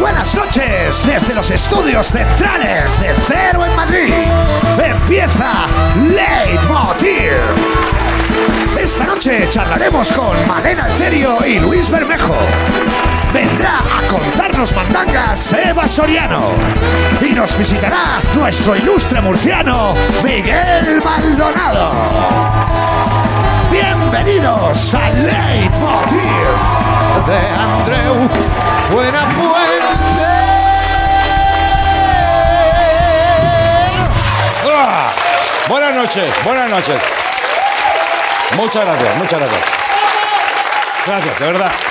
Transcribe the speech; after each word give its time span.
buenas 0.00 0.34
noches 0.34 1.06
desde 1.06 1.34
los 1.34 1.50
estudios 1.50 2.06
centrales 2.06 2.98
de 3.00 3.14
Cero 3.26 3.66
en 3.66 3.76
Madrid. 3.76 4.14
Empieza 4.82 5.66
Leitmotiv. 5.94 7.32
Esta 8.78 9.04
noche 9.04 9.46
charlaremos 9.50 10.10
con 10.12 10.48
Malena 10.48 10.84
Alterio 10.84 11.44
y 11.46 11.58
Luis 11.58 11.90
Bermejo. 11.90 12.34
Vendrá 13.32 13.78
a 13.78 14.08
contarnos 14.08 14.74
mandangas 14.74 15.52
Eva 15.52 15.86
Soriano. 15.86 16.52
Y 17.20 17.32
nos 17.32 17.56
visitará 17.58 18.20
nuestro 18.34 18.76
ilustre 18.76 19.20
murciano 19.20 19.94
Miguel 20.24 21.02
Maldonado. 21.04 21.92
Bienvenidos 23.70 24.94
a 24.94 25.10
Leitmotiv 25.10 26.79
de 27.26 27.36
Andreu 27.48 28.28
Buenafuente. 28.92 30.24
¡Hola! 34.64 35.12
Buenas 35.68 35.94
noches, 35.94 36.34
buenas 36.44 36.68
noches. 36.70 37.02
Muchas 38.56 38.84
gracias, 38.84 39.16
muchas 39.16 39.38
gracias. 39.38 39.64
Gracias, 41.06 41.38
de 41.38 41.46
verdad. 41.46 41.89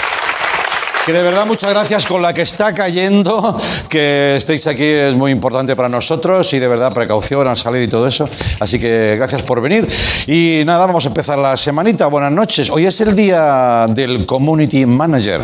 Que 1.09 1.13
de 1.13 1.23
verdad 1.23 1.47
muchas 1.47 1.71
gracias 1.71 2.05
con 2.05 2.21
la 2.21 2.35
que 2.35 2.43
está 2.43 2.71
cayendo, 2.71 3.57
que 3.89 4.35
estéis 4.35 4.67
aquí 4.67 4.83
es 4.83 5.15
muy 5.15 5.31
importante 5.31 5.75
para 5.75 5.89
nosotros 5.89 6.53
y 6.53 6.59
de 6.59 6.67
verdad 6.67 6.93
precaución 6.93 7.47
al 7.47 7.57
salir 7.57 7.81
y 7.81 7.87
todo 7.87 8.05
eso. 8.05 8.29
Así 8.59 8.79
que 8.79 9.15
gracias 9.17 9.41
por 9.41 9.59
venir. 9.59 9.87
Y 10.27 10.61
nada, 10.67 10.85
vamos 10.85 11.05
a 11.05 11.07
empezar 11.07 11.39
la 11.39 11.57
semanita. 11.57 12.05
Buenas 12.05 12.31
noches. 12.31 12.69
Hoy 12.69 12.85
es 12.85 13.01
el 13.01 13.15
día 13.15 13.87
del 13.89 14.27
Community 14.27 14.85
Manager. 14.85 15.41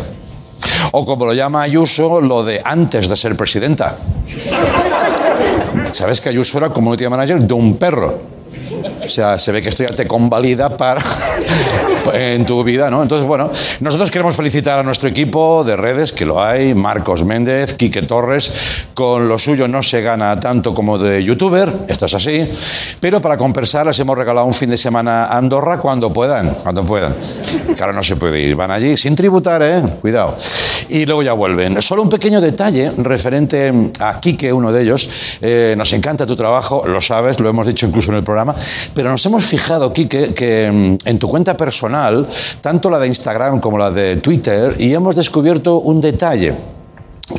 O 0.92 1.04
como 1.04 1.26
lo 1.26 1.34
llama 1.34 1.62
Ayuso, 1.62 2.20
lo 2.20 2.44
de 2.44 2.62
antes 2.64 3.08
de 3.08 3.16
ser 3.16 3.36
presidenta. 3.36 3.96
¿Sabes 5.90 6.20
que 6.20 6.28
Ayuso 6.28 6.58
era 6.58 6.68
Community 6.70 7.08
Manager 7.08 7.40
de 7.40 7.54
un 7.54 7.76
perro? 7.76 8.20
O 9.02 9.08
sea, 9.08 9.36
se 9.36 9.50
ve 9.50 9.60
que 9.62 9.70
esto 9.70 9.82
ya 9.82 9.90
te 9.90 10.06
convalida 10.06 10.76
para 10.76 11.02
en 12.12 12.44
tu 12.46 12.62
vida, 12.64 12.90
¿no? 12.90 13.02
Entonces, 13.02 13.26
bueno, 13.26 13.50
nosotros 13.80 14.10
queremos 14.10 14.36
felicitar 14.36 14.78
a 14.78 14.82
nuestro 14.82 15.08
equipo 15.08 15.64
de 15.64 15.76
redes, 15.76 16.12
que 16.12 16.26
lo 16.26 16.42
hay, 16.42 16.74
Marcos 16.74 17.24
Méndez, 17.24 17.74
Quique 17.74 18.02
Torres, 18.02 18.52
con 18.94 19.28
lo 19.28 19.38
suyo 19.38 19.68
no 19.68 19.82
se 19.82 20.02
gana 20.02 20.38
tanto 20.40 20.74
como 20.74 20.98
de 20.98 21.22
youtuber, 21.22 21.72
esto 21.88 22.06
es 22.06 22.14
así, 22.14 22.48
pero 23.00 23.20
para 23.20 23.36
compensar 23.36 23.86
les 23.86 23.98
hemos 23.98 24.16
regalado 24.16 24.46
un 24.46 24.54
fin 24.54 24.70
de 24.70 24.76
semana 24.76 25.26
a 25.26 25.38
Andorra 25.38 25.78
cuando 25.78 26.12
puedan, 26.12 26.50
cuando 26.62 26.84
puedan. 26.84 27.14
Claro, 27.76 27.92
no 27.92 28.02
se 28.02 28.16
puede 28.16 28.40
ir, 28.40 28.54
van 28.56 28.70
allí 28.70 28.96
sin 28.96 29.14
tributar, 29.14 29.62
¿eh? 29.62 29.82
Cuidado. 30.00 30.36
Y 30.88 31.04
luego 31.04 31.22
ya 31.22 31.32
vuelven. 31.32 31.80
Solo 31.82 32.02
un 32.02 32.08
pequeño 32.08 32.40
detalle 32.40 32.92
referente 32.96 33.72
a 33.98 34.20
Quique, 34.20 34.52
uno 34.52 34.72
de 34.72 34.82
ellos. 34.82 35.08
Eh, 35.40 35.74
nos 35.76 35.92
encanta 35.92 36.26
tu 36.26 36.36
trabajo, 36.36 36.86
lo 36.86 37.00
sabes, 37.00 37.40
lo 37.40 37.48
hemos 37.48 37.66
dicho 37.66 37.86
incluso 37.86 38.10
en 38.10 38.18
el 38.18 38.24
programa, 38.24 38.54
pero 38.94 39.10
nos 39.10 39.24
hemos 39.26 39.44
fijado, 39.44 39.92
Quique, 39.92 40.34
que 40.34 40.70
mm, 40.72 41.08
en 41.08 41.18
tu 41.18 41.28
cuenta 41.28 41.56
personal, 41.56 42.28
tanto 42.60 42.90
la 42.90 42.98
de 42.98 43.08
Instagram 43.08 43.60
como 43.60 43.78
la 43.78 43.90
de 43.90 44.16
Twitter, 44.16 44.74
y 44.78 44.92
hemos 44.92 45.16
descubierto 45.16 45.78
un 45.78 46.00
detalle. 46.00 46.54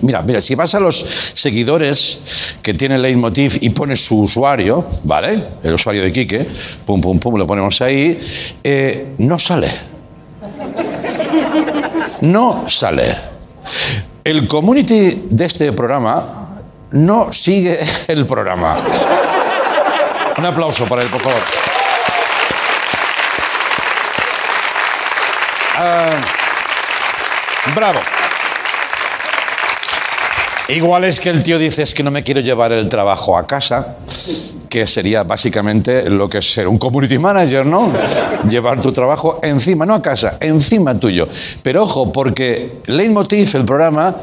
Mira, 0.01 0.21
mira, 0.21 0.41
si 0.41 0.53
vas 0.53 0.75
a 0.75 0.81
los 0.81 1.05
seguidores 1.33 2.57
que 2.61 2.73
tiene 2.73 2.97
Leitmotiv 2.97 3.57
y 3.61 3.69
pones 3.69 4.05
su 4.05 4.19
usuario, 4.19 4.85
¿vale? 5.03 5.41
El 5.63 5.73
usuario 5.73 6.03
de 6.03 6.11
Quique, 6.11 6.45
pum, 6.85 6.99
pum, 6.99 7.19
pum, 7.19 7.37
lo 7.37 7.47
ponemos 7.47 7.81
ahí, 7.81 8.19
eh, 8.63 9.13
no 9.19 9.39
sale. 9.39 9.69
No 12.21 12.65
sale. 12.67 13.36
El 14.23 14.47
community 14.47 15.27
de 15.29 15.45
este 15.45 15.71
programa 15.71 16.47
no 16.91 17.31
sigue 17.33 17.77
el 18.07 18.25
programa. 18.25 18.77
Un 20.37 20.45
aplauso 20.45 20.85
para 20.85 21.01
él, 21.01 21.09
por 21.09 21.21
favor. 21.21 21.41
Ah, 25.79 26.21
bravo. 27.75 27.99
Igual 30.69 31.05
es 31.05 31.19
que 31.19 31.29
el 31.29 31.43
tío 31.43 31.57
dice 31.57 31.83
es 31.83 31.93
que 31.93 32.03
no 32.03 32.11
me 32.11 32.23
quiero 32.23 32.41
llevar 32.41 32.71
el 32.73 32.89
trabajo 32.89 33.37
a 33.37 33.47
casa, 33.47 33.95
que 34.69 34.85
sería 34.87 35.23
básicamente 35.23 36.09
lo 36.09 36.29
que 36.29 36.39
es 36.39 36.53
ser 36.53 36.67
un 36.67 36.77
community 36.77 37.17
manager, 37.17 37.65
¿no? 37.65 37.91
Llevar 38.49 38.81
tu 38.81 38.91
trabajo 38.91 39.39
encima, 39.43 39.85
no 39.85 39.93
a 39.93 40.01
casa, 40.01 40.37
encima 40.39 40.99
tuyo. 40.99 41.27
Pero 41.63 41.83
ojo, 41.83 42.11
porque 42.11 42.79
Leitmotiv, 42.85 43.55
el 43.55 43.65
programa, 43.65 44.15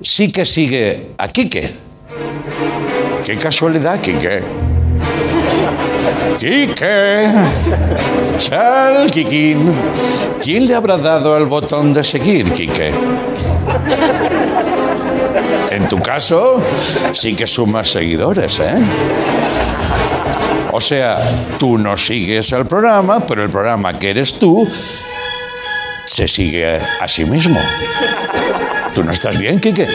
sí 0.00 0.30
que 0.32 0.44
sigue 0.44 1.10
a 1.18 1.28
Quique. 1.28 1.70
Qué 3.24 3.38
casualidad, 3.38 4.00
Quique. 4.00 4.42
Quique. 6.38 7.32
Chal, 8.38 9.10
Kikín. 9.10 9.72
¿Quién 10.40 10.66
le 10.66 10.74
habrá 10.74 10.96
dado 10.96 11.36
el 11.36 11.46
botón 11.46 11.92
de 11.92 12.04
seguir, 12.04 12.52
Quique? 12.52 12.92
En 15.70 15.88
tu 15.88 16.00
caso, 16.00 16.62
sí 17.12 17.34
que 17.34 17.46
sumas 17.46 17.90
seguidores, 17.90 18.60
¿eh? 18.60 18.78
O 20.72 20.80
sea, 20.80 21.18
tú 21.58 21.78
no 21.78 21.96
sigues 21.96 22.52
el 22.52 22.66
programa, 22.66 23.26
pero 23.26 23.42
el 23.42 23.50
programa 23.50 23.98
que 23.98 24.10
eres 24.10 24.38
tú 24.38 24.68
se 26.04 26.28
sigue 26.28 26.78
a 27.00 27.08
sí 27.08 27.24
mismo. 27.24 27.60
¿Tú 28.94 29.04
no 29.04 29.12
estás 29.12 29.38
bien, 29.38 29.60
Quique? 29.60 29.86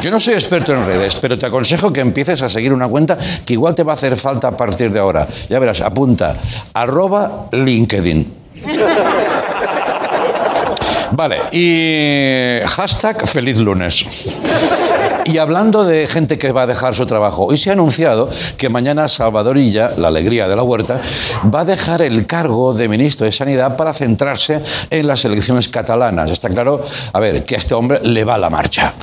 Yo 0.00 0.10
no 0.10 0.20
soy 0.20 0.34
experto 0.34 0.74
en 0.74 0.86
redes, 0.86 1.16
pero 1.16 1.38
te 1.38 1.46
aconsejo 1.46 1.92
que 1.92 2.00
empieces 2.00 2.42
a 2.42 2.48
seguir 2.48 2.72
una 2.72 2.88
cuenta 2.88 3.18
que 3.44 3.54
igual 3.54 3.74
te 3.74 3.82
va 3.82 3.92
a 3.92 3.94
hacer 3.94 4.16
falta 4.16 4.48
a 4.48 4.56
partir 4.56 4.92
de 4.92 5.00
ahora. 5.00 5.26
Ya 5.48 5.58
verás, 5.58 5.80
apunta, 5.80 6.36
arroba 6.74 7.48
LinkedIn. 7.52 8.32
Vale, 11.12 11.38
y 11.52 12.60
hashtag 12.66 13.26
feliz 13.26 13.56
lunes. 13.56 14.38
Y 15.26 15.38
hablando 15.38 15.84
de 15.84 16.06
gente 16.06 16.38
que 16.38 16.52
va 16.52 16.62
a 16.62 16.66
dejar 16.68 16.94
su 16.94 17.04
trabajo, 17.04 17.46
hoy 17.46 17.56
se 17.56 17.70
ha 17.70 17.72
anunciado 17.72 18.30
que 18.56 18.68
mañana 18.68 19.08
Salvador 19.08 19.58
Illa, 19.58 19.92
la 19.96 20.06
alegría 20.06 20.46
de 20.46 20.54
la 20.54 20.62
huerta, 20.62 21.00
va 21.52 21.60
a 21.60 21.64
dejar 21.64 22.00
el 22.02 22.26
cargo 22.26 22.72
de 22.72 22.88
ministro 22.88 23.26
de 23.26 23.32
Sanidad 23.32 23.76
para 23.76 23.92
centrarse 23.92 24.62
en 24.88 25.06
las 25.06 25.24
elecciones 25.24 25.68
catalanas. 25.68 26.30
Está 26.30 26.48
claro, 26.48 26.84
a 27.12 27.18
ver, 27.18 27.42
que 27.42 27.56
a 27.56 27.58
este 27.58 27.74
hombre 27.74 28.00
le 28.04 28.22
va 28.22 28.38
la 28.38 28.50
marcha. 28.50 28.94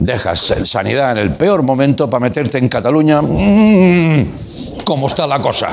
Dejas 0.00 0.54
sanidad 0.64 1.12
en 1.12 1.18
el 1.18 1.30
peor 1.30 1.62
momento 1.62 2.10
para 2.10 2.22
meterte 2.22 2.58
en 2.58 2.68
Cataluña. 2.68 3.22
Mm, 3.22 4.32
¿Cómo 4.84 5.06
está 5.06 5.28
la 5.28 5.40
cosa? 5.40 5.68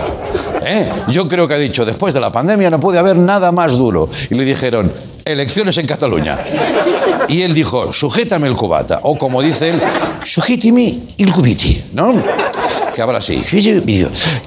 ¿Eh? 0.63 0.87
Yo 1.07 1.27
creo 1.27 1.47
que 1.47 1.55
ha 1.55 1.59
dicho, 1.59 1.83
después 1.83 2.13
de 2.13 2.19
la 2.19 2.31
pandemia 2.31 2.69
no 2.69 2.79
puede 2.79 2.99
haber 2.99 3.17
nada 3.17 3.51
más 3.51 3.73
duro. 3.73 4.07
Y 4.29 4.35
le 4.35 4.45
dijeron, 4.45 4.91
elecciones 5.25 5.77
en 5.77 5.87
Cataluña. 5.87 6.37
Y 7.27 7.41
él 7.41 7.53
dijo, 7.53 7.91
sujétame 7.93 8.47
el 8.47 8.55
cubata. 8.55 8.99
O 9.03 9.17
como 9.17 9.41
dice 9.41 9.69
él, 9.69 9.81
sujétime 10.23 10.99
el 11.17 11.31
cubiti, 11.31 11.83
¿no? 11.93 12.13
Que 12.93 13.01
habla 13.01 13.19
así. 13.19 13.43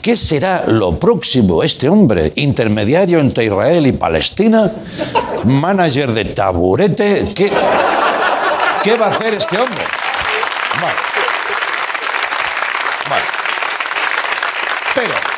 ¿Qué 0.01 0.17
será 0.17 0.65
lo 0.67 0.99
próximo 0.99 1.63
este 1.63 1.89
hombre? 1.89 2.33
Intermediario 2.37 3.21
entre 3.21 3.45
Israel 3.45 3.87
y 3.87 3.93
Palestina, 3.93 4.73
manager 5.45 6.13
de 6.13 6.25
taburete. 6.27 7.33
¿Qué, 7.35 7.51
qué 8.83 8.97
va 8.97 9.07
a 9.07 9.11
hacer 9.11 9.35
este 9.35 9.59
hombre? 9.59 9.85
Vale. 10.81 10.95
Vale. 13.09 13.23
Pero 14.95 15.33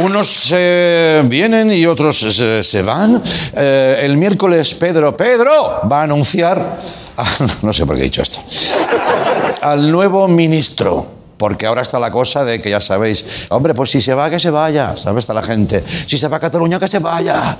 unos 0.00 0.26
se 0.28 1.22
vienen 1.26 1.72
y 1.72 1.86
otros 1.86 2.18
se, 2.18 2.62
se 2.62 2.82
van. 2.82 3.22
Eh, 3.54 4.00
el 4.02 4.16
miércoles 4.16 4.74
Pedro, 4.74 5.16
Pedro 5.16 5.80
va 5.90 6.00
a 6.00 6.02
anunciar, 6.04 6.78
no 7.62 7.72
sé 7.72 7.86
por 7.86 7.96
qué 7.96 8.02
he 8.02 8.04
dicho 8.04 8.22
esto, 8.22 8.40
al 9.62 9.90
nuevo 9.90 10.28
ministro. 10.28 11.17
Porque 11.38 11.66
ahora 11.66 11.82
está 11.82 11.98
la 11.98 12.10
cosa 12.10 12.44
de 12.44 12.60
que 12.60 12.70
ya 12.70 12.80
sabéis, 12.80 13.46
hombre, 13.50 13.72
pues 13.74 13.90
si 13.90 14.00
se 14.00 14.12
va, 14.12 14.28
que 14.28 14.38
se 14.40 14.50
vaya, 14.50 14.96
¿sabes? 14.96 15.22
Está 15.22 15.34
la 15.34 15.42
gente. 15.42 15.82
Si 16.06 16.18
se 16.18 16.28
va 16.28 16.36
a 16.38 16.40
Cataluña, 16.40 16.78
que 16.78 16.88
se 16.88 16.98
vaya. 16.98 17.56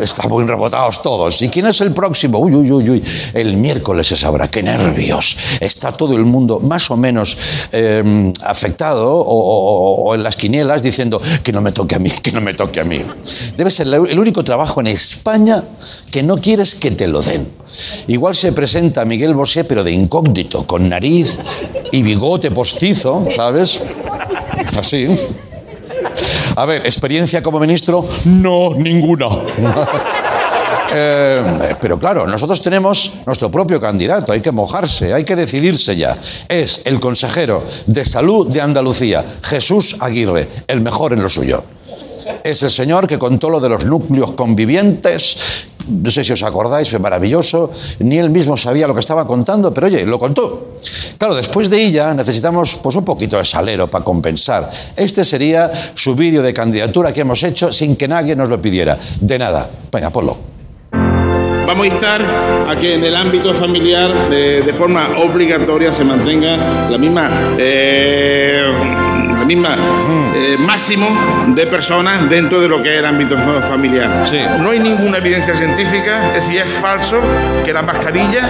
Están 0.00 0.28
muy 0.30 0.44
rebotados 0.44 1.00
todos. 1.02 1.40
¿Y 1.42 1.48
quién 1.48 1.66
es 1.66 1.80
el 1.80 1.92
próximo? 1.92 2.38
Uy, 2.38 2.54
uy, 2.54 2.70
uy, 2.70 2.90
uy. 2.90 3.04
El 3.32 3.56
miércoles 3.56 4.06
se 4.06 4.16
sabrá. 4.16 4.48
¡Qué 4.48 4.62
nervios! 4.62 5.36
Está 5.60 5.92
todo 5.92 6.14
el 6.14 6.24
mundo 6.24 6.60
más 6.60 6.90
o 6.90 6.96
menos 6.96 7.36
eh, 7.72 8.32
afectado 8.44 9.10
o, 9.16 9.24
o- 9.24 10.04
o 10.10 10.14
en 10.14 10.22
las 10.22 10.36
quinielas 10.36 10.82
diciendo 10.82 11.20
que 11.42 11.52
no 11.52 11.60
me 11.62 11.72
toque 11.72 11.94
a 11.94 11.98
mí, 11.98 12.10
que 12.10 12.32
no 12.32 12.40
me 12.42 12.54
toque 12.54 12.80
a 12.80 12.84
mí. 12.84 13.02
Debe 13.56 13.70
ser 13.70 13.86
el 13.88 14.18
único 14.18 14.44
trabajo 14.44 14.80
en 14.80 14.88
España 14.88 15.62
que 16.10 16.22
no 16.22 16.36
quieres 16.36 16.74
que 16.74 16.90
te 16.90 17.08
lo 17.08 17.22
den. 17.22 17.48
Igual 18.08 18.34
se 18.34 18.52
presenta 18.52 19.04
Miguel 19.06 19.34
Bosé, 19.34 19.64
pero 19.64 19.82
de 19.82 19.92
incógnito, 19.92 20.66
con 20.66 20.88
nariz 20.88 21.38
y 21.90 22.02
bigote 22.02 22.50
postizo, 22.50 23.21
¿sabes? 23.30 23.82
Así. 24.76 25.08
A 26.56 26.66
ver, 26.66 26.84
experiencia 26.86 27.42
como 27.42 27.58
ministro, 27.58 28.06
no, 28.24 28.74
ninguna. 28.74 29.28
Eh, 30.94 31.74
pero 31.80 31.98
claro, 31.98 32.26
nosotros 32.26 32.62
tenemos 32.62 33.14
nuestro 33.24 33.50
propio 33.50 33.80
candidato, 33.80 34.30
hay 34.30 34.42
que 34.42 34.52
mojarse, 34.52 35.14
hay 35.14 35.24
que 35.24 35.34
decidirse 35.34 35.96
ya. 35.96 36.18
Es 36.48 36.82
el 36.84 37.00
consejero 37.00 37.64
de 37.86 38.04
salud 38.04 38.48
de 38.48 38.60
Andalucía, 38.60 39.24
Jesús 39.42 39.96
Aguirre, 40.00 40.46
el 40.66 40.82
mejor 40.82 41.14
en 41.14 41.22
lo 41.22 41.30
suyo. 41.30 41.64
Es 42.44 42.62
el 42.62 42.70
señor 42.70 43.06
que 43.06 43.18
contó 43.18 43.48
lo 43.48 43.58
de 43.58 43.70
los 43.70 43.84
núcleos 43.84 44.32
convivientes. 44.32 45.68
No 45.88 46.10
sé 46.10 46.24
si 46.24 46.32
os 46.32 46.42
acordáis, 46.42 46.88
fue 46.88 46.98
maravilloso. 46.98 47.70
Ni 48.00 48.18
él 48.18 48.30
mismo 48.30 48.56
sabía 48.56 48.86
lo 48.86 48.94
que 48.94 49.00
estaba 49.00 49.26
contando, 49.26 49.72
pero 49.72 49.86
oye, 49.86 50.06
lo 50.06 50.18
contó. 50.18 50.76
Claro, 51.18 51.34
después 51.34 51.70
de 51.70 51.84
ella 51.84 52.14
necesitamos 52.14 52.76
pues 52.76 52.96
un 52.96 53.04
poquito 53.04 53.36
de 53.38 53.44
salero 53.44 53.88
para 53.88 54.04
compensar. 54.04 54.70
Este 54.96 55.24
sería 55.24 55.70
su 55.94 56.14
vídeo 56.14 56.42
de 56.42 56.52
candidatura 56.52 57.12
que 57.12 57.20
hemos 57.20 57.42
hecho 57.42 57.72
sin 57.72 57.96
que 57.96 58.08
nadie 58.08 58.36
nos 58.36 58.48
lo 58.48 58.60
pidiera. 58.60 58.98
De 59.20 59.38
nada. 59.38 59.68
Venga, 59.90 60.10
ponlo. 60.10 60.52
Vamos 61.66 61.84
a 61.84 61.86
instar 61.86 62.22
a 62.68 62.76
que 62.76 62.94
en 62.94 63.04
el 63.04 63.16
ámbito 63.16 63.54
familiar 63.54 64.28
de, 64.28 64.62
de 64.62 64.72
forma 64.74 65.08
obligatoria 65.24 65.92
se 65.92 66.04
mantenga 66.04 66.90
la 66.90 66.98
misma 66.98 67.54
eh, 67.58 69.11
la 69.42 69.48
misma 69.48 69.76
eh, 70.36 70.56
máximo 70.56 71.08
de 71.48 71.66
personas 71.66 72.30
dentro 72.30 72.60
de 72.60 72.68
lo 72.68 72.80
que 72.80 72.92
es 72.92 72.98
el 73.00 73.06
ámbito 73.06 73.36
fa- 73.36 73.60
familiar. 73.60 74.24
Sí. 74.24 74.38
No 74.60 74.70
hay 74.70 74.78
ninguna 74.78 75.18
evidencia 75.18 75.52
científica 75.56 76.30
de 76.32 76.40
si 76.40 76.56
es 76.58 76.70
falso 76.74 77.20
que 77.64 77.72
la 77.72 77.82
mascarilla 77.82 78.48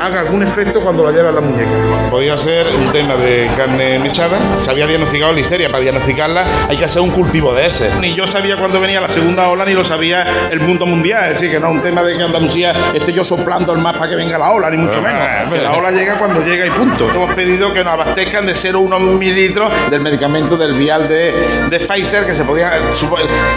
haga 0.00 0.20
algún 0.20 0.42
efecto 0.42 0.80
cuando 0.80 1.04
la 1.04 1.12
lleva 1.12 1.28
en 1.28 1.34
la 1.34 1.40
muñeca. 1.40 1.70
Podía 2.10 2.36
ser 2.38 2.66
un 2.74 2.90
tema 2.92 3.14
de 3.16 3.50
carne 3.56 3.98
mechada. 3.98 4.38
Se 4.58 4.70
había 4.70 4.86
diagnosticado 4.86 5.32
listeria. 5.32 5.68
Para 5.68 5.80
diagnosticarla 5.82 6.44
hay 6.68 6.76
que 6.76 6.84
hacer 6.84 7.02
un 7.02 7.10
cultivo 7.10 7.54
de 7.54 7.66
ese. 7.66 7.90
Ni 8.00 8.14
yo 8.14 8.26
sabía 8.26 8.56
cuándo 8.56 8.80
venía 8.80 9.00
la 9.00 9.08
segunda 9.08 9.48
ola, 9.48 9.64
ni 9.64 9.74
lo 9.74 9.84
sabía 9.84 10.48
el 10.50 10.60
mundo 10.60 10.86
mundial. 10.86 11.24
Es 11.24 11.40
decir, 11.40 11.50
que 11.50 11.60
no 11.60 11.68
es 11.68 11.74
un 11.74 11.82
tema 11.82 12.02
de 12.02 12.16
que 12.16 12.22
Andalucía 12.22 12.72
esté 12.94 13.12
yo 13.12 13.24
soplando 13.24 13.72
el 13.72 13.80
para 13.98 14.08
que 14.10 14.16
venga 14.16 14.38
la 14.38 14.50
ola, 14.52 14.70
ni 14.70 14.76
mucho 14.78 15.00
menos. 15.02 15.20
Que 15.50 15.58
la 15.58 15.72
ola 15.72 15.90
llega 15.90 16.18
cuando 16.18 16.42
llega 16.44 16.66
y 16.66 16.70
punto. 16.70 17.08
Hemos 17.10 17.34
pedido 17.34 17.72
que 17.72 17.82
nos 17.84 17.92
abastezcan 17.94 18.46
de 18.46 18.52
0,1 18.52 18.98
mililitros 19.18 19.70
del 19.90 20.00
medicamento 20.00 20.56
del 20.56 20.74
vial 20.74 21.08
de, 21.08 21.32
de 21.68 21.78
Pfizer, 21.80 22.24
que 22.26 22.34
se 22.34 22.42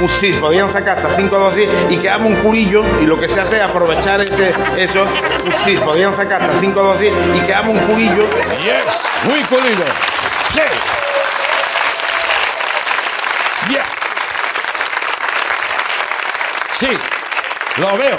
un- 0.01 0.09
sí, 0.09 0.33
podían 0.39 0.69
sacar 0.71 0.97
hasta 0.97 1.11
5 1.13 1.37
dosis 1.37 1.67
y 1.89 1.97
que 1.97 2.09
haga 2.09 2.25
un 2.25 2.35
curillo. 2.37 2.83
Y 3.01 3.05
lo 3.05 3.19
que 3.19 3.27
se 3.27 3.39
hace 3.41 3.57
es 3.57 3.61
aprovechar 3.61 4.21
ese, 4.21 4.53
eso. 4.77 5.05
Sí, 5.63 5.77
podían 5.83 6.15
sacar 6.15 6.32
hasta 6.33 6.59
5 6.59 6.81
dosis 6.81 7.11
y 7.35 7.39
que 7.41 7.53
haga 7.53 7.69
un 7.69 7.79
curillo. 7.79 8.29
Yes, 8.61 9.03
muy 9.25 9.41
culillo. 9.43 9.85
Sí. 10.51 10.61
Yeah. 13.69 13.85
Sí, 16.71 16.89
lo 17.77 17.97
veo. 17.97 18.15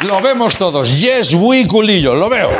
Lo 0.00 0.20
vemos 0.20 0.56
todos. 0.56 0.98
Yes, 0.98 1.34
muy 1.34 1.66
culillo, 1.66 2.14
lo 2.14 2.28
veo. 2.28 2.50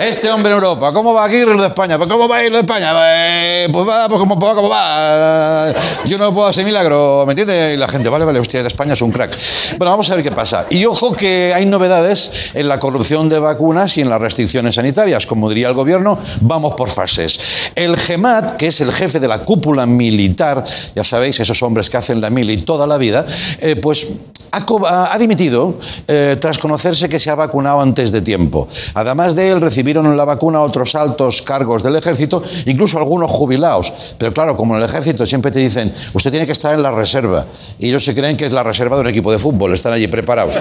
Este 0.00 0.30
hombre 0.30 0.50
en 0.52 0.54
Europa, 0.56 0.92
¿cómo 0.92 1.12
va 1.12 1.24
aquí 1.24 1.40
lo 1.40 1.60
de 1.60 1.66
España? 1.68 1.98
Pues 1.98 2.08
¿cómo 2.08 2.28
va 2.28 2.36
a 2.36 2.44
ir 2.44 2.50
lo 2.52 2.58
de 2.58 2.60
España? 2.62 2.92
Eh, 2.94 3.68
Pues 3.72 3.86
va, 3.88 4.08
pues 4.08 4.20
como 4.20 4.38
va, 4.38 4.54
como 4.54 4.68
va. 4.68 5.72
Yo 6.06 6.16
no 6.18 6.32
puedo 6.32 6.46
hacer 6.46 6.64
milagro, 6.64 7.24
¿me 7.26 7.32
entiende? 7.32 7.74
Y 7.74 7.76
la 7.76 7.88
gente, 7.88 8.08
vale, 8.08 8.24
vale, 8.24 8.38
usted 8.38 8.62
de 8.62 8.68
España 8.68 8.92
es 8.92 9.02
un 9.02 9.10
crack. 9.10 9.36
Bueno, 9.76 9.90
vamos 9.90 10.08
a 10.10 10.14
ver 10.14 10.22
qué 10.22 10.30
pasa. 10.30 10.66
Y 10.70 10.84
ojo 10.84 11.14
que 11.14 11.52
hay 11.54 11.66
novedades 11.66 12.50
en 12.54 12.68
la 12.68 12.78
corrupción 12.78 13.28
de 13.28 13.40
vacunas 13.40 13.98
y 13.98 14.02
en 14.02 14.08
las 14.08 14.20
restricciones 14.20 14.76
sanitarias. 14.76 15.26
Como 15.26 15.48
diría 15.48 15.68
el 15.68 15.74
gobierno, 15.74 16.16
vamos 16.42 16.74
por 16.76 16.90
fases. 16.90 17.72
El 17.74 17.96
GEMAT, 17.96 18.52
que 18.56 18.68
es 18.68 18.80
el 18.80 18.92
jefe 18.92 19.18
de 19.18 19.26
la 19.28 19.40
cúpula 19.40 19.84
militar, 19.84 20.64
ya 20.94 21.02
sabéis, 21.02 21.40
esos 21.40 21.60
hombres 21.62 21.90
que 21.90 21.96
hacen 21.96 22.20
la 22.20 22.30
mili 22.30 22.58
toda 22.58 22.86
la 22.86 22.98
vida, 22.98 23.26
eh, 23.60 23.74
pues 23.76 24.06
ha, 24.52 24.64
ha- 25.12 25.18
dimitido 25.18 25.74
eh, 26.06 26.36
tras 26.40 26.58
conocerse 26.58 27.08
que 27.08 27.18
se 27.18 27.30
ha 27.30 27.34
vacunado 27.34 27.80
antes 27.82 28.12
de 28.12 28.22
tiempo. 28.22 28.68
Además 28.94 29.34
de 29.34 29.50
él, 29.50 29.60
recibieron 29.88 30.16
la 30.18 30.26
vacuna 30.26 30.60
otros 30.60 30.94
altos 30.94 31.40
cargos 31.40 31.82
del 31.82 31.96
ejército, 31.96 32.42
incluso 32.66 32.98
algunos 32.98 33.30
jubilados. 33.30 33.90
Pero 34.18 34.34
claro, 34.34 34.54
como 34.54 34.74
en 34.76 34.82
el 34.82 34.88
ejército 34.88 35.24
siempre 35.24 35.50
te 35.50 35.60
dicen, 35.60 35.94
usted 36.12 36.30
tiene 36.30 36.44
que 36.44 36.52
estar 36.52 36.74
en 36.74 36.82
la 36.82 36.90
reserva. 36.90 37.46
Y 37.78 37.88
ellos 37.88 38.04
se 38.04 38.14
creen 38.14 38.36
que 38.36 38.44
es 38.44 38.52
la 38.52 38.62
reserva 38.62 38.96
de 38.96 39.02
un 39.02 39.08
equipo 39.08 39.32
de 39.32 39.38
fútbol, 39.38 39.72
están 39.72 39.94
allí 39.94 40.06
preparados. 40.06 40.56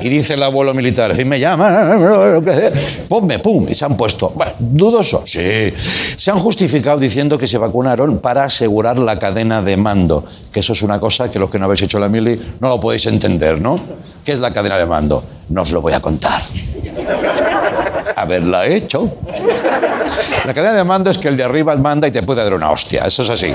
Y 0.00 0.08
dice 0.08 0.34
el 0.34 0.42
abuelo 0.42 0.74
militar, 0.74 1.14
y 1.16 1.24
me 1.24 1.38
llama, 1.38 1.96
ponme, 3.08 3.38
pum, 3.38 3.68
y 3.68 3.74
se 3.74 3.84
han 3.84 3.96
puesto. 3.96 4.32
Bueno, 4.34 4.52
dudoso, 4.58 5.22
sí. 5.24 5.72
Se 6.16 6.32
han 6.32 6.40
justificado 6.40 6.98
diciendo 6.98 7.38
que 7.38 7.46
se 7.46 7.58
vacunaron 7.58 8.18
para 8.18 8.42
asegurar 8.44 8.98
la 8.98 9.16
cadena 9.20 9.62
de 9.62 9.76
mando, 9.76 10.24
que 10.52 10.58
eso 10.58 10.72
es 10.72 10.82
una 10.82 10.98
cosa 10.98 11.30
que 11.30 11.38
los 11.38 11.50
que 11.50 11.60
no 11.60 11.66
habéis 11.66 11.82
hecho 11.82 12.00
la 12.00 12.08
mili 12.08 12.40
no 12.58 12.68
lo 12.68 12.80
podéis 12.80 13.06
entender, 13.06 13.60
¿no? 13.60 13.78
¿Qué 14.24 14.32
es 14.32 14.40
la 14.40 14.52
cadena 14.52 14.76
de 14.76 14.86
mando? 14.86 15.22
No 15.50 15.62
os 15.62 15.70
lo 15.70 15.80
voy 15.80 15.92
a 15.92 16.00
contar. 16.00 16.42
Haberla 18.16 18.66
hecho. 18.66 19.10
La 20.44 20.52
cadena 20.54 20.74
de 20.74 20.84
mando 20.84 21.10
es 21.10 21.18
que 21.18 21.28
el 21.28 21.36
de 21.36 21.44
arriba 21.44 21.74
manda 21.76 22.08
y 22.08 22.10
te 22.10 22.22
puede 22.22 22.42
dar 22.42 22.52
una 22.52 22.70
hostia, 22.70 23.04
eso 23.06 23.22
es 23.22 23.30
así. 23.30 23.52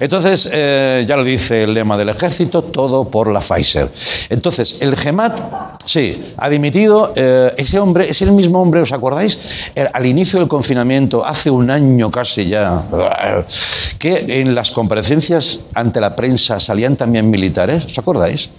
Entonces, 0.00 0.48
eh, 0.52 1.04
ya 1.06 1.16
lo 1.16 1.24
dice 1.24 1.62
el 1.62 1.74
lema 1.74 1.96
del 1.96 2.08
ejército, 2.08 2.62
todo 2.62 3.08
por 3.08 3.32
la 3.32 3.40
Pfizer. 3.40 3.88
Entonces, 4.28 4.78
el 4.80 4.96
GEMAT, 4.96 5.40
sí, 5.86 6.34
ha 6.36 6.48
dimitido. 6.48 7.12
eh, 7.16 7.52
ese 7.56 7.78
hombre 7.78 8.10
es 8.10 8.20
el 8.22 8.32
mismo 8.32 8.60
hombre, 8.60 8.80
¿os 8.80 8.92
acordáis? 8.92 9.38
Eh, 9.74 9.88
al 9.92 10.06
inicio 10.06 10.38
del 10.38 10.48
confinamiento, 10.48 11.24
hace 11.24 11.50
un 11.50 11.70
año 11.70 12.10
casi 12.10 12.48
ya, 12.48 12.82
que 13.98 14.40
en 14.40 14.54
las 14.54 14.70
comparecencias 14.70 15.60
ante 15.74 16.00
la 16.00 16.14
prensa 16.16 16.60
salían 16.60 16.96
también 16.96 17.30
militares, 17.30 17.84
¿os 17.86 17.98
acordáis? 17.98 18.50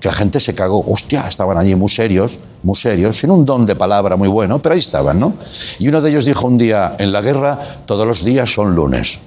Que 0.00 0.08
la 0.08 0.14
gente 0.14 0.40
se 0.40 0.54
cagó. 0.54 0.84
Hostia, 0.88 1.28
estaban 1.28 1.58
allí 1.58 1.74
muy 1.74 1.88
serios, 1.88 2.38
muy 2.62 2.74
serios, 2.74 3.18
sin 3.18 3.30
un 3.30 3.44
don 3.44 3.66
de 3.66 3.76
palabra 3.76 4.16
muy 4.16 4.28
bueno, 4.28 4.58
pero 4.58 4.74
ahí 4.74 4.80
estaban, 4.80 5.20
¿no? 5.20 5.34
Y 5.78 5.88
uno 5.88 6.00
de 6.00 6.10
ellos 6.10 6.24
dijo 6.24 6.46
un 6.46 6.58
día, 6.58 6.96
en 6.98 7.12
la 7.12 7.20
guerra 7.20 7.58
todos 7.86 8.06
los 8.06 8.24
días 8.24 8.52
son 8.52 8.74
lunes. 8.74 9.20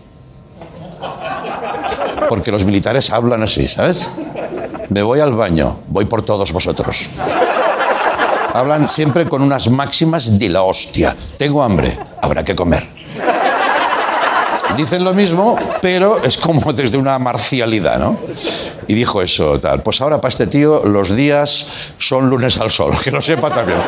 Porque 2.27 2.51
los 2.51 2.65
militares 2.65 3.11
hablan 3.11 3.43
así, 3.43 3.67
¿sabes? 3.67 4.09
Me 4.89 5.03
voy 5.03 5.19
al 5.19 5.33
baño, 5.33 5.77
voy 5.87 6.05
por 6.05 6.23
todos 6.23 6.51
vosotros. 6.51 7.09
Hablan 8.53 8.89
siempre 8.89 9.27
con 9.27 9.41
unas 9.41 9.69
máximas 9.69 10.37
de 10.37 10.49
la 10.49 10.63
hostia. 10.63 11.15
Tengo 11.37 11.63
hambre, 11.63 11.97
habrá 12.21 12.43
que 12.43 12.55
comer. 12.55 13.02
Dicen 14.77 15.03
lo 15.03 15.13
mismo, 15.13 15.57
pero 15.81 16.23
es 16.23 16.37
como 16.37 16.73
desde 16.73 16.97
una 16.97 17.19
marcialidad, 17.19 17.99
¿no? 17.99 18.17
Y 18.87 18.93
dijo 18.93 19.21
eso, 19.21 19.59
tal. 19.59 19.81
Pues 19.81 20.01
ahora 20.01 20.19
para 20.19 20.29
este 20.29 20.47
tío 20.47 20.83
los 20.85 21.15
días 21.15 21.67
son 21.97 22.29
lunes 22.29 22.57
al 22.57 22.71
sol, 22.71 22.93
que 23.03 23.11
lo 23.11 23.21
sepa 23.21 23.53
también. 23.53 23.79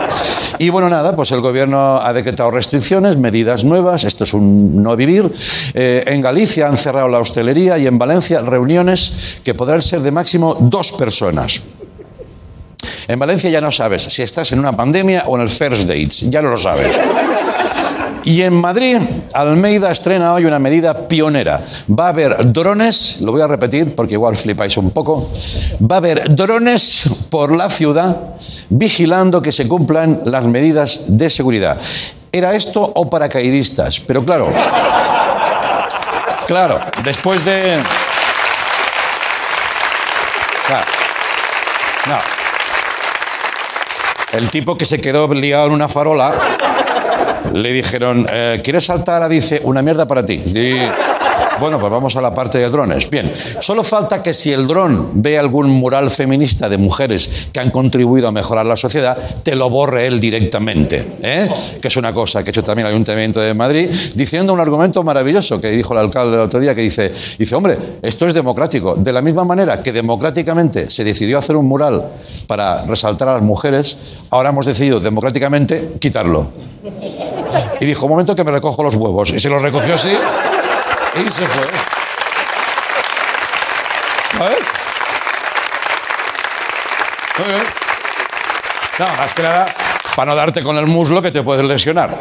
Y 0.59 0.69
bueno, 0.69 0.89
nada, 0.89 1.15
pues 1.15 1.31
el 1.31 1.41
gobierno 1.41 1.97
ha 1.97 2.13
decretado 2.13 2.51
restricciones, 2.51 3.17
medidas 3.17 3.63
nuevas, 3.63 4.03
esto 4.03 4.23
es 4.23 4.33
un 4.33 4.81
no 4.81 4.95
vivir. 4.95 5.31
Eh, 5.73 6.03
en 6.07 6.21
Galicia 6.21 6.67
han 6.67 6.77
cerrado 6.77 7.07
la 7.07 7.19
hostelería 7.19 7.77
y 7.77 7.87
en 7.87 7.97
Valencia 7.97 8.41
reuniones 8.41 9.39
que 9.43 9.53
podrán 9.53 9.81
ser 9.81 10.01
de 10.01 10.11
máximo 10.11 10.55
dos 10.59 10.91
personas. 10.93 11.61
En 13.07 13.19
Valencia 13.19 13.49
ya 13.49 13.61
no 13.61 13.71
sabes 13.71 14.03
si 14.03 14.21
estás 14.21 14.51
en 14.51 14.59
una 14.59 14.71
pandemia 14.71 15.23
o 15.27 15.35
en 15.35 15.43
el 15.43 15.49
first 15.49 15.83
dates, 15.83 16.29
ya 16.29 16.41
no 16.41 16.49
lo 16.49 16.57
sabes. 16.57 16.91
Y 18.25 18.41
en 18.41 18.59
Madrid, 18.59 18.97
Almeida 19.33 19.91
estrena 19.91 20.33
hoy 20.33 20.45
una 20.45 20.57
medida 20.57 21.07
pionera. 21.07 21.61
Va 21.87 22.07
a 22.07 22.09
haber 22.09 22.51
drones, 22.51 23.21
lo 23.21 23.31
voy 23.31 23.41
a 23.41 23.47
repetir 23.47 23.95
porque 23.95 24.15
igual 24.15 24.35
flipáis 24.35 24.75
un 24.77 24.89
poco, 24.89 25.29
va 25.79 25.97
a 25.97 25.99
haber 25.99 26.35
drones 26.35 27.07
por 27.29 27.51
la 27.51 27.69
ciudad 27.69 28.17
vigilando 28.67 29.43
que 29.43 29.51
se 29.51 29.67
cumplan 29.67 30.21
las 30.25 30.43
medidas 30.45 31.15
de 31.15 31.29
seguridad. 31.29 31.77
¿Era 32.31 32.55
esto 32.55 32.81
o 32.95 33.07
paracaidistas? 33.07 33.99
Pero 33.99 34.25
claro, 34.25 34.51
claro, 36.47 36.79
después 37.03 37.45
de... 37.45 37.77
No. 42.07 42.17
El 44.31 44.49
tipo 44.49 44.75
que 44.75 44.85
se 44.85 44.99
quedó 44.99 45.31
liado 45.31 45.67
en 45.67 45.73
una 45.73 45.87
farola 45.87 46.57
le 47.53 47.71
dijeron, 47.71 48.25
eh, 48.31 48.61
¿quieres 48.63 48.85
saltar 48.85 49.23
a 49.23 49.29
dice 49.29 49.61
una 49.63 49.81
mierda 49.81 50.07
para 50.07 50.25
ti? 50.25 50.41
Bueno, 51.59 51.79
pues 51.79 51.89
vamos 51.89 52.15
a 52.17 52.21
la 52.21 52.33
parte 52.33 52.57
de 52.57 52.69
drones. 52.69 53.09
Bien, 53.09 53.31
solo 53.61 53.83
falta 53.83 54.21
que 54.21 54.33
si 54.33 54.51
el 54.51 54.67
dron 54.67 55.21
ve 55.21 55.37
algún 55.37 55.69
mural 55.69 56.11
feminista 56.11 56.67
de 56.67 56.77
mujeres 56.77 57.47
que 57.53 57.59
han 57.61 57.71
contribuido 57.71 58.27
a 58.27 58.31
mejorar 58.31 58.65
la 58.65 58.75
sociedad, 58.75 59.17
te 59.41 59.55
lo 59.55 59.69
borre 59.69 60.05
él 60.05 60.19
directamente. 60.19 61.05
¿eh? 61.21 61.49
Que 61.81 61.87
es 61.87 61.95
una 61.95 62.13
cosa 62.13 62.43
que 62.43 62.49
ha 62.49 62.51
hecho 62.51 62.63
también 62.63 62.87
el 62.87 62.93
Ayuntamiento 62.93 63.39
de 63.39 63.53
Madrid, 63.53 63.89
diciendo 64.15 64.51
un 64.51 64.59
argumento 64.59 65.01
maravilloso 65.03 65.61
que 65.61 65.69
dijo 65.69 65.93
el 65.93 65.99
alcalde 65.99 66.35
el 66.35 66.41
otro 66.41 66.59
día, 66.59 66.75
que 66.75 66.81
dice, 66.81 67.11
dice, 67.39 67.55
hombre, 67.55 67.77
esto 68.01 68.27
es 68.27 68.33
democrático. 68.33 68.95
De 68.95 69.13
la 69.13 69.21
misma 69.21 69.45
manera 69.45 69.81
que 69.81 69.93
democráticamente 69.93 70.89
se 70.89 71.05
decidió 71.05 71.37
hacer 71.37 71.55
un 71.55 71.67
mural 71.67 72.05
para 72.47 72.83
resaltar 72.83 73.29
a 73.29 73.33
las 73.35 73.43
mujeres, 73.43 74.17
ahora 74.29 74.49
hemos 74.49 74.65
decidido 74.65 74.99
democráticamente 74.99 75.91
quitarlo. 75.99 76.51
Y 77.79 77.85
dijo, 77.85 78.05
un 78.05 78.11
momento 78.11 78.35
que 78.35 78.43
me 78.43 78.51
recojo 78.51 78.83
los 78.83 78.95
huevos. 78.95 79.31
Y 79.31 79.39
se 79.39 79.49
los 79.49 79.61
recogió 79.61 79.95
así 79.95 80.09
y 80.09 81.31
se 81.31 81.47
fue. 81.47 81.67
¿Sabes? 84.37 84.59
Muy 87.37 87.47
bien. 87.47 87.63
No, 88.99 89.05
más 89.17 89.33
que 89.33 89.43
nada 89.43 89.67
para 90.15 90.31
no 90.31 90.35
darte 90.35 90.63
con 90.63 90.77
el 90.77 90.87
muslo 90.87 91.21
que 91.21 91.31
te 91.31 91.43
puedes 91.43 91.65
lesionar. 91.65 92.15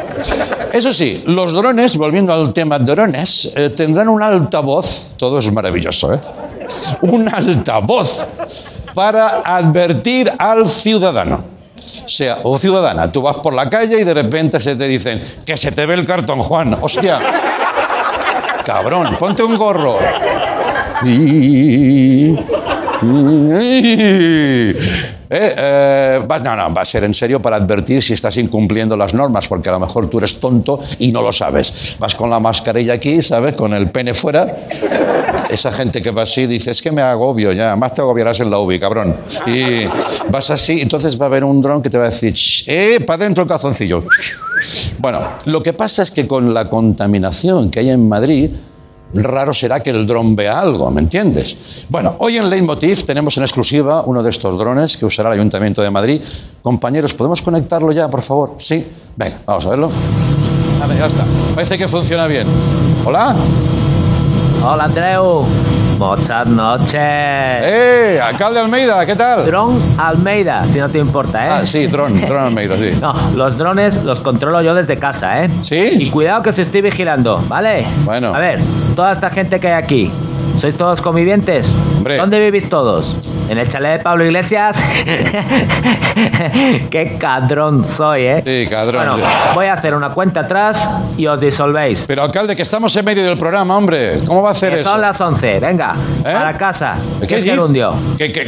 Eso 0.72 0.92
sí, 0.92 1.22
los 1.26 1.52
drones, 1.52 1.96
volviendo 1.96 2.32
al 2.32 2.52
tema 2.52 2.78
drones, 2.78 3.52
eh, 3.54 3.70
tendrán 3.70 4.08
un 4.08 4.22
altavoz, 4.22 5.14
todo 5.16 5.38
es 5.38 5.52
maravilloso, 5.52 6.14
¿eh? 6.14 6.20
Un 7.02 7.32
altavoz 7.32 8.28
para 8.92 9.42
advertir 9.44 10.32
al 10.36 10.68
ciudadano. 10.68 11.53
Sea, 12.06 12.38
o 12.42 12.58
ciudadana, 12.58 13.10
tú 13.10 13.22
vas 13.22 13.36
por 13.38 13.54
la 13.54 13.68
calle 13.70 14.00
y 14.00 14.04
de 14.04 14.14
repente 14.14 14.60
se 14.60 14.76
te 14.76 14.86
dicen 14.86 15.22
que 15.44 15.56
se 15.56 15.72
te 15.72 15.86
ve 15.86 15.94
el 15.94 16.06
cartón, 16.06 16.40
Juan. 16.40 16.76
Hostia. 16.80 17.18
Cabrón, 18.64 19.16
ponte 19.18 19.42
un 19.42 19.56
gorro. 19.56 19.98
Eh, 25.30 25.54
eh, 25.56 26.20
no, 26.42 26.56
no, 26.56 26.74
va 26.74 26.82
a 26.82 26.84
ser 26.84 27.04
en 27.04 27.14
serio 27.14 27.40
para 27.40 27.56
advertir 27.56 28.02
si 28.02 28.12
estás 28.12 28.36
incumpliendo 28.36 28.96
las 28.96 29.14
normas, 29.14 29.48
porque 29.48 29.68
a 29.68 29.72
lo 29.72 29.80
mejor 29.80 30.08
tú 30.08 30.18
eres 30.18 30.38
tonto 30.38 30.80
y 30.98 31.12
no 31.12 31.22
lo 31.22 31.32
sabes. 31.32 31.96
Vas 31.98 32.14
con 32.14 32.30
la 32.30 32.40
mascarilla 32.40 32.94
aquí, 32.94 33.22
¿sabes? 33.22 33.54
Con 33.54 33.72
el 33.72 33.90
pene 33.90 34.14
fuera. 34.14 34.54
Esa 35.50 35.72
gente 35.72 36.02
que 36.02 36.10
va 36.10 36.22
así 36.22 36.46
dice, 36.46 36.70
es 36.70 36.80
que 36.82 36.92
me 36.92 37.02
agobio 37.02 37.52
ya, 37.52 37.76
más 37.76 37.94
te 37.94 38.00
agobiarás 38.00 38.40
en 38.40 38.50
la 38.50 38.58
UBI, 38.58 38.78
cabrón. 38.78 39.14
Y 39.46 39.84
vas 40.30 40.50
así, 40.50 40.80
entonces 40.80 41.20
va 41.20 41.26
a 41.26 41.28
haber 41.28 41.44
un 41.44 41.60
dron 41.60 41.82
que 41.82 41.90
te 41.90 41.98
va 41.98 42.04
a 42.04 42.10
decir, 42.10 42.32
"Shh, 42.32 42.64
eh, 42.66 43.00
para 43.00 43.24
adentro 43.24 43.42
el 43.42 43.48
calzoncillo. 43.48 44.04
Bueno, 44.98 45.20
lo 45.44 45.62
que 45.62 45.72
pasa 45.72 46.02
es 46.02 46.10
que 46.10 46.26
con 46.26 46.54
la 46.54 46.68
contaminación 46.68 47.70
que 47.70 47.80
hay 47.80 47.90
en 47.90 48.08
Madrid, 48.08 48.50
raro 49.14 49.54
será 49.54 49.80
que 49.80 49.90
el 49.90 50.06
dron 50.06 50.34
vea 50.34 50.58
algo, 50.60 50.90
¿me 50.90 51.00
entiendes? 51.00 51.84
Bueno, 51.88 52.16
hoy 52.18 52.36
en 52.36 52.50
Leitmotiv 52.50 53.04
tenemos 53.04 53.36
en 53.36 53.44
exclusiva 53.44 54.02
uno 54.06 54.22
de 54.22 54.30
estos 54.30 54.58
drones 54.58 54.96
que 54.96 55.06
usará 55.06 55.28
el 55.30 55.34
Ayuntamiento 55.34 55.82
de 55.82 55.90
Madrid. 55.90 56.20
Compañeros, 56.62 57.14
¿podemos 57.14 57.42
conectarlo 57.42 57.92
ya, 57.92 58.08
por 58.08 58.22
favor? 58.22 58.54
Sí. 58.58 58.86
Venga, 59.16 59.38
vamos 59.46 59.66
a 59.66 59.70
verlo. 59.70 59.90
Vale, 60.80 60.98
ya 60.98 61.06
está. 61.06 61.24
Parece 61.54 61.78
que 61.78 61.88
funciona 61.88 62.26
bien. 62.26 62.46
¿Hola? 63.04 63.34
Hola 64.66 64.84
Andreu, 64.84 65.44
muchas 66.04 66.46
noches. 66.48 66.94
¡Eh! 67.00 68.20
Alcalde 68.22 68.60
Almeida, 68.60 69.06
¿qué 69.06 69.16
tal? 69.16 69.46
Dron 69.46 69.74
Almeida, 69.98 70.62
si 70.64 70.78
no 70.78 70.88
te 70.88 70.98
importa, 70.98 71.46
¿eh? 71.46 71.50
Ah, 71.50 71.66
sí, 71.66 71.86
dron, 71.86 72.20
dron 72.28 72.44
Almeida, 72.44 72.76
sí. 72.76 72.90
No, 73.00 73.14
los 73.34 73.56
drones 73.56 74.04
los 74.04 74.20
controlo 74.20 74.60
yo 74.60 74.74
desde 74.74 74.98
casa, 74.98 75.44
¿eh? 75.44 75.50
¿Sí? 75.62 75.96
Y 75.98 76.10
cuidado 76.10 76.42
que 76.42 76.50
os 76.50 76.58
estoy 76.58 76.82
vigilando, 76.82 77.42
¿vale? 77.48 77.86
Bueno. 78.04 78.34
A 78.34 78.38
ver, 78.38 78.60
toda 78.94 79.12
esta 79.12 79.30
gente 79.30 79.58
que 79.58 79.68
hay 79.68 79.82
aquí, 79.82 80.12
¿sois 80.60 80.76
todos 80.76 81.00
convivientes? 81.00 81.74
Hombre. 81.96 82.18
¿Dónde 82.18 82.38
vivís 82.38 82.68
todos? 82.68 83.16
¿En 83.48 83.58
el 83.58 83.68
chalet 83.68 83.98
de 83.98 84.02
Pablo 84.02 84.24
Iglesias? 84.24 84.82
Qué 86.90 87.16
cadrón 87.18 87.84
soy, 87.84 88.22
¿eh? 88.22 88.40
Sí, 88.42 88.66
cadrón, 88.70 89.06
Bueno, 89.06 89.16
sí. 89.16 89.22
voy 89.54 89.66
a 89.66 89.74
hacer 89.74 89.94
una 89.94 90.08
cuenta 90.10 90.40
atrás 90.40 90.88
y 91.16 91.26
os 91.26 91.38
disolvéis. 91.40 92.04
Pero 92.06 92.22
alcalde, 92.22 92.56
que 92.56 92.62
estamos 92.62 92.94
en 92.96 93.04
medio 93.04 93.22
del 93.22 93.36
programa, 93.36 93.76
hombre. 93.76 94.18
¿Cómo 94.26 94.42
va 94.42 94.48
a 94.50 94.52
hacer 94.52 94.74
Que 94.74 94.80
eso? 94.80 94.90
son 94.90 95.00
las 95.00 95.20
11, 95.20 95.60
venga, 95.60 95.94
¿Eh? 96.24 96.28
a 96.32 96.44
la 96.44 96.52
casa. 96.58 96.94
¿Qué 97.20 97.26
¿Qué 97.26 97.34
es 97.36 97.44
gerundio? 97.44 97.92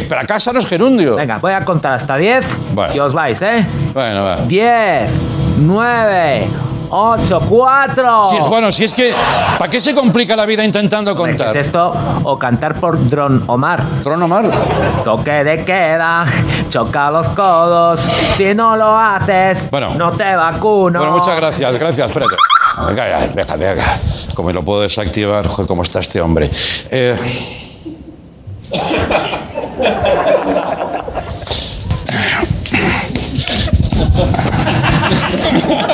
Para 0.09 0.25
casa 0.27 0.53
no 0.53 0.59
es 0.61 0.67
gerundio. 0.67 1.17
Venga, 1.17 1.39
voy 1.39 1.53
a 1.53 1.61
contar 1.65 1.93
hasta 1.95 2.17
10 2.17 2.45
Bueno. 2.75 2.95
y 2.95 2.99
os 2.99 3.13
vais, 3.13 3.41
¿eh? 3.43 3.65
Bueno, 3.93 4.25
va. 4.25 4.37
10, 4.37 5.11
9, 5.59 6.47
8, 6.89 7.41
4. 7.49 8.25
Sí, 8.29 8.37
bueno, 8.49 8.71
si 8.73 8.85
es 8.85 8.93
que, 8.93 9.13
¿para 9.59 9.71
qué 9.71 9.81
se 9.81 9.95
complica 9.95 10.37
la 10.37 10.47
vida 10.47 10.65
intentando 10.65 11.13
¿Qué 11.15 11.19
contar? 11.21 11.49
es 11.57 11.67
esto? 11.67 11.93
O 12.25 12.39
cantar 12.39 12.75
por 12.75 12.99
Dron 13.09 13.43
Omar. 13.47 13.83
¿Trono 14.03 14.29
Mar? 14.29 14.51
Toque 15.05 15.45
de 15.45 15.65
queda, 15.65 16.25
choca 16.71 17.11
los 17.11 17.29
codos. 17.29 18.01
Si 18.37 18.55
no 18.55 18.77
lo 18.77 18.97
haces, 18.97 19.71
Bueno. 19.71 19.95
no 19.95 20.11
te 20.13 20.35
vacuno. 20.37 20.99
Bueno, 21.01 21.17
muchas 21.17 21.37
gracias, 21.37 21.73
gracias, 21.79 22.09
espérate. 22.09 22.37
Venga, 22.87 23.09
ya, 23.09 23.27
venga, 23.35 23.57
venga. 23.57 23.85
Como 24.35 24.53
lo 24.53 24.63
puedo 24.65 24.83
desactivar, 24.83 25.47
joder, 25.49 25.67
cómo 25.67 25.83
está 25.83 26.01
este 26.01 26.21
hombre. 26.21 26.51
Eh, 26.91 27.17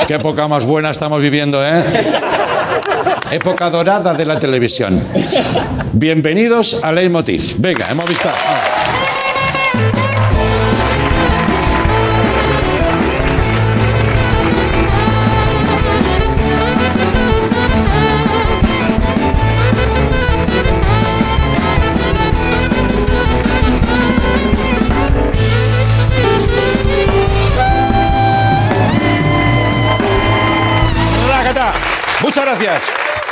Qué 0.07 0.15
época 0.15 0.47
más 0.47 0.65
buena 0.65 0.89
estamos 0.89 1.21
viviendo, 1.21 1.65
¿eh? 1.65 1.83
Época 3.31 3.69
dorada 3.69 4.13
de 4.13 4.25
la 4.25 4.37
televisión. 4.37 5.03
Bienvenidos 5.93 6.83
a 6.83 6.91
Leitmotiv. 6.91 7.55
Venga, 7.57 7.89
hemos 7.89 8.07
visto. 8.07 8.29
Muchas 32.35 32.45
gracias. 32.45 32.83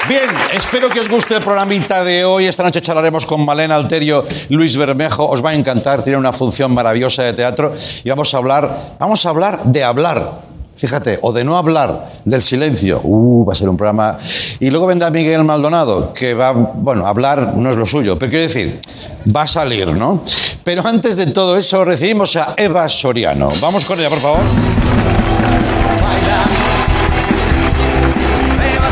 Bien, 0.08 0.30
espero 0.54 0.88
que 0.88 1.00
os 1.00 1.10
guste 1.10 1.34
el 1.34 1.42
programita 1.42 2.04
de 2.04 2.24
hoy. 2.24 2.46
Esta 2.46 2.62
noche 2.62 2.82
charlaremos 2.82 3.26
con 3.26 3.44
Malena 3.44 3.74
Alterio, 3.74 4.24
Luis 4.50 4.78
Bermejo. 4.78 5.28
Os 5.28 5.44
va 5.44 5.50
a 5.50 5.56
encantar, 5.56 6.04
tiene 6.04 6.20
una 6.20 6.32
función 6.32 6.72
maravillosa 6.72 7.24
de 7.24 7.34
teatro 7.34 7.74
y 8.04 8.08
vamos 8.12 8.32
a 8.32 8.38
hablar, 8.38 8.96
vamos 9.00 9.26
a 9.26 9.30
hablar 9.30 9.64
de 9.64 9.84
hablar. 9.84 10.42
Fíjate, 10.76 11.18
o 11.24 11.34
de 11.34 11.44
no 11.44 11.58
hablar, 11.58 12.10
del 12.26 12.44
silencio. 12.44 13.02
Uh, 13.04 13.44
va 13.44 13.54
a 13.54 13.56
ser 13.56 13.70
un 13.70 13.76
programa. 13.76 14.20
Y 14.60 14.70
luego 14.70 14.86
vendrá 14.86 15.10
Miguel 15.10 15.44
Maldonado, 15.46 16.14
que 16.14 16.36
va, 16.36 16.52
bueno, 16.52 17.08
hablar 17.08 17.56
no 17.56 17.72
es 17.72 17.78
lo 17.78 17.88
suyo, 17.88 18.20
pero 18.20 18.30
quiero 18.30 18.46
decir, 18.46 18.80
va 19.36 19.42
a 19.42 19.48
salir, 19.48 19.88
¿no? 19.88 20.22
Pero 20.64 20.86
antes 20.86 21.16
de 21.16 21.26
todo 21.26 21.58
eso, 21.58 21.84
recibimos 21.84 22.36
a 22.36 22.54
Eva 22.56 22.88
Soriano. 22.88 23.50
Vamos 23.62 23.84
con 23.84 24.00
ella, 24.00 24.10
por 24.10 24.20
favor. 24.20 24.42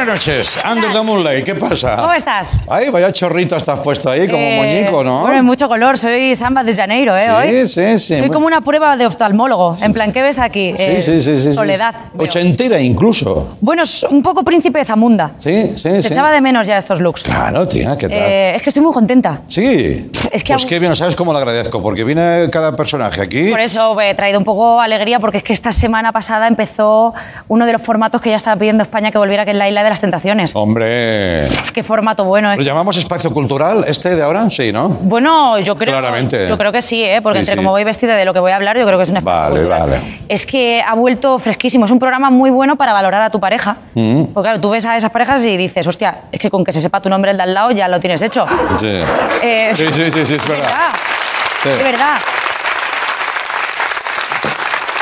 Buenas 0.00 0.14
noches, 0.14 0.58
Under 0.66 0.90
the 0.90 1.02
Moonlight, 1.02 1.44
¿qué 1.44 1.54
pasa? 1.54 1.94
¿Cómo 1.96 2.14
estás? 2.14 2.56
Ay, 2.70 2.88
vaya 2.88 3.12
chorrito 3.12 3.54
estás 3.54 3.80
puesto 3.80 4.08
ahí, 4.08 4.26
como 4.28 4.38
Eh, 4.42 4.56
moñico, 4.56 5.04
¿no? 5.04 5.20
Bueno, 5.20 5.36
hay 5.36 5.42
mucho 5.42 5.68
color. 5.68 5.98
Soy 5.98 6.34
Samba 6.34 6.64
de 6.64 6.74
Janeiro, 6.74 7.14
¿eh? 7.14 7.24
Sí, 7.26 7.30
hoy. 7.30 7.66
sí, 7.68 7.98
sí. 7.98 8.16
Soy 8.18 8.30
como 8.30 8.46
una 8.46 8.62
prueba 8.62 8.96
de 8.96 9.04
oftalmólogo. 9.04 9.74
En 9.82 9.92
plan, 9.92 10.10
¿qué 10.10 10.22
ves 10.22 10.38
aquí? 10.38 10.72
Sí, 10.74 10.82
Eh, 10.84 11.02
sí, 11.02 11.20
sí, 11.20 11.36
sí, 11.36 11.42
sí. 11.48 11.52
Soledad. 11.52 11.94
veo. 12.14 12.24
Ochentera 12.24 12.80
incluso. 12.80 13.58
Bueno, 13.60 13.82
es 13.82 14.02
un 14.04 14.22
poco 14.22 14.42
príncipe 14.42 14.78
de 14.78 14.86
Zamunda. 14.86 15.32
Sí, 15.38 15.70
sí, 15.76 15.90
Te 15.90 16.00
sí. 16.02 16.08
echaba 16.08 16.30
de 16.30 16.40
menos 16.40 16.66
ya 16.66 16.78
estos 16.78 16.98
looks. 17.02 17.24
Claro, 17.24 17.68
tía, 17.68 17.98
¿qué 17.98 18.08
tal? 18.08 18.16
Eh, 18.18 18.56
es 18.56 18.62
que 18.62 18.70
estoy 18.70 18.82
muy 18.82 18.94
contenta. 18.94 19.42
sí. 19.48 20.10
es 20.32 20.42
que 20.44 20.54
pues 20.54 20.64
qué 20.64 20.78
bien, 20.78 20.96
¿sabes 20.96 21.14
cómo 21.14 21.32
lo 21.34 21.38
agradezco? 21.38 21.82
Porque 21.82 22.04
viene 22.04 22.48
cada 22.50 22.74
personaje 22.74 23.20
aquí. 23.20 23.50
Por 23.50 23.60
eso 23.60 24.00
he 24.00 24.14
traído 24.14 24.38
un 24.38 24.44
poco 24.46 24.80
alegría, 24.80 25.18
porque 25.20 25.38
es 25.38 25.44
que 25.44 25.52
esta 25.52 25.72
semana 25.72 26.10
pasada 26.12 26.46
empezó 26.46 27.12
uno 27.48 27.66
de 27.66 27.72
los 27.74 27.82
formatos 27.82 28.22
que 28.22 28.30
ya 28.30 28.36
estaba 28.36 28.56
pidiendo 28.56 28.82
España 28.82 29.10
que 29.10 29.18
volviera, 29.18 29.44
que 29.44 29.50
es 29.50 29.56
la 29.58 29.68
Isla 29.68 29.82
de 29.82 29.89
las 29.90 30.00
Tentaciones. 30.00 30.56
Hombre. 30.56 31.46
Qué 31.74 31.82
formato 31.82 32.24
bueno. 32.24 32.54
¿Lo 32.54 32.60
es. 32.60 32.66
llamamos 32.66 32.96
espacio 32.96 33.30
cultural 33.32 33.84
este 33.86 34.16
de 34.16 34.22
ahora? 34.22 34.48
Sí, 34.48 34.72
¿no? 34.72 34.88
Bueno, 34.88 35.58
yo 35.58 35.76
creo, 35.76 35.92
Claramente. 35.98 36.48
yo 36.48 36.56
creo 36.56 36.72
que 36.72 36.80
sí, 36.80 37.04
¿eh? 37.04 37.20
porque 37.22 37.40
Sí, 37.40 37.42
entre 37.42 37.52
sí. 37.52 37.56
como 37.58 37.70
voy 37.72 37.84
vestida 37.84 38.16
de 38.16 38.24
lo 38.24 38.32
que 38.32 38.40
voy 38.40 38.52
a 38.52 38.56
hablar, 38.56 38.78
yo 38.78 38.86
creo 38.86 38.96
que 38.96 39.02
es 39.02 39.10
un 39.10 39.18
espacio 39.18 39.40
Vale, 39.42 39.54
cultural. 39.56 39.80
vale. 39.90 40.18
Es 40.28 40.46
que 40.46 40.80
ha 40.82 40.94
vuelto 40.94 41.38
fresquísimo. 41.38 41.84
Es 41.84 41.90
un 41.90 41.98
programa 41.98 42.30
muy 42.30 42.48
bueno 42.50 42.76
para 42.76 42.92
valorar 42.92 43.20
a 43.22 43.30
tu 43.30 43.38
pareja. 43.40 43.76
Mm. 43.94 44.24
Porque 44.32 44.46
claro, 44.46 44.60
tú 44.60 44.70
ves 44.70 44.86
a 44.86 44.96
esas 44.96 45.10
parejas 45.10 45.44
y 45.44 45.56
dices, 45.56 45.86
hostia, 45.86 46.16
es 46.32 46.40
que 46.40 46.48
con 46.50 46.64
que 46.64 46.72
se 46.72 46.80
sepa 46.80 47.00
tu 47.02 47.10
nombre 47.10 47.32
el 47.32 47.36
de 47.36 47.42
al 47.42 47.52
lado 47.52 47.70
ya 47.72 47.88
lo 47.88 48.00
tienes 48.00 48.22
hecho. 48.22 48.46
Sí. 48.78 48.86
Eh, 49.42 49.72
Sí, 49.76 49.86
sí, 49.92 50.10
sí, 50.10 50.26
sí, 50.26 50.34
es 50.36 50.46
de 50.46 50.48
verdad. 50.54 50.68
verdad. 50.68 50.88
Sí. 51.62 51.68
De 51.68 51.82
verdad. 51.82 52.14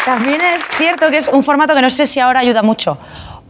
También 0.05 0.41
es 0.41 0.63
cierto 0.79 1.11
que 1.11 1.19
es 1.19 1.29
un 1.29 1.45
formato 1.45 1.75
que 1.75 1.83
no 1.83 1.91
sé 1.91 2.07
si 2.07 2.19
ahora 2.19 2.41
ayuda 2.41 2.63
mucho. 2.63 2.97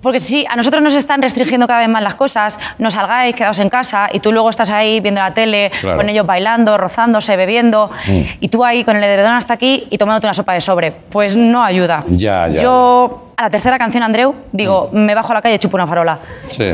Porque 0.00 0.21
sí, 0.21 0.47
a 0.49 0.55
nosotros 0.57 0.83
nos 0.83 0.95
están 0.95 1.21
restringiendo 1.23 1.67
cada 1.67 1.81
vez 1.81 1.88
más 1.88 2.02
las 2.02 2.14
cosas, 2.14 2.59
no 2.78 2.90
salgáis, 2.90 3.35
quedaos 3.35 3.59
en 3.59 3.69
casa, 3.69 4.09
y 4.12 4.21
tú 4.21 4.33
luego 4.33 4.49
estás 4.50 4.71
ahí 4.71 5.00
viendo 5.00 5.21
la 5.21 5.35
tele, 5.35 5.71
Claro. 5.81 5.97
con 5.99 6.09
ellos 6.09 6.25
bailando, 6.26 6.76
rozándose, 6.78 7.37
bebiendo, 7.37 7.90
y 8.40 8.49
tú 8.49 8.64
ahí 8.64 8.85
con 8.85 8.97
el 8.97 9.05
edredón 9.05 9.33
hasta 9.35 9.55
aquí 9.55 9.87
y 9.90 9.99
tomándote 9.99 10.26
una 10.26 10.35
sopa 10.35 10.52
de 10.55 10.61
sobre. 10.61 10.93
Pues 10.93 11.37
no 11.37 11.62
ayuda. 11.64 12.05
Ya, 12.09 12.49
ya. 12.49 12.62
Yo 12.62 13.27
a 13.38 13.42
la 13.42 13.50
tercera 13.50 13.78
canción, 13.78 14.02
Andreu, 14.02 14.35
digo, 14.50 14.90
me 14.92 15.14
bajo 15.14 15.30
a 15.30 15.35
la 15.37 15.42
calle 15.42 15.54
y 15.54 15.59
chupo 15.61 15.76
una 15.76 15.87
farola. 15.87 16.18
Sí. 16.49 16.71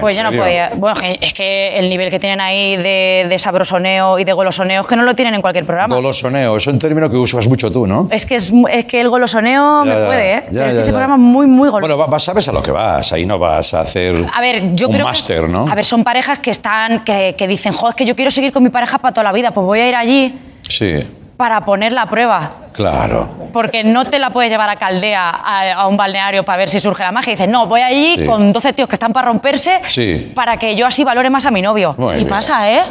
Pues 0.00 0.16
yo 0.16 0.24
no 0.24 0.32
podía. 0.32 0.72
Bueno, 0.74 0.98
es 1.20 1.32
que- 1.32 1.78
el 1.78 1.88
nivel 1.88 2.10
que 2.10 2.18
tienen 2.18 2.40
ahí 2.40 2.76
de, 2.76 3.26
de 3.28 3.38
sabrosoneo 3.38 4.18
y 4.18 4.24
de 4.24 4.32
golosoneo 4.32 4.80
es 4.80 4.86
que 4.88 4.96
no 4.96 5.04
lo 5.04 5.14
tienen 5.14 5.34
en 5.34 5.40
cualquier 5.40 5.64
programa. 5.64 5.94
Golosoneo, 5.94 6.56
es 6.56 6.66
un 6.66 6.80
término 6.80 7.08
que 7.08 7.16
usas 7.16 7.46
mucho 7.46 7.70
tú, 7.70 7.86
¿no? 7.86 8.08
es 8.10 8.26
que, 8.26 8.34
es, 8.34 8.52
es 8.72 8.84
que 8.86 9.00
el 9.00 9.08
golosoneo 9.08 9.84
Ya, 9.84 9.92
me 9.94 10.00
ya, 10.00 10.06
puede, 10.06 10.32
¿eh? 10.34 10.42
ya, 10.50 10.62
es 10.64 10.68
que 10.70 10.74
ya, 10.74 10.80
ese 10.80 10.90
programa 10.90 11.14
es 11.14 11.20
muy, 11.20 11.46
muy 11.46 11.68
goloso. 11.68 11.80
Bueno, 11.88 11.96
va- 11.96 12.06
va- 12.12 12.18
sabes 12.18 12.48
a 12.48 12.52
lo 12.52 12.60
que 12.62 12.72
vas, 12.72 13.12
ahí 13.12 13.24
no 13.24 13.38
vas 13.38 13.72
a 13.74 13.80
hacer 13.82 14.26
A 14.34 14.40
ver, 14.40 14.74
yo 14.74 14.88
un 14.88 14.94
creo 14.94 15.06
máster, 15.06 15.48
¿no? 15.48 15.68
A 15.70 15.74
ver, 15.76 15.84
son 15.84 16.02
parejas 16.02 16.40
que 16.40 16.50
están, 16.50 17.04
que, 17.04 17.36
que 17.38 17.46
dicen, 17.46 17.72
joder, 17.72 17.90
es 17.92 17.96
que 17.96 18.04
yo 18.06 18.16
quiero 18.16 18.32
seguir 18.32 18.52
con 18.52 18.64
mi 18.64 18.70
pareja 18.70 18.98
para 18.98 19.14
toda 19.14 19.22
la 19.24 19.32
vida, 19.32 19.52
pues 19.52 19.64
voy 19.64 19.78
a 19.78 19.88
ir 19.88 19.94
allí 19.94 20.34
Sí, 20.68 21.06
para 21.40 21.62
poner 21.64 21.90
la 21.94 22.04
prueba. 22.04 22.50
claro. 22.74 23.40
Porque 23.50 23.82
no 23.82 24.04
te 24.04 24.18
la 24.20 24.30
puedes 24.30 24.48
llevar 24.52 24.68
a 24.68 24.76
Caldea, 24.76 25.28
a, 25.28 25.72
a 25.72 25.86
un 25.88 25.96
balneario, 25.96 26.44
para 26.44 26.58
ver 26.58 26.68
si 26.68 26.78
surge 26.78 27.02
la 27.02 27.10
magia. 27.10 27.32
Y 27.32 27.34
dices, 27.36 27.48
no, 27.48 27.66
voy 27.66 27.80
allí 27.80 28.14
Sí. 28.18 28.24
con 28.26 28.52
12 28.52 28.72
tíos 28.74 28.88
que 28.88 28.94
están 28.94 29.12
para 29.12 29.26
romperse 29.26 29.80
Sí. 29.88 30.30
para 30.36 30.56
que 30.56 30.76
yo 30.76 30.86
así 30.86 31.02
valore 31.02 31.30
más 31.30 31.46
a 31.46 31.50
mi 31.50 31.60
novio. 31.62 31.94
Muy 31.98 32.12
y 32.12 32.16
bien. 32.18 32.28
pasa, 32.28 32.70
¿eh? 32.70 32.82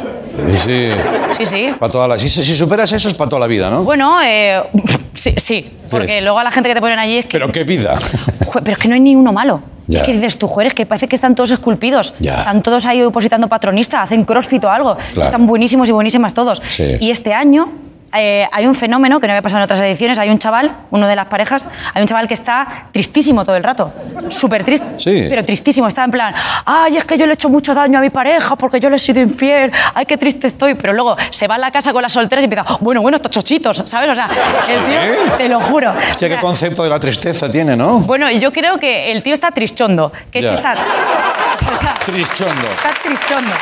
Sí, 0.58 0.90
Sí, 1.38 1.46
sí. 1.46 1.74
para 1.78 1.90
toda 1.90 2.08
la, 2.08 2.18
si, 2.18 2.28
si 2.28 2.42
superas 2.54 2.92
eso 2.92 3.08
es 3.08 3.14
para 3.14 3.30
toda 3.30 3.40
la 3.40 3.46
vida, 3.46 3.70
¿no? 3.70 3.84
Bueno, 3.84 4.20
eh, 4.22 4.60
sí, 5.14 5.32
sí, 5.38 5.78
porque 5.90 6.20
luego 6.20 6.38
a 6.40 6.44
la 6.44 6.50
gente 6.50 6.68
que 6.68 6.74
te 6.74 6.80
ponen 6.82 6.98
allí 6.98 7.18
es 7.18 7.24
que... 7.26 7.38
Pero 7.38 7.50
qué 7.52 7.64
vida. 7.64 7.96
Pero 8.52 8.72
es 8.72 8.78
que 8.78 8.88
no 8.88 8.94
hay 8.94 9.00
ni 9.00 9.14
uno 9.16 9.32
malo. 9.32 9.60
Ya. 9.86 10.00
Es 10.00 10.04
que 10.06 10.12
dices 10.12 10.36
tú, 10.38 10.46
joder, 10.46 10.66
es 10.68 10.74
que 10.74 10.84
parece 10.84 11.08
que 11.08 11.16
están 11.16 11.34
todos 11.34 11.52
esculpidos. 11.52 12.12
Ya. 12.20 12.34
Están 12.36 12.60
todos 12.60 12.84
ahí 12.84 13.00
opositando 13.02 13.48
patronista, 13.48 14.02
hacen 14.02 14.24
crossfit 14.26 14.62
o 14.64 14.70
algo. 14.70 14.96
Claro. 15.14 15.24
Están 15.24 15.46
buenísimos 15.46 15.88
y 15.88 15.92
buenísimas 15.92 16.34
todos. 16.34 16.60
Sí. 16.68 16.96
Y 17.00 17.10
este 17.10 17.32
año 17.32 17.70
eh, 18.12 18.46
hay 18.50 18.66
un 18.66 18.74
fenómeno 18.74 19.20
que 19.20 19.26
no 19.26 19.32
había 19.32 19.42
pasado 19.42 19.58
en 19.60 19.64
otras 19.64 19.80
ediciones. 19.80 20.18
Hay 20.18 20.30
un 20.30 20.38
chaval, 20.38 20.72
uno 20.90 21.06
de 21.06 21.16
las 21.16 21.26
parejas, 21.26 21.66
hay 21.94 22.02
un 22.02 22.08
chaval 22.08 22.26
que 22.28 22.34
está 22.34 22.86
tristísimo 22.92 23.44
todo 23.44 23.56
el 23.56 23.62
rato. 23.64 23.92
Súper 24.28 24.64
triste. 24.64 24.86
Sí. 24.98 25.26
Pero 25.28 25.44
tristísimo. 25.44 25.86
Está 25.86 26.04
en 26.04 26.10
plan, 26.10 26.34
ay, 26.66 26.96
es 26.96 27.04
que 27.04 27.16
yo 27.16 27.26
le 27.26 27.32
he 27.32 27.34
hecho 27.34 27.48
mucho 27.48 27.74
daño 27.74 27.98
a 27.98 28.02
mi 28.02 28.10
pareja 28.10 28.56
porque 28.56 28.80
yo 28.80 28.90
le 28.90 28.96
he 28.96 28.98
sido 28.98 29.20
infiel. 29.20 29.72
Ay, 29.94 30.06
qué 30.06 30.16
triste 30.16 30.46
estoy. 30.46 30.74
Pero 30.74 30.92
luego 30.92 31.16
se 31.30 31.46
va 31.46 31.54
a 31.54 31.58
la 31.58 31.70
casa 31.70 31.92
con 31.92 32.02
las 32.02 32.12
solteras 32.12 32.42
y 32.42 32.44
empieza, 32.44 32.64
bueno, 32.80 33.02
bueno, 33.02 33.16
estos 33.16 33.30
chochitos, 33.32 33.82
¿sabes? 33.86 34.10
O 34.10 34.14
sea, 34.14 34.28
el 34.68 34.84
tío, 34.86 35.36
te 35.36 35.48
lo 35.48 35.60
juro. 35.60 35.90
Hostia, 35.90 36.10
O 36.14 36.18
sea, 36.18 36.28
qué 36.28 36.38
concepto 36.38 36.82
de 36.82 36.90
la 36.90 36.98
tristeza 36.98 37.50
tiene, 37.50 37.76
¿no? 37.76 38.00
bueno, 38.00 38.30
yo 38.30 38.52
creo 38.52 38.78
que 38.78 39.12
el 39.12 39.22
tío 39.22 39.34
está 39.34 39.50
trischondo. 39.50 40.12
Que 40.32 40.40
que 40.40 40.54
está, 40.54 40.72
está, 41.72 41.94
Trischondo. 42.04 42.68
está 42.68 42.90
trischondo. 43.02 43.54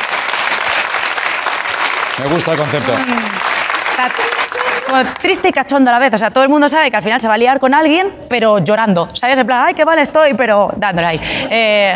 Me 2.23 2.29
gusta 2.33 2.51
el 2.51 2.57
concepto. 2.57 2.91
Está 2.93 4.09
como 4.89 5.03
triste 5.21 5.49
y 5.49 5.51
cachondo 5.51 5.89
a 5.89 5.93
la 5.93 5.99
vez. 5.99 6.13
O 6.13 6.17
sea, 6.17 6.31
todo 6.31 6.43
el 6.43 6.49
mundo 6.49 6.67
sabe 6.69 6.89
que 6.91 6.97
al 6.97 7.03
final 7.03 7.19
se 7.21 7.27
va 7.27 7.35
a 7.35 7.37
liar 7.37 7.59
con 7.59 7.73
alguien, 7.73 8.07
pero 8.27 8.59
llorando. 8.59 9.09
¿Sabes? 9.13 9.37
En 9.39 9.45
plan, 9.45 9.63
ay, 9.67 9.73
qué 9.73 9.85
mal 9.85 9.99
estoy, 9.99 10.33
pero 10.33 10.71
dándole 10.77 11.07
ahí. 11.07 11.19
Eh, 11.49 11.93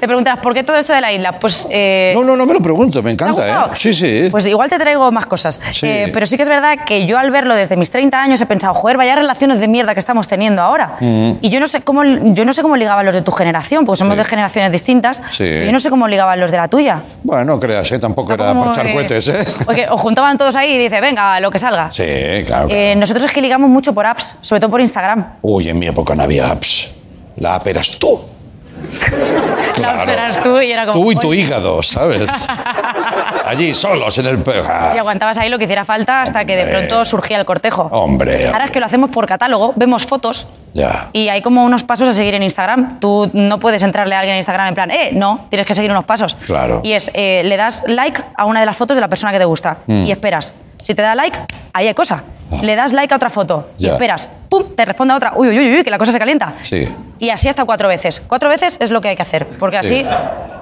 te 0.00 0.06
preguntarás, 0.06 0.40
¿por 0.40 0.54
qué 0.54 0.62
todo 0.64 0.76
esto 0.76 0.92
de 0.92 1.00
la 1.00 1.12
isla? 1.12 1.32
Pues... 1.38 1.66
eh, 1.70 2.12
No, 2.14 2.24
no, 2.24 2.36
no 2.36 2.46
me 2.46 2.54
lo 2.54 2.60
pregunto, 2.60 3.02
me 3.02 3.14
¿Te 3.14 3.24
ha 3.24 3.28
encanta? 3.28 3.66
¿eh? 3.66 3.70
Sí, 3.74 3.92
sí. 3.92 4.28
Pues 4.30 4.46
igual 4.46 4.68
te 4.70 4.78
traigo 4.78 5.10
más 5.12 5.26
cosas. 5.26 5.60
Sí. 5.72 5.86
Eh, 5.86 6.10
pero 6.12 6.26
sí 6.26 6.36
que 6.36 6.42
es 6.42 6.48
verdad 6.48 6.78
que 6.86 7.06
yo 7.06 7.18
al 7.18 7.30
verlo 7.30 7.54
desde 7.54 7.76
mis 7.76 7.90
30 7.90 8.20
años 8.20 8.40
he 8.40 8.46
pensado, 8.46 8.74
joder, 8.74 8.96
vaya 8.96 9.14
relaciones 9.16 9.60
de 9.60 9.68
mierda 9.68 9.94
que 9.94 10.00
estamos 10.00 10.26
teniendo 10.28 10.62
ahora. 10.62 10.92
Y 11.00 11.48
yo 11.50 11.60
no 11.60 11.66
sé 11.66 11.82
cómo 11.82 12.04
yo 12.04 12.44
no 12.44 12.52
sé 12.52 12.62
cómo 12.62 12.76
ligaban 12.76 13.04
los 13.04 13.14
de 13.14 13.22
tu 13.22 13.32
generación, 13.32 13.84
porque 13.84 13.98
somos 13.98 14.10
Mm. 14.10 14.18
Sí. 14.18 14.18
de 14.18 14.24
generaciones 14.24 14.72
distintas. 14.72 15.18
Sí. 15.30 15.44
pero 15.44 15.66
Yo 15.66 15.72
no 15.72 15.78
sé 15.80 15.88
cómo 15.90 16.08
ligaban 16.08 16.38
los 16.40 16.50
de 16.50 16.56
la 16.56 16.68
tuya. 16.68 17.00
Bueno, 17.22 17.44
no 17.44 17.60
creas, 17.60 17.90
¿eh? 17.92 17.98
Tampoco 17.98 18.32
era 18.32 18.52
para 18.54 18.70
echar 18.72 18.92
cohetes, 18.92 19.28
¿eh? 19.28 19.44
Porque 19.64 19.86
os 19.88 20.00
juntaban 20.00 20.36
todos 20.36 20.56
ahí 20.56 20.72
y 20.72 20.78
dice, 20.78 21.00
venga, 21.00 21.38
lo 21.40 21.50
que 21.50 21.58
salga. 21.58 21.90
Sí, 21.90 22.02
claro. 22.46 22.68
Eh, 22.70 22.94
nosotros 22.96 23.24
es 23.24 23.32
que 23.32 23.40
ligamos 23.40 23.68
mucho 23.70 23.92
por 23.92 24.06
apps, 24.06 24.36
sobre 24.40 24.60
todo 24.60 24.70
por 24.70 24.80
Instagram. 24.80 25.34
Uy, 25.42 25.68
en 25.68 25.78
mi 25.78 25.86
época 25.86 26.14
no 26.14 26.22
había 26.22 26.50
apps. 26.50 26.90
La 27.36 27.56
app 27.56 27.66
eras 27.66 27.98
tú. 27.98 28.20
La 29.80 30.04
eras 30.04 30.42
tú 30.42 30.60
y 30.60 30.72
era 30.72 30.86
como... 30.86 31.00
Tú 31.00 31.12
y 31.12 31.16
tu 31.16 31.34
hígado, 31.34 31.82
¿sabes? 31.82 32.30
Allí, 33.44 33.74
solos 33.74 34.16
en 34.18 34.26
el... 34.26 34.44
Ah, 34.66 34.92
Y 34.94 34.98
aguantabas 34.98 35.38
ahí 35.38 35.48
lo 35.48 35.58
que 35.58 35.64
hiciera 35.64 35.84
falta 35.84 36.22
hasta 36.22 36.44
que 36.44 36.56
de 36.56 36.62
Hombre. 36.62 36.78
pronto 36.86 37.04
surgía 37.04 37.38
el 37.38 37.44
cortejo. 37.44 37.88
Hombre, 37.90 38.46
Ahora 38.48 38.66
es 38.66 38.70
que 38.70 38.80
lo 38.80 38.86
hacemos 38.86 39.10
por 39.10 39.26
catálogo, 39.26 39.72
vemos 39.76 40.06
fotos 40.06 40.46
Ya. 40.72 41.08
y 41.12 41.28
hay 41.28 41.42
como 41.42 41.64
unos 41.64 41.82
pasos 41.82 42.08
a 42.08 42.12
seguir 42.12 42.34
en 42.34 42.42
Instagram. 42.42 43.00
Tú 43.00 43.30
no 43.32 43.58
puedes 43.58 43.82
entrarle 43.82 44.14
a 44.14 44.20
alguien 44.20 44.34
en 44.34 44.38
Instagram 44.38 44.68
en 44.68 44.74
plan, 44.74 44.90
eh, 44.90 45.10
no, 45.12 45.46
tienes 45.50 45.66
que 45.66 45.74
seguir 45.74 45.90
unos 45.90 46.04
pasos. 46.04 46.36
Claro. 46.46 46.80
Y 46.84 46.92
es, 46.92 47.10
eh, 47.14 47.42
le 47.44 47.56
das 47.56 47.82
like 47.86 48.22
a 48.36 48.44
una 48.44 48.60
de 48.60 48.66
las 48.66 48.76
fotos 48.76 48.96
de 48.96 49.00
la 49.00 49.08
persona 49.08 49.32
que 49.32 49.38
te 49.38 49.44
gusta 49.44 49.78
Mm. 49.86 50.06
y 50.06 50.10
esperas. 50.12 50.54
Si 50.78 50.94
te 50.94 51.02
da 51.02 51.14
like, 51.14 51.38
ahí 51.72 51.88
hay 51.88 51.94
cosa. 51.94 52.22
Le 52.62 52.74
das 52.74 52.92
like 52.92 53.12
a 53.12 53.16
otra 53.16 53.30
foto 53.30 53.70
y 53.78 53.84
Ya. 53.86 53.92
esperas. 53.92 54.28
¡Pum! 54.48 54.64
Te 54.74 54.84
responde 54.84 55.14
a 55.14 55.16
otra. 55.16 55.32
Uy, 55.36 55.48
uy, 55.48 55.58
uy, 55.58 55.76
uy, 55.78 55.84
que 55.84 55.90
la 55.90 55.98
cosa 55.98 56.10
se 56.10 56.18
calienta. 56.18 56.54
Sí. 56.62 56.88
Y 57.20 57.30
así 57.30 57.48
hasta 57.48 57.64
cuatro 57.64 57.86
veces. 57.86 58.20
Cuatro 58.26 58.48
veces 58.48 58.76
es 58.80 58.90
lo 58.90 59.00
que 59.00 59.08
hay 59.08 59.14
que 59.16 59.22
hacer. 59.22 59.46
Porque 59.46 59.76
así. 59.78 60.02
Sí. 60.02 60.06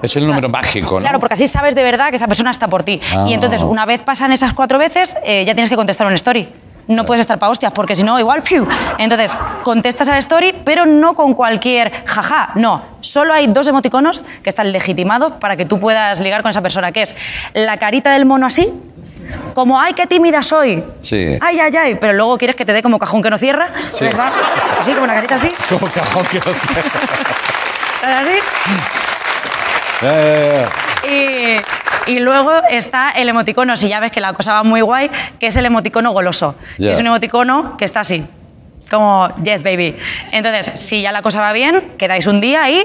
Es 0.03 0.15
el 0.15 0.27
número 0.27 0.49
mágico, 0.49 0.95
¿no? 0.95 1.01
Claro, 1.01 1.19
porque 1.19 1.33
así 1.33 1.47
sabes 1.47 1.73
de 1.73 1.83
verdad 1.83 2.09
que 2.11 2.17
esa 2.17 2.27
persona 2.27 2.51
está 2.51 2.67
por 2.67 2.83
ti. 2.83 3.01
Ah. 3.15 3.25
Y 3.27 3.33
entonces, 3.33 3.63
una 3.63 3.85
vez 3.85 4.01
pasan 4.01 4.31
esas 4.31 4.53
cuatro 4.53 4.77
veces, 4.77 5.17
eh, 5.23 5.45
ya 5.45 5.53
tienes 5.55 5.69
que 5.69 5.75
contestar 5.75 6.05
una 6.05 6.15
story. 6.15 6.47
No 6.89 7.05
puedes 7.05 7.21
estar 7.21 7.37
para 7.37 7.51
hostias, 7.51 7.71
porque 7.71 7.95
si 7.95 8.03
no, 8.03 8.19
igual, 8.19 8.41
¡fiu! 8.41 8.67
Entonces, 8.97 9.37
contestas 9.63 10.09
a 10.09 10.13
la 10.13 10.17
story, 10.17 10.53
pero 10.65 10.87
no 10.87 11.13
con 11.13 11.35
cualquier 11.35 12.03
jaja, 12.05 12.49
no. 12.55 12.81
Solo 12.99 13.31
hay 13.31 13.45
dos 13.45 13.67
emoticonos 13.67 14.23
que 14.41 14.49
están 14.49 14.71
legitimados 14.71 15.33
para 15.33 15.55
que 15.55 15.65
tú 15.65 15.79
puedas 15.79 16.19
ligar 16.19 16.41
con 16.41 16.49
esa 16.49 16.61
persona, 16.63 16.91
que 16.91 17.03
es 17.03 17.15
la 17.53 17.77
carita 17.77 18.11
del 18.13 18.25
mono 18.25 18.47
así, 18.47 18.73
como, 19.53 19.79
¡ay, 19.79 19.93
qué 19.93 20.07
tímida 20.07 20.41
soy! 20.41 20.83
Sí. 21.01 21.37
¡Ay, 21.39 21.59
ay, 21.59 21.71
ay! 21.77 21.95
Pero 22.01 22.13
luego 22.13 22.39
quieres 22.39 22.55
que 22.55 22.65
te 22.65 22.73
dé 22.73 22.81
como 22.81 22.97
cajón 22.97 23.21
que 23.21 23.29
no 23.29 23.37
cierra. 23.37 23.67
Sí. 23.91 24.05
Así, 24.81 24.91
como 24.91 25.03
una 25.03 25.13
carita 25.13 25.35
así. 25.35 25.51
Como 25.69 25.85
cajón 25.91 26.25
que 26.25 26.37
no 26.39 26.45
te- 26.45 28.05
así. 28.13 28.39
Eh, 30.01 30.65
Y, 31.07 31.57
y 32.07 32.19
luego 32.19 32.51
está 32.69 33.11
el 33.11 33.29
emoticono, 33.29 33.77
si 33.77 33.89
ya 33.89 33.99
ves 33.99 34.11
que 34.11 34.21
la 34.21 34.33
cosa 34.33 34.53
va 34.53 34.63
muy 34.63 34.81
guay, 34.81 35.09
que 35.39 35.47
es 35.47 35.55
el 35.55 35.65
emoticono 35.65 36.11
goloso. 36.11 36.55
Que 36.77 36.91
es 36.91 36.99
un 36.99 37.07
emoticono 37.07 37.77
que 37.77 37.85
está 37.85 38.01
así, 38.01 38.25
como 38.89 39.33
yes 39.43 39.63
baby. 39.63 39.95
Entonces, 40.31 40.79
si 40.79 41.01
ya 41.01 41.11
la 41.11 41.21
cosa 41.21 41.41
va 41.41 41.53
bien, 41.53 41.93
quedáis 41.97 42.27
un 42.27 42.41
día 42.41 42.69
y 42.69 42.83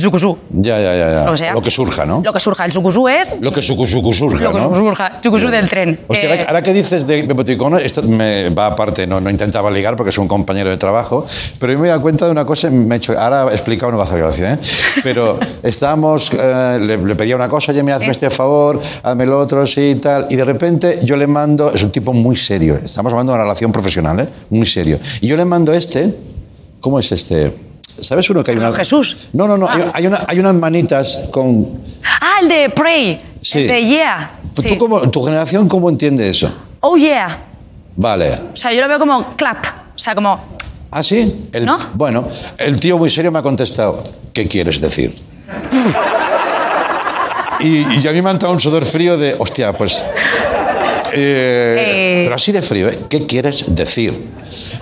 zukusú. 0.00 0.38
ya, 0.50 0.80
ya, 0.80 0.94
ya, 0.96 1.10
ya. 1.12 1.24
Lo 1.52 1.60
que 1.60 1.70
sea. 1.70 1.84
surja, 1.84 2.06
¿no? 2.06 2.22
Lo 2.24 2.32
que 2.32 2.40
surja. 2.40 2.64
El 2.64 2.72
zukusú 2.72 3.08
es 3.08 3.36
Lo 3.40 3.52
que 3.52 3.60
suku 3.62 3.86
surja, 3.86 4.40
lo 4.42 4.52
que 4.52 4.58
¿no? 4.58 4.74
surja. 4.74 5.20
Del 5.50 5.68
tren. 5.68 5.98
Hostia, 6.08 6.28
Eh, 6.28 6.32
ahora, 6.32 6.44
ahora 6.48 6.62
que 6.62 6.72
dices 6.72 7.06
de 7.06 7.20
emoticono, 7.20 7.76
esto 7.78 8.02
me 8.02 8.48
va 8.50 8.66
aparte, 8.68 9.06
no, 9.06 9.20
no 9.20 9.28
intentaba 9.30 9.70
ligar 9.70 9.96
porque 9.96 10.10
es 10.10 10.18
un 10.18 10.28
compañero 10.28 10.70
de 10.70 10.76
trabajo, 10.76 11.26
pero 11.58 11.72
yo 11.72 11.78
me 11.78 11.86
he 11.86 11.90
dado 11.90 12.00
cuenta 12.02 12.24
de 12.26 12.30
una 12.32 12.44
cosa, 12.44 12.70
me 12.70 12.94
he 12.94 12.98
hecho, 12.98 13.18
ahora 13.18 13.46
he 13.50 13.52
explicado, 13.54 13.92
no 13.92 13.98
va 13.98 14.04
a 14.04 14.06
hacer 14.06 14.20
gracia, 14.20 14.54
¿eh? 14.54 14.58
pero 15.02 15.38
estábamos, 15.62 16.30
eh, 16.32 16.78
le, 16.80 16.96
le 16.96 17.16
pedía 17.16 17.36
una 17.36 17.48
cosa, 17.48 17.72
oye, 17.72 17.82
me 17.82 17.92
hazme 17.92 18.06
Sí. 18.06 18.10
este 18.12 18.30
favor, 18.30 18.80
hazme 19.02 19.26
lo 19.26 19.38
otro, 19.38 19.66
sí 19.66 19.90
y 19.90 19.94
tal, 19.96 20.26
y 20.30 20.36
de 20.36 20.44
repente 20.44 20.98
yo 21.02 21.16
le 21.16 21.26
mando, 21.26 21.72
es 21.72 21.82
un 21.82 21.90
tipo 21.90 22.12
muy 22.12 22.36
serio, 22.36 22.78
estamos 22.82 23.12
hablando 23.12 23.32
de 23.32 23.36
una 23.38 23.44
relación 23.44 23.72
profesional, 23.72 24.20
¿eh? 24.20 24.28
muy 24.50 24.66
serio, 24.66 24.98
y 25.20 25.26
yo 25.28 25.36
le 25.36 25.44
mando 25.44 25.72
este, 25.72 26.14
¿cómo 26.80 26.98
es 26.98 27.10
este? 27.12 27.52
¿Sabes 28.00 28.28
uno 28.30 28.42
que 28.42 28.52
hay 28.52 28.56
una... 28.56 28.72
Jesús. 28.72 29.16
No, 29.32 29.46
no, 29.46 29.56
no, 29.58 29.68
hay, 29.68 29.82
Ah. 29.82 29.90
hay 29.94 30.06
una, 30.06 30.24
hay 30.26 30.38
unas 30.38 30.54
manitas 30.54 31.20
con... 31.30 31.66
Ah, 32.20 32.38
el 32.42 32.48
de 32.48 32.70
Pray. 32.70 33.20
Sí. 33.40 33.60
El 33.60 33.68
de 33.68 33.84
Yeah. 33.86 34.30
¿Tú 34.54 34.62
Sí. 34.62 34.76
cómo- 34.76 35.00
tu 35.10 35.22
generación 35.22 35.68
cómo 35.68 35.88
entiende 35.88 36.28
eso? 36.28 36.50
Oh, 36.80 36.96
yeah. 36.96 37.38
Vale. 37.96 38.32
O 38.52 38.56
sea, 38.56 38.72
yo 38.72 38.80
lo 38.80 38.88
veo 38.88 38.98
como 38.98 39.36
clap. 39.36 39.64
O 39.94 39.98
sea, 39.98 40.14
como... 40.14 40.40
¿Ah, 40.90 41.02
sí? 41.02 41.48
El- 41.52 41.64
¿No? 41.66 41.78
Bueno, 41.94 42.28
el 42.58 42.78
tío 42.80 42.98
muy 42.98 43.08
serio 43.10 43.30
me 43.32 43.38
ha 43.38 43.42
contestado, 43.42 44.02
¿qué 44.32 44.46
quieres 44.48 44.80
decir? 44.80 45.14
y, 47.60 48.00
y 48.00 48.06
a 48.08 48.12
mí 48.12 48.20
me 48.22 48.28
ha 48.30 48.32
entrado 48.32 48.52
un 48.54 48.60
sudor 48.60 48.84
frío 48.84 49.16
de, 49.16 49.34
hostia, 49.38 49.72
pues... 49.72 50.04
eh, 51.12 51.76
Eh. 51.78 52.20
Pero 52.24 52.34
así 52.34 52.52
de 52.52 52.62
frío, 52.62 52.88
¿eh? 52.88 52.98
¿Qué 53.08 53.26
quieres 53.26 53.74
decir? 53.74 54.18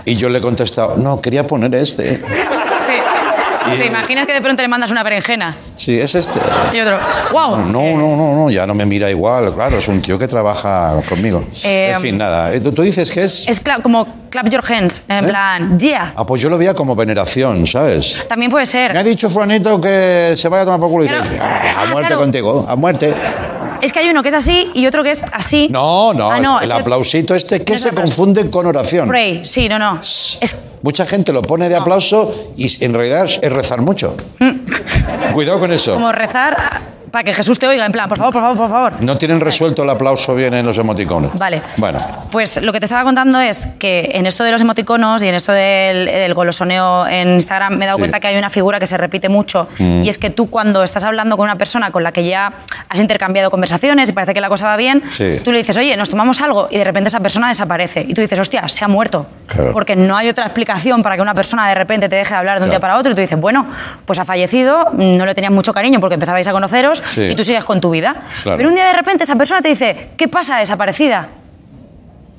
Y 0.04 0.16
yo 0.16 0.28
le 0.28 0.38
he 0.38 0.40
contestado, 0.40 0.96
no, 0.96 1.20
quería 1.20 1.46
poner 1.46 1.74
este. 1.74 2.22
¿Te 3.76 3.86
imaginas 3.86 4.26
que 4.26 4.32
de 4.32 4.40
pronto 4.40 4.62
le 4.62 4.68
mandas 4.68 4.90
una 4.90 5.02
berenjena? 5.02 5.56
Sí, 5.74 5.98
es 5.98 6.14
este. 6.14 6.38
Y 6.72 6.80
otro, 6.80 6.98
wow. 7.30 7.56
No, 7.56 7.82
no, 7.96 8.16
no, 8.16 8.34
no, 8.34 8.50
ya 8.50 8.66
no 8.66 8.74
me 8.74 8.86
mira 8.86 9.10
igual, 9.10 9.54
claro, 9.54 9.78
es 9.78 9.86
un 9.88 10.00
tío 10.02 10.18
que 10.18 10.26
trabaja 10.26 10.94
conmigo. 11.08 11.44
Eh, 11.64 11.92
en 11.94 12.00
fin, 12.00 12.18
nada. 12.18 12.52
Eh, 12.54 12.60
¿Tú, 12.60 12.72
tú 12.72 12.82
dices 12.82 13.10
que 13.10 13.24
es...? 13.24 13.46
Es 13.48 13.62
cla- 13.62 13.82
como 13.82 14.06
clap 14.30 14.48
your 14.48 14.64
hands, 14.66 15.02
en 15.08 15.24
¿Sí? 15.24 15.30
plan, 15.30 15.78
yeah. 15.78 16.12
Ah, 16.16 16.24
pues 16.26 16.40
yo 16.40 16.48
lo 16.50 16.56
veía 16.58 16.74
como 16.74 16.94
veneración, 16.96 17.66
¿sabes? 17.66 18.24
También 18.28 18.50
puede 18.50 18.66
ser. 18.66 18.92
Me 18.94 19.00
ha 19.00 19.04
dicho 19.04 19.28
Juanito 19.30 19.80
que 19.80 20.34
se 20.36 20.48
vaya 20.48 20.62
a 20.62 20.64
tomar 20.64 20.80
por 20.80 20.88
culo 20.90 21.04
y 21.04 21.08
Claro. 21.08 21.22
dices, 21.24 21.38
"Ah, 21.40 21.60
a 21.76 21.82
Ah, 21.82 21.86
muerte 21.86 22.06
claro. 22.08 22.22
contigo, 22.22 22.66
a 22.68 22.76
muerte. 22.76 23.14
Es 23.82 23.92
que 23.92 23.98
hay 24.00 24.08
uno 24.10 24.22
que 24.22 24.28
es 24.28 24.34
así 24.34 24.70
y 24.74 24.86
otro 24.86 25.02
que 25.02 25.10
es 25.12 25.24
así. 25.32 25.68
No, 25.70 26.12
no, 26.14 26.30
Ah, 26.30 26.60
el 26.62 26.68
yo- 26.68 26.74
aplausito 26.76 27.34
este 27.34 27.62
que 27.64 27.72
no 27.74 27.78
se 27.78 27.92
confunde 27.92 28.48
con 28.50 28.66
oración. 28.66 29.08
Pray, 29.08 29.44
sí, 29.44 29.68
no, 29.68 29.78
no. 29.78 29.98
Es, 30.00 30.56
Mucha 30.82 31.04
gente 31.04 31.30
lo 31.32 31.42
pone 31.42 31.68
de 31.68 31.76
aplauso 31.76 32.52
y 32.56 32.82
en 32.84 32.94
realidad 32.94 33.26
es 33.26 33.52
rezar 33.52 33.82
mucho. 33.82 34.16
Cuidado 35.34 35.60
con 35.60 35.70
eso. 35.72 35.92
como 35.94 36.10
rezar. 36.10 36.56
Para 37.10 37.24
que 37.24 37.34
Jesús 37.34 37.58
te 37.58 37.66
oiga, 37.66 37.84
en 37.86 37.92
plan, 37.92 38.08
por 38.08 38.18
favor, 38.18 38.32
por 38.32 38.42
favor, 38.42 38.56
por 38.56 38.70
favor. 38.70 38.92
No 39.00 39.18
tienen 39.18 39.40
resuelto 39.40 39.82
el 39.82 39.90
aplauso 39.90 40.34
bien 40.34 40.54
en 40.54 40.64
los 40.66 40.78
emoticonos. 40.78 41.30
Vale. 41.38 41.62
Bueno, 41.76 41.98
Pues 42.30 42.62
lo 42.62 42.72
que 42.72 42.78
te 42.78 42.86
estaba 42.86 43.02
contando 43.04 43.40
es 43.40 43.66
que 43.78 44.12
en 44.14 44.26
esto 44.26 44.44
de 44.44 44.52
los 44.52 44.60
emoticonos 44.60 45.22
y 45.22 45.28
en 45.28 45.34
esto 45.34 45.52
del, 45.52 46.06
del 46.06 46.34
golosoneo 46.34 47.06
en 47.08 47.30
Instagram 47.34 47.76
me 47.76 47.84
he 47.84 47.86
dado 47.86 47.96
Sí. 47.96 48.02
cuenta 48.02 48.20
que 48.20 48.28
hay 48.28 48.36
una 48.36 48.50
figura 48.50 48.78
que 48.78 48.86
se 48.86 48.96
repite 48.96 49.28
mucho 49.28 49.68
y 49.78 50.08
es 50.08 50.16
que 50.18 50.30
tú 50.30 50.48
cuando 50.48 50.82
estás 50.82 51.02
hablando 51.04 51.36
con 51.36 51.44
una 51.44 51.56
persona 51.56 51.90
con 51.90 52.02
la 52.04 52.12
que 52.12 52.24
ya 52.24 52.52
has 52.88 52.98
intercambiado 53.00 53.50
conversaciones 53.50 54.08
y 54.08 54.12
parece 54.12 54.32
que 54.34 54.40
la 54.40 54.48
cosa 54.48 54.66
va 54.66 54.76
bien, 54.76 55.02
Sí. 55.12 55.40
tú 55.44 55.50
le 55.52 55.58
dices, 55.58 55.76
oye, 55.76 55.96
nos 55.96 56.08
tomamos 56.10 56.40
algo 56.40 56.68
y 56.70 56.78
de 56.78 56.84
repente 56.84 57.08
esa 57.08 57.20
persona 57.20 57.48
desaparece 57.48 58.04
y 58.08 58.14
tú 58.14 58.20
dices, 58.20 58.38
hostia, 58.38 58.68
se 58.68 58.84
ha 58.84 58.88
muerto. 58.88 59.26
Claro. 59.46 59.72
Porque 59.72 59.96
no 59.96 60.16
hay 60.16 60.28
otra 60.28 60.44
explicación 60.44 61.02
para 61.02 61.16
que 61.16 61.22
una 61.22 61.34
persona 61.34 61.68
de 61.68 61.74
repente 61.74 62.08
te 62.08 62.16
deje 62.16 62.32
de 62.34 62.38
hablar 62.38 62.58
de 62.60 62.64
un 62.64 62.70
Claro. 62.70 62.78
día 62.78 62.80
para 62.80 62.96
otro 62.98 63.10
y 63.12 63.14
tú 63.16 63.20
dices, 63.20 63.38
bueno, 63.40 63.66
pues 64.06 64.18
ha 64.20 64.24
fallecido, 64.24 64.86
no 64.92 65.26
le 65.26 65.34
tenías 65.34 65.52
mucho 65.52 65.72
cariño 65.74 65.98
porque 66.00 66.14
empezabais 66.14 66.46
a 66.46 66.52
conoceros 66.52 66.99
Sí. 67.08 67.22
y 67.22 67.34
tú 67.34 67.44
sigues 67.44 67.64
con 67.64 67.80
tu 67.80 67.90
vida. 67.90 68.14
Claro. 68.42 68.56
Pero 68.56 68.68
un 68.68 68.74
día 68.74 68.86
de 68.86 68.92
repente 68.92 69.24
esa 69.24 69.36
persona 69.36 69.62
te 69.62 69.68
dice, 69.68 70.10
¿qué 70.16 70.28
pasa 70.28 70.58
desaparecida? 70.58 71.28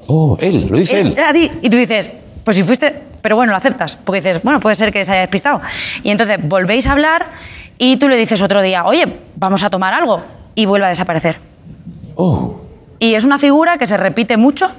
oh, 0.08 0.38
él, 0.42 0.68
lo 0.70 0.78
dice 0.78 1.02
él. 1.02 1.16
A 1.18 1.34
ti. 1.34 1.50
Y 1.62 1.70
tú 1.70 1.78
dices, 1.78 2.12
pues 2.44 2.58
si 2.58 2.64
fuiste, 2.64 3.02
pero 3.22 3.36
bueno, 3.36 3.52
lo 3.52 3.58
aceptas, 3.58 3.96
porque 3.96 4.22
dices, 4.22 4.42
bueno, 4.44 4.60
puede 4.60 4.76
ser 4.76 4.92
que 4.92 5.04
se 5.06 5.12
haya 5.12 5.22
despistado. 5.22 5.62
Y 6.04 6.10
entonces 6.10 6.38
volvéis 6.42 6.88
a 6.88 6.94
hablar 6.94 7.32
y 7.78 7.98
tú 7.98 8.08
le 8.08 8.18
dices 8.18 8.42
otro 8.42 8.62
día, 8.62 8.86
oye, 8.86 9.18
vamos 9.36 9.64
a 9.64 9.70
tomar 9.70 9.94
algo, 9.94 10.22
y 10.56 10.66
vuelve 10.66 10.86
a 10.86 10.90
desaparecer. 10.90 11.38
Oh, 12.16 12.62
Y 13.00 13.16
es 13.16 13.24
una 13.24 13.38
figura 13.38 13.78
que 13.78 13.88
se 13.88 13.98
repite 13.98 14.38
mucho. 14.38 14.70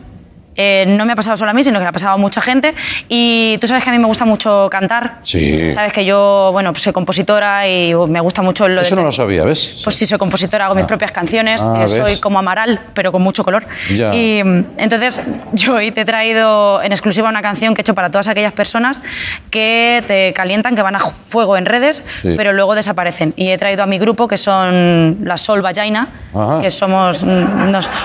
Eh, 0.57 0.85
no 0.87 1.05
me 1.07 1.13
ha 1.13 1.17
pasado 1.17 1.37
solo 1.37 1.51
a 1.51 1.55
mí, 1.55 1.63
sino 1.63 1.79
que 1.79 1.85
le 1.85 1.89
ha 1.89 1.93
pasado 1.93 2.15
a 2.15 2.17
mucha 2.17 2.41
gente. 2.41 2.75
Y 3.09 3.57
tú 3.59 3.67
sabes 3.67 3.83
que 3.85 3.91
a 3.91 3.93
mí 3.93 3.99
me 3.99 4.07
gusta 4.07 4.25
mucho 4.25 4.69
cantar. 4.71 5.19
Sí. 5.23 5.73
Sabes 5.73 5.93
que 5.93 6.05
yo, 6.05 6.51
bueno, 6.53 6.73
pues 6.73 6.83
soy 6.83 6.93
compositora 6.93 7.67
y 7.69 7.95
me 7.95 8.21
gusta 8.21 8.43
mucho 8.43 8.69
lo 8.69 8.81
eso 8.81 8.95
de... 8.95 9.01
no 9.01 9.07
lo 9.07 9.13
sabía, 9.13 9.45
¿ves? 9.45 9.81
Pues 9.85 9.97
sí, 9.97 10.07
soy 10.07 10.19
compositora, 10.19 10.67
hago 10.67 10.75
mis 10.75 10.87
propias 10.87 11.11
canciones, 11.13 11.63
Ah, 11.65 11.85
eh, 11.85 11.89
soy 11.89 12.21
como 12.21 12.39
Amaral, 12.39 12.81
pero 12.95 13.13
con 13.13 13.23
mucho 13.23 13.45
color. 13.45 13.65
Ya. 13.95 14.15
Y 14.15 14.43
mm, 14.45 14.65
entonces 14.79 15.23
yo 15.53 15.75
hoy 15.75 15.91
te 15.93 16.03
he 16.03 16.05
traído 16.05 16.83
en 16.83 16.93
exclusiva 16.93 17.29
una 17.29 17.43
canción 17.43 17.75
que 17.75 17.81
he 17.81 17.83
hecho 17.83 17.95
para 17.95 18.11
todas 18.11 18.29
aquellas 18.29 18.53
personas 18.53 19.03
que 19.51 20.03
te 20.07 20.33
calientan, 20.33 20.75
que 20.77 20.83
van 20.83 20.97
a 20.97 21.01
fuego 21.01 21.57
en 21.57 21.65
redes, 21.67 22.05
Sí. 22.23 22.35
pero 22.37 22.53
luego 22.53 22.75
desaparecen. 22.75 23.33
Y 23.37 23.49
he 23.51 23.59
traído 23.59 23.83
a 23.83 23.87
mi 23.87 23.99
grupo, 23.99 24.29
que 24.29 24.37
son 24.37 25.19
la 25.25 25.37
Soul 25.37 25.63
Vagina, 25.63 26.09
Ajá. 26.35 26.61
que 26.61 26.71
somos... 26.71 27.25
mm, 27.25 27.71
nos- 27.71 27.99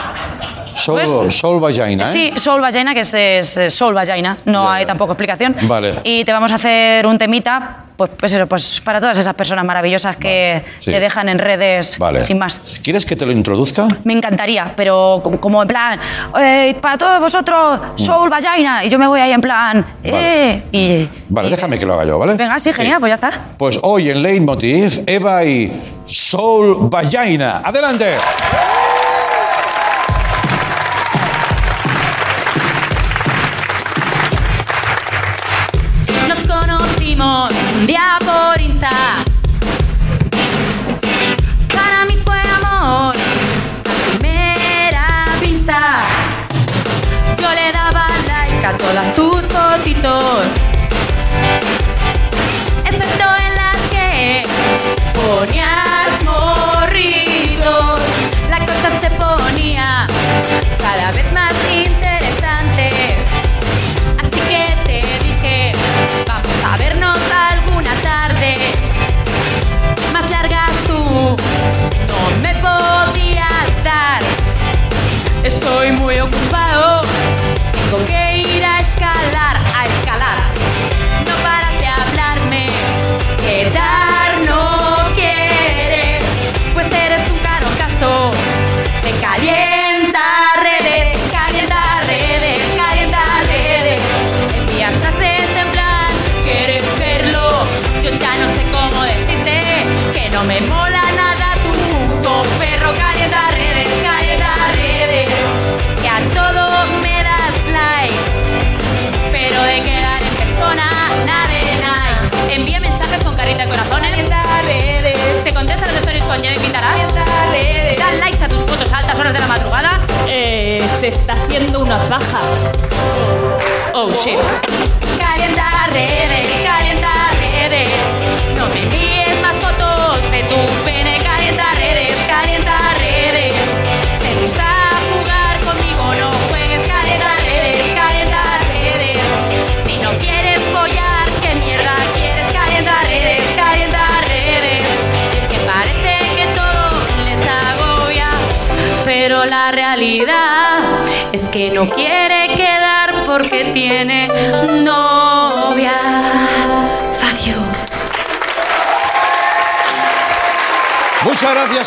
Soul, 0.78 1.02
pues- 1.24 1.36
Soul 1.38 1.60
Vagina, 1.60 2.04
¿eh? 2.04 2.06
Sí, 2.06 2.34
Soul 2.38 2.62
Vagina, 2.62 2.94
que 2.94 3.02
es, 3.02 3.13
es, 3.13 3.58
eh, 3.58 3.70
Soul 3.70 3.94
Vagina, 3.94 4.38
no 4.46 4.70
hay 4.70 4.86
tampoco 4.86 5.13
explicación. 5.13 5.56
Vale. 5.63 5.96
Y 6.04 6.24
te 6.24 6.32
vamos 6.32 6.52
a 6.52 6.56
hacer 6.56 7.06
un 7.06 7.18
temita, 7.18 7.84
pues, 7.98 8.12
pues 8.18 8.32
eso, 8.34 8.46
pues 8.48 8.80
para 8.82 9.00
todas 9.00 9.18
esas 9.18 9.34
personas 9.34 9.66
maravillosas 9.66 10.16
que 10.18 10.63
sí. 10.80 10.92
te 10.92 11.00
dejan 11.00 11.30
en 11.30 11.40
redes 11.40 11.98
Vale. 11.98 12.24
sin 12.24 12.38
más. 12.38 12.62
¿Quieres 12.84 13.06
que 13.06 13.16
te 13.16 13.26
lo 13.26 13.32
introduzca? 13.32 13.88
Me 14.04 14.13
encantaría, 14.13 14.72
pero 14.76 15.22
como, 15.42 15.62
en 15.63 15.68
plan, 15.68 16.00
eh, 16.40 16.76
para 16.80 16.98
todos 16.98 17.20
vosotros, 17.20 17.80
Soul 17.96 18.30
Vagina, 18.30 18.86
y 18.86 18.90
yo 18.90 19.00
me 19.00 19.08
voy 19.08 19.20
ahí 19.20 19.32
en 19.32 19.42
plan, 19.42 19.86
eh, 20.04 20.62
y... 20.72 21.10
Vale, 21.30 21.48
y- 21.48 21.52
déjame 21.52 21.80
que 21.80 21.86
lo 21.86 21.94
haga 21.96 22.06
yo, 22.06 22.20
¿vale? 22.20 22.36
Venga, 22.36 22.60
sí, 22.60 22.72
genial, 22.72 23.00
pues 23.00 23.10
ya 23.10 23.16
está. 23.16 23.32
Pues 23.58 23.80
hoy 23.82 24.12
en 24.12 24.22
Leitmotiv, 24.22 25.04
Eva 25.08 25.44
y 25.44 25.72
Soul 26.06 26.78
Vagina. 26.90 27.62
¡Adelante! 27.63 28.16
Ponías 55.28 55.87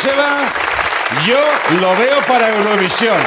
Gracias, 0.03 0.15
Eva. 0.15 0.37
Yo 1.27 1.39
lo 1.79 1.95
veo 1.97 2.23
para 2.27 2.49
Eurovisión. 2.49 3.19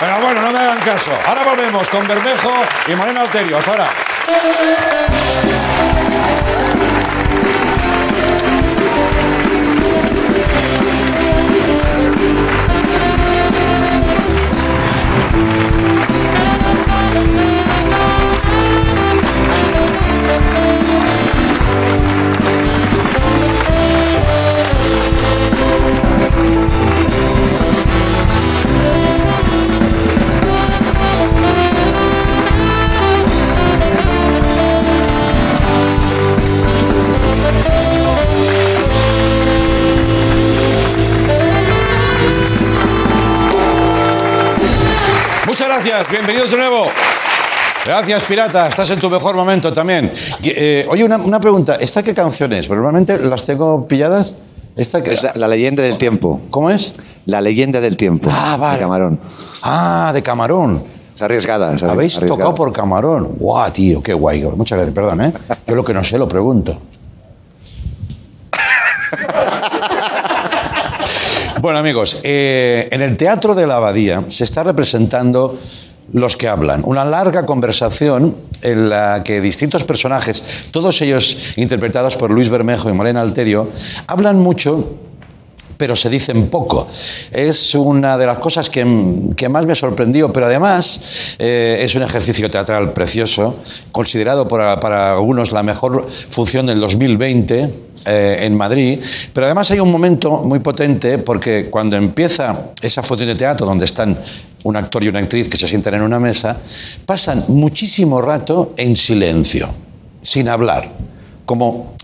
Pero 0.00 0.18
bueno, 0.20 0.40
no 0.40 0.52
me 0.52 0.58
hagan 0.58 0.80
caso. 0.80 1.12
Ahora 1.26 1.44
volvemos 1.44 1.90
con 1.90 2.06
Bermejo 2.08 2.50
y 2.86 2.94
Moreno 2.94 3.20
Alterio. 3.20 3.58
Hasta 3.58 3.70
ahora. 3.72 3.90
Muchas 45.54 45.68
gracias, 45.68 46.10
bienvenidos 46.10 46.50
de 46.50 46.56
nuevo. 46.56 46.86
Gracias, 47.86 48.24
Pirata, 48.24 48.66
estás 48.66 48.90
en 48.90 48.98
tu 48.98 49.08
mejor 49.08 49.36
momento 49.36 49.72
también. 49.72 50.10
Eh, 50.42 50.84
oye, 50.90 51.04
una, 51.04 51.16
una 51.16 51.38
pregunta, 51.38 51.76
¿esta 51.76 52.02
qué 52.02 52.12
canción 52.12 52.52
es? 52.54 52.68
Normalmente 52.68 53.20
las 53.20 53.46
tengo 53.46 53.86
pilladas. 53.86 54.34
Esta 54.74 55.00
que- 55.00 55.12
Es 55.12 55.22
la, 55.22 55.30
la 55.36 55.46
leyenda 55.46 55.80
del 55.84 55.96
tiempo. 55.96 56.40
¿Cómo 56.50 56.70
es? 56.70 56.94
La 57.26 57.40
leyenda 57.40 57.80
del 57.80 57.96
tiempo. 57.96 58.28
Ah, 58.32 58.56
vale. 58.58 58.78
De 58.78 58.82
Camarón. 58.82 59.20
Ah, 59.62 60.10
de 60.12 60.22
Camarón. 60.24 60.82
Es 61.14 61.22
arriesgada. 61.22 61.72
es 61.76 61.84
Habéis 61.84 62.16
arriesgada. 62.16 62.28
tocado 62.36 62.54
por 62.56 62.72
Camarón. 62.72 63.36
Guau, 63.38 63.70
tío, 63.70 64.02
qué 64.02 64.12
guay. 64.12 64.42
Muchas 64.56 64.76
gracias, 64.76 64.92
perdón, 64.92 65.20
¿eh? 65.20 65.32
Yo 65.68 65.76
lo 65.76 65.84
que 65.84 65.94
no 65.94 66.02
sé 66.02 66.18
lo 66.18 66.26
pregunto. 66.26 66.76
Bueno, 71.64 71.78
amigos, 71.78 72.20
eh, 72.24 72.90
en 72.92 73.00
el 73.00 73.16
Teatro 73.16 73.54
de 73.54 73.66
la 73.66 73.76
Abadía 73.76 74.22
se 74.28 74.44
está 74.44 74.64
representando 74.64 75.58
Los 76.12 76.36
que 76.36 76.46
hablan, 76.46 76.82
una 76.84 77.06
larga 77.06 77.46
conversación 77.46 78.36
en 78.60 78.90
la 78.90 79.22
que 79.24 79.40
distintos 79.40 79.82
personajes, 79.82 80.44
todos 80.72 81.00
ellos 81.00 81.38
interpretados 81.56 82.16
por 82.16 82.30
Luis 82.30 82.50
Bermejo 82.50 82.90
y 82.90 82.92
Morena 82.92 83.22
Alterio, 83.22 83.70
hablan 84.06 84.40
mucho 84.40 84.96
pero 85.78 85.96
se 85.96 86.10
dicen 86.10 86.48
poco. 86.50 86.86
Es 87.32 87.74
una 87.74 88.18
de 88.18 88.26
las 88.26 88.38
cosas 88.40 88.68
que, 88.68 88.84
que 89.34 89.48
más 89.48 89.64
me 89.64 89.74
sorprendió, 89.74 90.30
pero 90.34 90.44
además 90.44 91.34
eh, 91.38 91.78
es 91.80 91.94
un 91.94 92.02
ejercicio 92.02 92.50
teatral 92.50 92.92
precioso, 92.92 93.56
considerado 93.90 94.46
por- 94.46 94.60
para 94.80 95.14
algunos 95.14 95.50
la 95.50 95.62
mejor 95.62 96.06
función 96.28 96.66
del 96.66 96.78
2020 96.78 97.93
eh, 98.04 98.38
en 98.40 98.56
Madrid, 98.56 99.00
pero 99.32 99.46
además 99.46 99.70
hay 99.70 99.80
un 99.80 99.90
momento 99.90 100.42
muy 100.42 100.58
potente 100.58 101.18
porque 101.18 101.68
cuando 101.70 101.96
empieza 101.96 102.72
esa 102.80 103.02
función 103.02 103.28
de 103.28 103.34
teatro 103.34 103.66
donde 103.66 103.84
están 103.84 104.18
un 104.62 104.76
actor 104.76 105.04
y 105.04 105.08
una 105.08 105.18
actriz 105.18 105.48
que 105.48 105.56
se 105.56 105.68
sientan 105.68 105.94
en 105.94 106.02
una 106.02 106.18
mesa, 106.18 106.56
pasan 107.06 107.44
muchísimo 107.48 108.20
rato 108.22 108.74
en 108.76 108.96
silencio, 108.96 109.68
sin 110.22 110.48
hablar, 110.48 110.90
como 111.44 111.94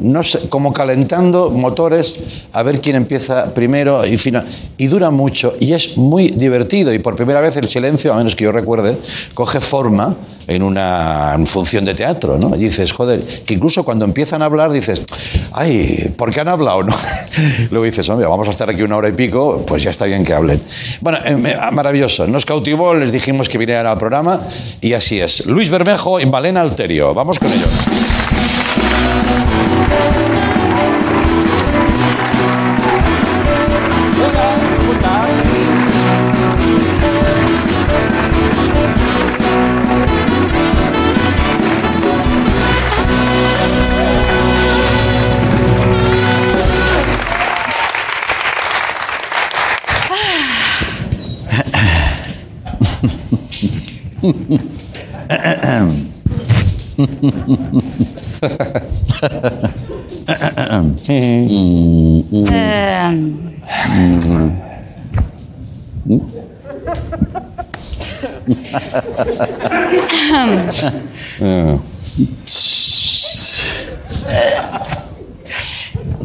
no 0.00 0.22
sé, 0.22 0.48
como 0.48 0.72
calentando 0.72 1.50
motores 1.50 2.20
a 2.52 2.62
ver 2.62 2.80
quién 2.80 2.96
empieza 2.96 3.52
primero 3.52 4.06
y 4.06 4.16
final. 4.16 4.46
Y 4.76 4.86
dura 4.86 5.10
mucho 5.10 5.54
y 5.58 5.72
es 5.72 5.96
muy 5.96 6.28
divertido. 6.28 6.92
Y 6.92 6.98
por 6.98 7.16
primera 7.16 7.40
vez 7.40 7.56
el 7.56 7.68
silencio, 7.68 8.12
a 8.12 8.16
menos 8.16 8.36
que 8.36 8.44
yo 8.44 8.52
recuerde, 8.52 8.96
coge 9.34 9.60
forma 9.60 10.14
en 10.48 10.62
una 10.62 11.36
función 11.46 11.84
de 11.84 11.94
teatro, 11.94 12.38
¿no? 12.38 12.54
Y 12.56 12.60
dices, 12.60 12.92
joder, 12.92 13.20
que 13.20 13.54
incluso 13.54 13.84
cuando 13.84 14.04
empiezan 14.04 14.42
a 14.42 14.46
hablar 14.46 14.70
dices, 14.72 15.02
ay, 15.52 16.12
¿por 16.16 16.32
qué 16.32 16.40
han 16.40 16.48
hablado? 16.48 16.82
¿no? 16.84 16.94
Luego 17.70 17.84
dices, 17.84 18.08
hombre, 18.08 18.26
vamos 18.26 18.46
a 18.48 18.50
estar 18.50 18.68
aquí 18.70 18.82
una 18.82 18.96
hora 18.96 19.08
y 19.08 19.12
pico, 19.12 19.64
pues 19.66 19.82
ya 19.82 19.90
está 19.90 20.04
bien 20.06 20.24
que 20.24 20.32
hablen. 20.34 20.60
Bueno, 21.00 21.18
eh, 21.24 21.34
me- 21.36 21.56
maravilloso. 21.72 22.26
Nos 22.26 22.44
cautivó, 22.46 22.94
les 22.94 23.12
dijimos 23.12 23.48
que 23.48 23.58
vinieran 23.58 23.86
al 23.86 23.98
programa 23.98 24.40
y 24.80 24.92
así 24.92 25.20
es. 25.20 25.46
Luis 25.46 25.70
Bermejo 25.70 26.20
y 26.20 26.26
Malena 26.26 26.60
Alterio. 26.60 27.12
Vamos 27.14 27.38
con 27.38 27.48
ellos. 27.52 27.68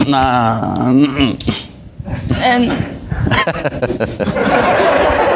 Nah. 0.08 0.90
Um. 2.42 2.72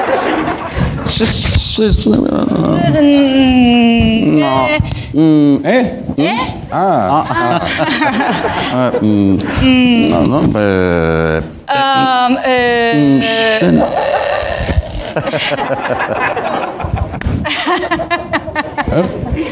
¿Eh? 6.17 6.37
Ah, 6.71 7.61
No, 9.01 10.27
no, 10.27 10.59
eh, 10.59 11.41
Um, 11.67 12.37
eh, 12.45 13.21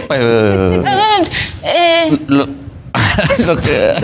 eh, 0.09 0.83
eh, 1.63 2.17
lo, 2.27 2.47
lo 3.39 3.57
que... 3.57 3.95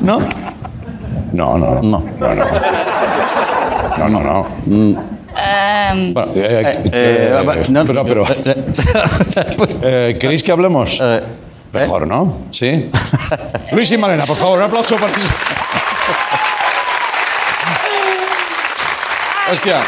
¿No? 0.00 0.20
no, 1.32 1.58
no. 1.58 1.82
No. 1.82 2.02
No, 3.98 4.08
no, 4.08 4.20
no. 4.22 4.46
Um, 5.38 6.14
Bueno, 6.14 6.32
eh, 6.34 6.80
Eh, 6.92 6.92
eh, 6.92 7.66
no, 7.70 7.84
pero, 7.84 8.04
pero, 8.04 8.24
eh, 9.82 10.16
¿queréis 10.18 10.42
que 10.42 10.52
hablemos? 10.52 10.98
Eh, 11.00 11.22
Mejor, 11.72 12.06
¿no? 12.06 12.46
¿Sí? 12.50 12.90
Luis 13.72 13.90
y 13.90 13.98
Malena, 13.98 14.24
por 14.26 14.36
favor, 14.36 14.58
un 14.58 14.64
aplauso 14.64 14.96
para 14.96 15.12
ti. 15.12 15.20
Hostia, 19.52 19.80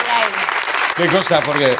qué 0.96 1.06
cosa, 1.06 1.40
porque 1.40 1.76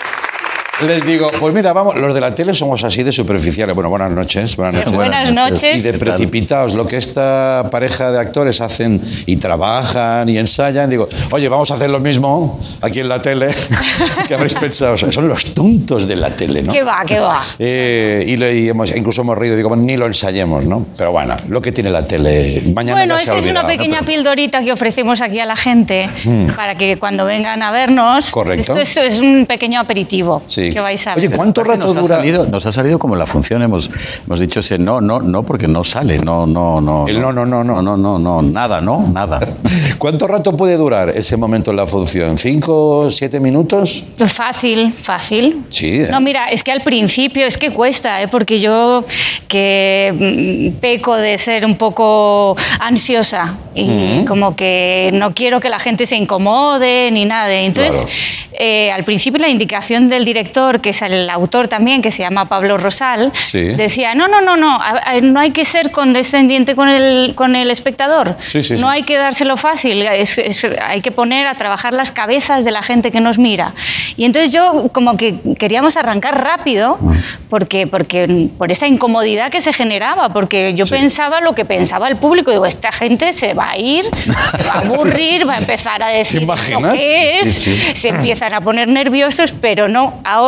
les 0.87 1.05
digo, 1.05 1.31
pues 1.39 1.55
mira, 1.55 1.73
vamos, 1.73 1.97
los 1.97 2.15
de 2.15 2.21
la 2.21 2.35
tele 2.35 2.55
somos 2.55 2.83
así 2.85 3.03
de 3.03 3.13
superficiales. 3.13 3.75
Bueno, 3.75 3.91
buenas 3.91 4.11
noches. 4.11 4.57
Buenas 4.57 4.75
noches. 4.75 4.93
Buenas 4.95 5.33
noches. 5.33 5.77
Y 5.77 5.81
de 5.83 5.93
precipitados, 5.95 6.75
lo 6.75 6.87
que 6.87 6.97
esta 6.97 7.69
pareja 7.71 8.11
de 8.13 8.19
actores 8.19 8.61
hacen 8.61 9.01
y 9.27 9.37
trabajan 9.37 10.29
y 10.29 10.39
ensayan, 10.39 10.89
digo, 10.89 11.09
oye, 11.31 11.49
vamos 11.49 11.71
a 11.71 11.75
hacer 11.75 11.91
lo 11.91 12.01
mismo 12.01 12.59
aquí 12.81 13.01
en 13.01 13.09
la 13.09 13.21
tele. 13.21 13.49
¿Qué 14.29 14.35
habréis 14.35 14.55
pensado? 14.55 14.95
O 14.95 14.97
sea, 14.97 15.13
son 15.13 15.29
los 15.29 15.53
tontos 15.55 16.07
de 16.07 16.17
la 16.17 16.31
tele, 16.31 16.63
¿no? 16.63 16.73
¿Qué 16.73 16.83
va, 16.83 17.03
qué 17.07 17.19
va? 17.21 17.43
Eh, 17.59 18.25
y, 18.27 18.37
le- 18.37 18.55
y 18.55 18.69
hemos, 18.69 18.95
incluso 18.97 19.21
hemos 19.23 19.37
reído, 19.37 19.57
digo, 19.57 19.69
bueno, 19.69 19.83
ni 19.85 19.97
lo 19.97 20.07
ensayemos, 20.07 20.65
¿no? 20.67 20.87
Pero 20.97 21.13
bueno, 21.13 21.37
lo 21.49 21.61
que 21.61 21.73
tiene 21.73 21.91
la 21.91 22.05
tele, 22.05 22.63
mañana 22.75 22.99
Bueno, 22.99 23.15
ya 23.15 23.19
se 23.19 23.23
esta 23.25 23.35
ha 23.35 23.39
es 23.39 23.45
una 23.45 23.61
olvidado, 23.61 23.69
¿no? 23.69 23.69
pequeña 23.77 23.99
Pero- 24.01 24.07
pildorita 24.13 24.63
que 24.65 24.73
ofrecemos 24.73 25.21
aquí 25.21 25.41
a 25.41 25.47
la 25.47 25.57
gente 25.57 26.09
para 26.57 26.77
que 26.77 26.99
cuando 26.99 27.25
vengan 27.25 27.63
a 27.63 27.71
vernos, 27.71 28.31
Correcto. 28.31 28.77
esto 28.79 29.03
es, 29.03 29.15
es 29.15 29.21
un 29.21 29.47
pequeño 29.47 29.81
aperitivo 29.81 30.43
Sí. 30.47 30.70
Que 30.73 30.81
vais 30.81 31.07
a 31.07 31.15
Oye, 31.15 31.29
ver. 31.29 31.37
¿cuánto 31.37 31.65
rato 31.65 31.79
nos 31.79 31.97
ha, 31.97 32.01
dura? 32.01 32.17
salido, 32.19 32.47
nos 32.47 32.67
ha 32.67 32.73
salido 32.73 32.99
como 32.99 33.17
la 33.17 33.27
función, 33.27 33.63
hemos, 33.63 33.91
hemos 34.27 34.41
dicho 34.41 34.61
ese 34.61 34.79
no, 34.79 35.01
no, 35.01 35.21
no, 35.21 35.43
porque 35.43 35.69
no 35.69 35.85
sale, 35.85 36.19
no, 36.19 36.47
no, 36.47 36.81
no. 36.81 37.07
El 37.09 37.21
no, 37.21 37.33
no, 37.33 37.45
no, 37.45 37.65
no. 37.65 37.81
No, 37.83 37.97
no, 37.97 38.19
no, 38.19 38.43
nada, 38.43 38.81
no, 38.81 39.07
nada. 39.13 39.41
¿Cuánto 39.99 40.27
rato 40.27 40.57
puede 40.57 40.77
durar 40.77 41.11
ese 41.11 41.37
momento 41.37 41.71
en 41.71 41.77
la 41.77 41.87
función? 41.87 42.39
¿Cinco, 42.39 43.11
siete 43.11 43.41
minutos? 43.41 44.05
Fácil, 44.27 44.93
fácil. 44.93 45.65
Sí, 45.69 46.03
¿eh? 46.03 46.09
No, 46.11 46.21
mira, 46.21 46.47
es 46.47 46.63
que 46.63 46.73
al 46.73 46.83
principio 46.83 47.47
es 47.47 47.57
que 47.57 47.73
cuesta, 47.73 48.23
¿eh? 48.23 48.29
porque 48.29 48.61
yo 48.61 49.05
que 49.49 50.73
mm, 50.75 50.81
peco 50.81 51.17
de 51.17 51.37
ser 51.39 51.67
un 51.67 51.77
poco 51.77 52.57
ansiosa 52.79 53.57
y 53.75 54.25
como 54.27 54.55
que 54.55 55.11
no 55.15 55.35
quiero 55.35 55.61
que 55.61 55.69
la 55.69 55.79
gente 55.79 56.07
se 56.07 56.17
incomode 56.17 57.11
ni 57.11 57.25
nada. 57.25 57.53
Entonces, 57.53 58.07
eh, 58.53 58.91
al 58.93 59.05
principio 59.05 59.41
la 59.41 59.49
indicación 59.49 60.09
del 60.09 60.25
director, 60.25 60.50
que 60.51 60.91
es 60.91 61.03
el 61.03 61.29
autor 61.31 61.69
también, 61.69 62.03
que 62.03 62.11
se 62.11 62.23
llama 62.23 62.47
Pablo 62.49 62.77
Rosal, 62.79 63.33
Sí. 63.47 63.61
decía, 63.61 64.15
no, 64.15 64.29
no, 64.29 64.41
no, 64.41 64.57
no, 64.57 64.75
a- 64.81 65.01
a- 65.05 65.21
no 65.21 65.41
hay 65.41 65.51
que 65.53 65.65
ser 65.65 65.91
condescendiente 65.91 66.75
con 66.75 66.89
el, 66.89 67.35
con 67.35 67.57
el 67.57 67.71
espectador, 67.71 68.37
Sí, 68.47 68.63
sí, 68.63 68.75
no 68.77 68.89
hay 68.89 69.03
que 69.05 69.17
dárselo 69.17 69.57
fácil, 69.57 70.03
es- 70.03 70.39
es- 70.39 70.67
hay 70.83 71.01
que 71.01 71.11
poner 71.13 71.47
a 71.47 71.55
trabajar 71.55 71.93
las 71.95 72.13
cabezas 72.13 72.65
de 72.65 72.71
la 72.71 72.83
gente 72.83 73.11
que 73.11 73.21
nos 73.21 73.39
mira. 73.39 73.75
Y 74.17 74.25
entonces 74.25 74.51
yo 74.51 74.91
como 74.93 75.17
que 75.17 75.37
queríamos 75.59 75.97
arrancar 75.97 76.43
rápido 76.43 76.99
porque, 77.49 77.87
porque 77.87 78.49
por 78.59 78.71
esta 78.71 78.87
incomodidad 78.87 79.51
que 79.51 79.63
se 79.63 79.73
generaba, 79.73 80.33
porque 80.33 80.75
yo 80.75 80.87
pensaba 80.87 81.41
lo 81.41 81.55
que 81.55 81.65
pensaba 81.65 82.09
el 82.09 82.17
público, 82.17 82.51
digo, 82.51 82.67
esta 82.67 82.93
gente 82.93 83.33
se 83.33 83.55
va 83.55 83.71
a 83.71 83.79
ir, 83.79 84.05
se 84.17 84.31
va 84.65 84.73
a 84.75 84.79
aburrir, 84.85 85.49
va 85.49 85.55
a 85.55 85.59
empezar 85.59 86.03
a 86.03 86.09
decir, 86.09 86.41
¿esto 86.43 86.45
imaginas? 86.53 86.95
qué 86.95 87.41
es? 87.41 87.69
Se 87.95 88.09
empiezan 88.09 88.53
a 88.55 88.61
poner 88.61 88.89
nerviosos, 88.89 89.53
pero 89.61 89.89
no, 89.89 90.21
ahora 90.25 90.40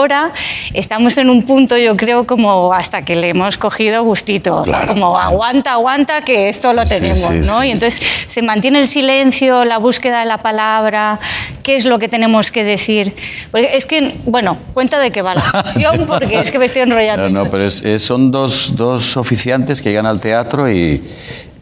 estamos 0.74 1.16
en 1.18 1.30
un 1.30 1.42
punto, 1.44 1.76
yo 1.76 1.96
creo, 1.96 2.26
como 2.26 2.72
hasta 2.72 3.02
que 3.04 3.16
le 3.16 3.30
hemos 3.30 3.58
cogido 3.58 4.02
gustito, 4.04 4.62
Claro. 4.64 4.88
como 4.94 5.18
aguanta, 5.18 5.72
aguanta, 5.72 6.22
que 6.22 6.48
esto 6.48 6.72
lo 6.72 6.84
tenemos, 6.86 7.18
sí, 7.18 7.40
¿no? 7.44 7.60
sí. 7.60 7.68
Y 7.68 7.70
entonces 7.70 8.02
se 8.26 8.42
mantiene 8.42 8.80
el 8.80 8.88
silencio, 8.88 9.64
la 9.64 9.78
búsqueda 9.78 10.20
de 10.20 10.26
la 10.26 10.38
palabra, 10.38 11.20
qué 11.62 11.76
es 11.76 11.84
lo 11.84 11.98
que 11.98 12.08
tenemos 12.08 12.50
que 12.50 12.64
decir. 12.64 13.14
Porque 13.50 13.76
es 13.76 13.86
que, 13.86 14.14
bueno, 14.24 14.56
cuenta 14.74 14.98
de 14.98 15.10
qué 15.10 15.22
va 15.22 15.34
la 15.34 15.42
canción, 15.42 16.06
porque 16.08 16.40
es 16.40 16.50
que 16.50 16.58
me 16.58 16.64
estoy 16.66 16.82
enrollando. 16.82 17.28
No, 17.28 17.44
no, 17.44 17.50
pero 17.50 17.64
es- 17.64 17.82
es- 17.82 18.02
son 18.02 18.30
dos, 18.32 18.74
dos 18.76 19.16
oficiantes 19.16 19.80
que 19.82 19.90
llegan 19.90 20.06
al 20.06 20.20
teatro 20.20 20.70
y, 20.70 21.02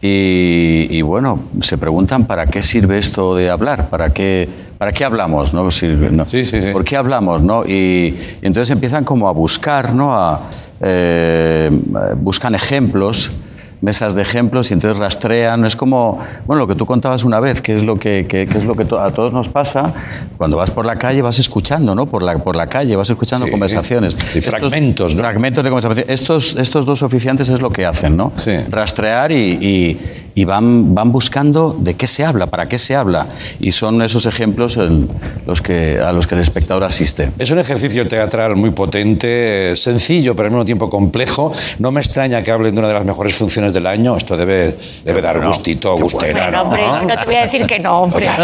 Y, 0.01 0.87
y, 0.89 1.01
bueno, 1.03 1.39
se 1.61 1.77
preguntan 1.77 2.25
para 2.25 2.47
qué 2.47 2.63
sirve 2.63 2.97
esto 2.97 3.35
de 3.35 3.51
hablar, 3.51 3.89
para 3.89 4.11
qué, 4.11 4.49
para 4.79 4.91
qué 4.91 5.05
hablamos, 5.05 5.53
¿no? 5.53 5.69
Sirve, 5.69 6.09
¿no? 6.09 6.27
Sí, 6.27 6.43
sí, 6.43 6.59
sí. 6.61 6.69
¿Por 6.71 6.83
qué 6.83 6.97
hablamos, 6.97 7.43
no? 7.43 7.63
Y, 7.65 8.17
y 8.41 8.45
entonces 8.45 8.71
empiezan 8.71 9.03
como 9.03 9.29
a 9.29 9.31
buscar, 9.31 9.93
¿no? 9.93 10.15
A, 10.15 10.49
eh, 10.83 11.69
buscan 12.17 12.55
ejemplos 12.55 13.31
mesas 13.81 14.13
de 14.15 14.21
ejemplos 14.21 14.69
y 14.71 14.73
entonces 14.75 14.97
rastrean. 14.99 15.65
Es 15.65 15.75
como, 15.75 16.19
bueno, 16.45 16.61
lo 16.61 16.67
que 16.67 16.75
tú 16.75 16.85
contabas 16.85 17.23
una 17.23 17.39
vez, 17.39 17.61
que 17.61 17.77
es 17.77 17.83
lo 17.83 17.97
que, 17.97 18.25
que- 18.27 18.47
que 18.47 18.57
es 18.57 18.65
lo 18.65 18.75
que 18.75 18.85
to- 18.85 18.99
a 18.99 19.11
todos 19.11 19.33
nos 19.33 19.49
pasa. 19.49 19.93
Cuando 20.37 20.57
vas 20.57 20.71
por 20.71 20.85
la 20.85 20.95
calle 20.97 21.21
vas 21.21 21.39
escuchando, 21.39 21.95
¿no? 21.95 22.05
Por 22.05 22.23
la, 22.23 22.37
por 22.37 22.55
la 22.55 22.67
calle 22.67 22.95
vas 22.95 23.09
escuchando 23.09 23.45
Sí. 23.45 23.51
conversaciones. 23.51 24.15
Y 24.35 24.41
fragmentos, 24.41 25.15
¿no? 25.15 25.21
Fragmentos 25.21 25.63
de 25.63 25.69
conversación. 25.69 26.05
Estos, 26.09 26.55
estos 26.55 26.85
dos 26.85 27.01
oficiantes 27.01 27.49
es 27.49 27.59
lo 27.61 27.69
que 27.71 27.85
hacen, 27.85 28.15
¿no? 28.15 28.31
Sí. 28.35 28.51
Rastrear 28.69 29.31
y, 29.31 29.35
y- 29.61 29.99
y 30.33 30.45
van, 30.45 30.95
van 30.95 31.11
buscando 31.11 31.75
de 31.77 31.95
qué 31.95 32.07
se 32.07 32.23
habla, 32.23 32.47
para 32.47 32.67
qué 32.69 32.77
se 32.77 32.95
habla. 32.95 33.27
Y 33.59 33.73
son 33.73 34.01
esos 34.01 34.25
ejemplos 34.25 34.77
el- 34.77 35.07
los 35.45 35.61
que, 35.61 35.99
a 35.99 36.11
los 36.13 36.25
que 36.27 36.35
el 36.35 36.41
espectador 36.41 36.83
asiste. 36.85 37.31
Es 37.37 37.51
un 37.51 37.59
ejercicio 37.59 38.07
teatral 38.07 38.55
muy 38.55 38.69
potente, 38.69 39.75
sencillo, 39.75 40.35
pero 40.35 40.47
al 40.47 40.51
mismo 40.53 40.65
tiempo 40.65 40.89
complejo. 40.89 41.51
No 41.79 41.91
me 41.91 41.99
extraña 41.99 42.41
que 42.43 42.51
hablen 42.51 42.73
de 42.73 42.79
una 42.79 42.87
de 42.87 42.93
las 42.93 43.05
mejores 43.05 43.35
funciones 43.35 43.70
del 43.73 43.87
año. 43.87 44.17
Esto 44.17 44.37
debe, 44.37 44.75
debe 45.03 45.21
dar 45.21 45.45
gustito, 45.45 45.97
gustera. 45.97 46.43
Bueno, 46.43 46.61
hombre, 46.63 46.85
¿no? 46.85 47.01
no 47.03 47.19
te 47.19 47.25
voy 47.25 47.35
a 47.35 47.41
decir 47.43 47.65
que 47.65 47.79
no, 47.79 48.03
hombre. 48.03 48.27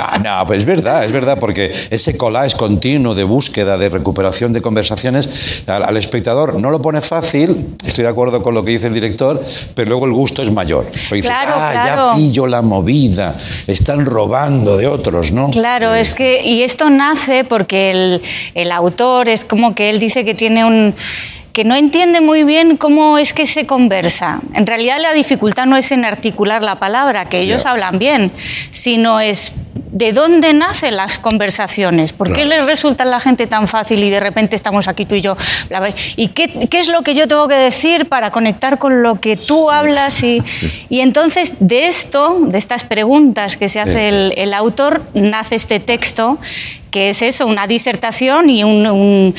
Ah, 0.00 0.18
no, 0.18 0.46
pues 0.46 0.60
es 0.60 0.64
verdad, 0.64 1.04
es 1.04 1.12
verdad, 1.12 1.38
porque 1.40 1.72
ese 1.90 2.16
collage 2.16 2.56
continuo 2.56 3.14
de 3.14 3.24
búsqueda, 3.24 3.76
de 3.76 3.88
recuperación 3.88 4.52
de 4.52 4.62
conversaciones, 4.62 5.64
al, 5.66 5.82
al 5.82 5.96
espectador 5.96 6.58
no 6.60 6.70
lo 6.70 6.80
pone 6.80 7.00
fácil, 7.00 7.74
estoy 7.84 8.04
de 8.04 8.10
acuerdo 8.10 8.42
con 8.42 8.54
lo 8.54 8.64
que 8.64 8.72
dice 8.72 8.86
el 8.86 8.94
director, 8.94 9.42
pero 9.74 9.88
luego 9.88 10.06
el 10.06 10.12
gusto 10.12 10.42
es 10.42 10.52
mayor. 10.52 10.86
Dices, 10.90 11.22
Claro, 11.22 11.52
ah, 11.56 11.70
claro. 11.72 12.10
ya 12.10 12.14
pillo 12.14 12.46
la 12.46 12.62
movida, 12.62 13.34
están 13.66 14.04
robando 14.06 14.76
de 14.76 14.86
otros, 14.86 15.32
¿no? 15.32 15.50
Claro, 15.50 15.94
es 15.94 16.14
que, 16.14 16.42
y 16.44 16.62
esto 16.62 16.90
nace 16.90 17.44
porque 17.44 17.90
el, 17.90 18.22
el 18.54 18.72
autor 18.72 19.28
es 19.28 19.44
como 19.44 19.74
que 19.74 19.90
él 19.90 19.98
dice 19.98 20.24
que 20.24 20.34
tiene 20.34 20.64
un 20.64 20.94
que 21.58 21.64
no 21.64 21.74
entiende 21.74 22.20
muy 22.20 22.44
bien 22.44 22.76
cómo 22.76 23.18
es 23.18 23.32
que 23.32 23.44
se 23.44 23.66
conversa. 23.66 24.38
En 24.54 24.64
realidad 24.64 25.00
la 25.00 25.12
dificultad 25.12 25.66
no 25.66 25.76
es 25.76 25.90
en 25.90 26.04
articular 26.04 26.62
la 26.62 26.78
palabra, 26.78 27.28
que 27.28 27.40
ellos 27.40 27.66
hablan 27.66 27.98
bien, 27.98 28.30
sino 28.70 29.18
es 29.18 29.52
de 29.90 30.12
dónde 30.12 30.52
nacen 30.52 30.94
las 30.94 31.18
conversaciones. 31.18 32.12
¿Por 32.12 32.32
qué 32.32 32.44
les 32.44 32.64
resulta 32.64 33.02
a 33.02 33.06
la 33.06 33.18
gente 33.18 33.48
tan 33.48 33.66
fácil 33.66 34.04
y 34.04 34.08
de 34.08 34.20
repente 34.20 34.54
estamos 34.54 34.86
aquí 34.86 35.04
tú 35.04 35.16
y 35.16 35.20
yo? 35.20 35.36
¿Y 36.14 36.28
qué, 36.28 36.68
qué 36.68 36.78
es 36.78 36.86
lo 36.86 37.02
que 37.02 37.16
yo 37.16 37.26
tengo 37.26 37.48
que 37.48 37.56
decir 37.56 38.08
para 38.08 38.30
conectar 38.30 38.78
con 38.78 39.02
lo 39.02 39.20
que 39.20 39.36
tú 39.36 39.68
hablas? 39.68 40.22
Y, 40.22 40.40
y 40.88 41.00
entonces 41.00 41.54
de 41.58 41.88
esto, 41.88 42.38
de 42.40 42.58
estas 42.58 42.84
preguntas 42.84 43.56
que 43.56 43.68
se 43.68 43.80
hace 43.80 44.10
el, 44.10 44.32
el 44.36 44.54
autor, 44.54 45.02
nace 45.12 45.56
este 45.56 45.80
texto 45.80 46.38
que 46.90 47.10
es 47.10 47.22
eso, 47.22 47.46
una 47.46 47.66
disertación 47.66 48.48
y 48.50 48.64
un, 48.64 48.86
un- 48.86 49.34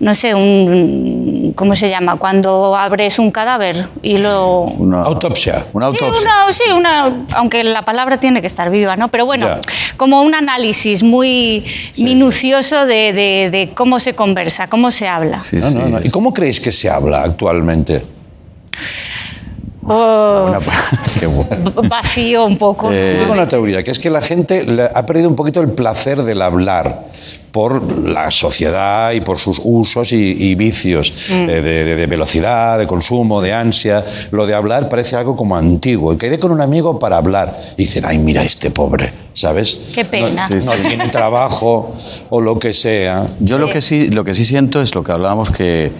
no 0.00 0.14
sé, 0.14 0.34
un, 0.34 1.52
¿cómo 1.54 1.76
se 1.76 1.88
llama? 1.90 2.16
Cuando 2.16 2.74
abres 2.76 3.18
un 3.18 3.30
cadáver 3.30 3.88
y 4.02 4.16
lo... 4.18 4.60
Una 4.62 5.02
Autopsia. 5.02 5.64
Una 5.72 5.90
Sí, 5.90 5.98
autopsia. 6.02 6.20
una, 6.46 6.52
sí, 6.52 6.62
una- 6.74 7.26
aunque 7.34 7.62
la 7.64 7.82
palabra 7.82 8.18
tiene 8.18 8.40
que 8.40 8.46
estar 8.46 8.70
viva, 8.70 8.96
¿no? 8.96 9.08
Pero 9.08 9.26
bueno, 9.26 9.46
Ya. 9.48 9.60
como 9.96 10.22
un 10.22 10.34
análisis 10.34 11.02
muy 11.02 11.64
minucioso 11.98 12.86
de, 12.86 13.12
de- 13.12 13.50
de 13.50 13.70
cómo 13.74 14.00
se 14.00 14.14
conversa, 14.14 14.68
cómo 14.68 14.90
se 14.90 15.06
habla. 15.06 15.42
Sí, 15.42 15.56
No, 15.56 15.68
sí. 15.70 15.74
no, 15.76 15.88
no. 15.88 16.00
¿Y 16.02 16.10
cómo 16.10 16.32
creéis 16.32 16.60
que 16.60 16.70
se 16.72 16.88
habla 16.88 17.22
actualmente? 17.22 18.02
Oh, 19.86 20.46
Una- 20.48 20.60
qué 21.20 21.26
bueno. 21.26 21.72
vacío 21.88 22.44
un 22.46 22.56
poco. 22.56 22.90
Eh, 22.92 23.14
Yo 23.14 23.20
tengo 23.20 23.32
una 23.34 23.46
teoría, 23.48 23.82
que 23.82 23.90
es 23.90 23.98
que 23.98 24.10
la 24.10 24.22
gente 24.22 24.66
ha 24.94 25.04
perdido 25.06 25.28
un 25.28 25.36
poquito 25.36 25.60
el 25.60 25.68
placer 25.72 26.22
del 26.22 26.40
hablar 26.42 27.06
por 27.52 27.82
la 28.08 28.30
sociedad 28.32 29.12
y 29.12 29.20
por 29.20 29.38
sus 29.38 29.60
usos 29.62 30.12
y, 30.12 30.16
y 30.50 30.54
vicios 30.56 31.30
eh, 31.30 31.46
de, 31.46 31.60
de- 31.84 31.94
de 31.96 32.06
velocidad, 32.06 32.78
de 32.78 32.86
consumo, 32.86 33.40
de 33.40 33.52
ansia. 33.52 34.04
Lo 34.32 34.46
de 34.46 34.54
hablar 34.54 34.88
parece 34.88 35.16
algo 35.16 35.36
como 35.36 35.54
antiguo. 35.56 36.12
Y 36.12 36.16
quedé 36.16 36.38
con 36.38 36.50
un 36.50 36.60
amigo 36.60 36.98
para 36.98 37.16
hablar. 37.16 37.56
Y 37.76 37.82
dicen, 37.82 38.04
ay, 38.06 38.18
mira 38.18 38.42
este 38.42 38.70
pobre, 38.70 39.12
¿sabes? 39.34 39.80
Qué 39.94 40.04
pena. 40.04 40.48
No, 40.48 40.74
no 40.76 40.88
tiene 40.88 41.08
trabajo 41.10 41.94
o 42.30 42.40
lo 42.40 42.58
que 42.58 42.72
sea. 42.72 43.26
Yo 43.38 43.58
lo 43.58 43.68
que 43.68 43.80
sí, 43.80 44.08
lo 44.08 44.24
que 44.24 44.34
sí 44.34 44.44
siento 44.44 44.82
es 44.82 44.94
lo 44.94 45.04
que 45.04 45.12
hablábamos 45.12 45.50
que, 45.50 45.92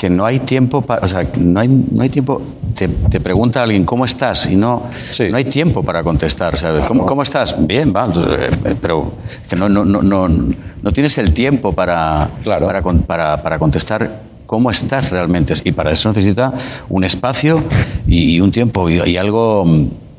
que 0.00 0.08
no 0.08 0.24
hay 0.24 0.38
tiempo 0.40 0.80
para, 0.80 1.04
o 1.04 1.08
sea, 1.08 1.26
no 1.38 1.60
hay, 1.60 1.68
no 1.68 2.02
hay 2.02 2.08
tiempo. 2.08 2.40
Te, 2.74 2.88
te 2.88 3.20
pregunta 3.20 3.62
alguien 3.62 3.84
cómo 3.84 4.06
estás 4.06 4.46
y 4.46 4.56
no, 4.56 4.84
Sí. 5.12 5.28
no 5.30 5.36
hay 5.36 5.44
tiempo 5.44 5.82
para 5.82 6.02
contestar, 6.02 6.56
¿sabes? 6.56 6.86
¿Cómo, 6.86 7.04
cómo 7.04 7.22
estás? 7.22 7.54
Bien, 7.66 7.92
va, 7.94 8.08
eh, 8.16 8.76
pero 8.80 9.12
que 9.46 9.56
no, 9.56 9.68
no, 9.68 9.84
no, 9.84 10.00
no, 10.00 10.26
no 10.26 10.92
tienes 10.92 11.18
el 11.18 11.34
tiempo 11.34 11.74
para, 11.74 12.30
Claro. 12.42 12.64
para, 12.64 12.80
para, 12.82 13.42
para 13.42 13.58
contestar. 13.58 14.22
¿Cómo 14.46 14.70
estás 14.70 15.10
realmente? 15.10 15.52
Y 15.64 15.72
para 15.72 15.90
eso 15.90 16.08
necesita 16.08 16.50
un 16.88 17.04
espacio 17.04 17.62
y, 18.06 18.40
un 18.40 18.50
tiempo 18.50 18.88
y, 18.88 19.02
y 19.06 19.18
algo, 19.18 19.66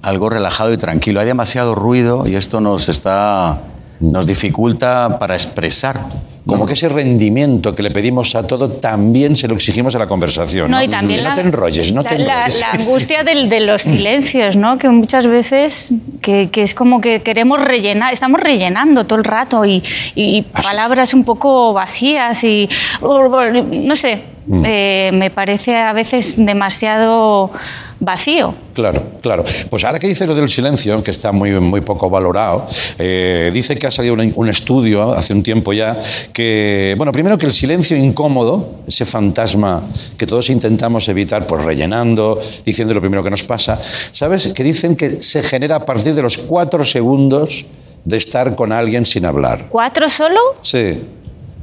algo 0.03 0.29
relajado 0.29 0.71
y 0.71 0.77
tranquilo. 0.77 1.21
Hay 1.21 1.25
demasiado 1.25 1.73
ruido 1.73 2.27
y 2.27 2.35
esto 2.35 2.61
nos 2.61 2.87
está 2.87 3.61
nos 3.99 4.27
dificulta 4.27 5.17
para 5.19 5.33
expresar. 5.33 6.05
Como 6.45 6.65
que 6.65 6.73
ese 6.73 6.89
rendimiento 6.89 7.75
que 7.75 7.83
le 7.83 7.91
pedimos 7.91 8.33
a 8.35 8.47
todo 8.47 8.69
también 8.69 9.37
se 9.37 9.47
lo 9.47 9.53
exigimos 9.53 9.93
a 9.95 9.99
la 9.99 10.07
conversación. 10.07 10.71
No, 10.71 10.81
y 10.81 10.87
también 10.87 11.23
no 11.23 11.29
la, 11.29 11.35
te 11.35 11.41
enrolles, 11.41 11.93
no 11.93 12.01
la, 12.01 12.09
te 12.09 12.17
la- 12.17 12.45
enrolles. 12.45 12.59
la 12.59 12.71
angustia 12.71 13.23
del- 13.23 13.47
de 13.47 13.59
los 13.59 13.81
silencios, 13.83 14.55
¿no? 14.55 14.77
Que 14.79 14.89
muchas 14.89 15.27
veces 15.27 15.93
que, 16.21 16.49
que 16.51 16.63
es 16.63 16.73
como 16.73 16.99
que 16.99 17.21
queremos 17.21 17.61
rellenar, 17.63 18.11
estamos 18.11 18.39
rellenando 18.39 19.05
todo 19.05 19.19
el 19.19 19.25
rato 19.25 19.65
y, 19.65 19.83
y 20.15 20.41
palabras 20.41 21.13
un 21.13 21.23
poco 21.23 21.73
vacías 21.73 22.43
y 22.43 22.67
no 23.01 23.95
sé, 23.95 24.23
Mm. 24.45 24.63
eh, 24.65 25.11
me 25.13 25.29
parece 25.29 25.75
a 25.77 25.93
veces 25.93 26.35
demasiado 26.37 27.51
vacío. 27.99 28.55
Claro, 28.73 29.03
claro. 29.21 29.45
Pues 29.69 29.83
ahora 29.83 29.99
que 29.99 30.07
dice 30.07 30.25
lo 30.25 30.33
del 30.33 30.49
silencio, 30.49 31.03
que 31.03 31.11
está 31.11 31.31
muy, 31.31 31.51
muy 31.51 31.81
poco 31.81 32.09
valorado, 32.09 32.65
eh, 32.97 33.51
dice 33.53 33.77
que 33.77 33.85
ha 33.85 33.91
salido 33.91 34.15
un, 34.15 34.33
un 34.35 34.49
estudio 34.49 35.11
hace 35.11 35.33
un 35.33 35.43
tiempo 35.43 35.71
ya 35.71 35.95
que, 36.33 36.95
bueno, 36.97 37.11
primero 37.11 37.37
que 37.37 37.45
el 37.45 37.53
silencio 37.53 37.95
incómodo, 37.95 38.79
ese 38.87 39.05
fantasma 39.05 39.83
que 40.17 40.25
todos 40.25 40.49
intentamos 40.49 41.07
evitar, 41.09 41.45
pues 41.45 41.63
rellenando, 41.63 42.41
diciendo 42.65 42.95
lo 42.95 43.01
primero 43.01 43.23
que 43.23 43.29
nos 43.29 43.43
pasa, 43.43 43.79
¿sabes? 44.11 44.51
Que 44.53 44.63
dicen 44.63 44.95
que 44.95 45.21
se 45.21 45.43
genera 45.43 45.75
a 45.75 45.85
partir 45.85 46.15
de 46.15 46.23
los 46.23 46.39
cuatro 46.39 46.83
segundos 46.83 47.65
de 48.03 48.17
estar 48.17 48.55
con 48.55 48.71
alguien 48.71 49.05
sin 49.05 49.25
hablar. 49.25 49.67
¿Cuatro 49.69 50.09
solo? 50.09 50.39
Sí. 50.63 50.99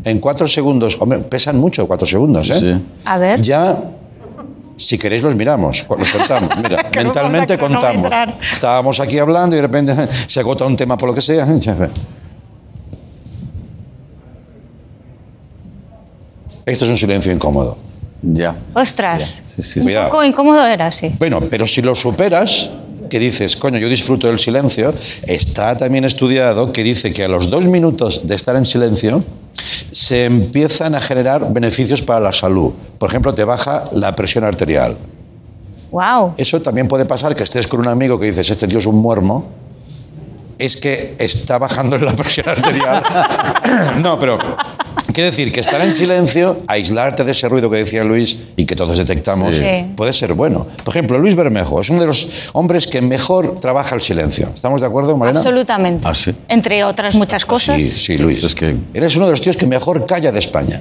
En 0.08 0.20
cuatro 0.20 0.48
segundos, 0.48 0.96
hombre, 1.00 1.18
pesan 1.18 1.58
mucho 1.58 1.86
cuatro 1.86 2.06
segundos, 2.06 2.48
¿eh? 2.48 2.60
Sí. 2.60 2.74
A 3.04 3.18
ver. 3.18 3.42
Ya, 3.42 3.78
si 4.74 4.96
queréis, 4.96 5.22
los 5.22 5.34
miramos, 5.34 5.84
los 5.86 6.10
contamos. 6.10 6.48
Mira, 6.56 6.88
mentalmente 6.96 7.58
contamos. 7.58 8.10
Estábamos 8.50 8.98
aquí 9.00 9.18
hablando 9.18 9.54
y 9.54 9.58
de 9.58 9.62
repente 9.62 9.94
se 10.26 10.40
agota 10.40 10.64
un 10.64 10.76
tema 10.76 10.96
por 10.96 11.10
lo 11.10 11.14
que 11.14 11.20
sea. 11.20 11.44
Esto 16.64 16.84
es 16.86 16.90
un 16.90 16.96
silencio 16.96 17.30
incómodo. 17.30 17.76
Ya. 18.22 18.56
Ostras. 18.72 19.42
Sí, 19.44 19.62
sí. 19.62 19.80
Un 19.80 19.92
poco 20.04 20.24
incómodo 20.24 20.64
era, 20.66 20.90
sí. 20.90 21.12
Bueno, 21.18 21.42
pero 21.50 21.66
si 21.66 21.82
lo 21.82 21.94
superas, 21.94 22.70
que 23.10 23.18
dices, 23.18 23.56
coño, 23.56 23.76
yo 23.78 23.90
disfruto 23.90 24.26
del 24.26 24.38
silencio, 24.38 24.94
está 25.22 25.76
también 25.76 26.06
estudiado 26.06 26.72
que 26.72 26.82
dice 26.82 27.12
que 27.12 27.24
a 27.24 27.28
los 27.28 27.50
dos 27.50 27.66
minutos 27.66 28.26
de 28.26 28.34
estar 28.34 28.56
en 28.56 28.64
silencio 28.64 29.20
se 29.92 30.24
empiezan 30.24 30.94
a 30.94 31.00
generar 31.00 31.52
beneficios 31.52 32.02
para 32.02 32.20
la 32.20 32.32
salud. 32.32 32.72
Por 32.98 33.08
ejemplo, 33.08 33.34
te 33.34 33.44
baja 33.44 33.84
la 33.92 34.14
presión 34.14 34.44
arterial. 34.44 34.96
Wow. 35.90 36.34
Eso 36.36 36.60
también 36.60 36.88
puede 36.88 37.06
pasar 37.06 37.34
que 37.34 37.42
estés 37.42 37.66
con 37.66 37.80
un 37.80 37.88
amigo 37.88 38.18
que 38.18 38.26
dices, 38.26 38.50
este 38.50 38.68
tío 38.68 38.78
es 38.78 38.86
un 38.86 38.96
muermo, 38.96 39.44
es 40.58 40.76
que 40.76 41.14
está 41.18 41.58
bajando 41.58 41.96
la 41.98 42.14
presión 42.14 42.48
arterial. 42.48 43.02
no, 44.02 44.18
pero 44.18 44.38
quiere 45.12 45.30
decir 45.30 45.50
que 45.52 45.60
estar 45.60 45.80
en 45.80 45.92
silencio, 45.94 46.60
aislarte 46.66 47.24
de 47.24 47.32
ese 47.32 47.48
ruido 47.48 47.70
que 47.70 47.78
decía 47.78 48.04
Luis 48.04 48.38
y 48.56 48.64
que 48.66 48.76
todos 48.76 48.96
detectamos, 48.98 49.54
Sí. 49.56 49.64
puede 49.96 50.12
ser 50.12 50.34
bueno. 50.34 50.66
Por 50.84 50.94
ejemplo, 50.94 51.18
Luis 51.18 51.34
Bermejo 51.34 51.80
es 51.80 51.90
uno 51.90 52.00
de 52.00 52.06
los 52.06 52.28
hombres 52.52 52.86
que 52.86 53.00
mejor 53.00 53.58
trabaja 53.60 53.94
el 53.94 54.02
silencio. 54.02 54.50
¿Estamos 54.54 54.80
de 54.80 54.86
acuerdo, 54.86 55.16
Malena? 55.16 55.38
Absolutamente. 55.40 56.06
Ah, 56.06 56.14
sí. 56.14 56.34
Entre 56.48 56.84
otras 56.84 57.14
muchas 57.14 57.44
cosas. 57.44 57.76
Sí, 57.76 57.88
sí, 57.88 58.18
Luis. 58.18 58.42
Es 58.44 58.54
que- 58.54 58.76
Eres 58.94 59.16
uno 59.16 59.26
de 59.26 59.32
los 59.32 59.40
tíos 59.40 59.56
que 59.56 59.66
mejor 59.66 60.06
calla 60.06 60.30
de 60.32 60.38
España. 60.38 60.80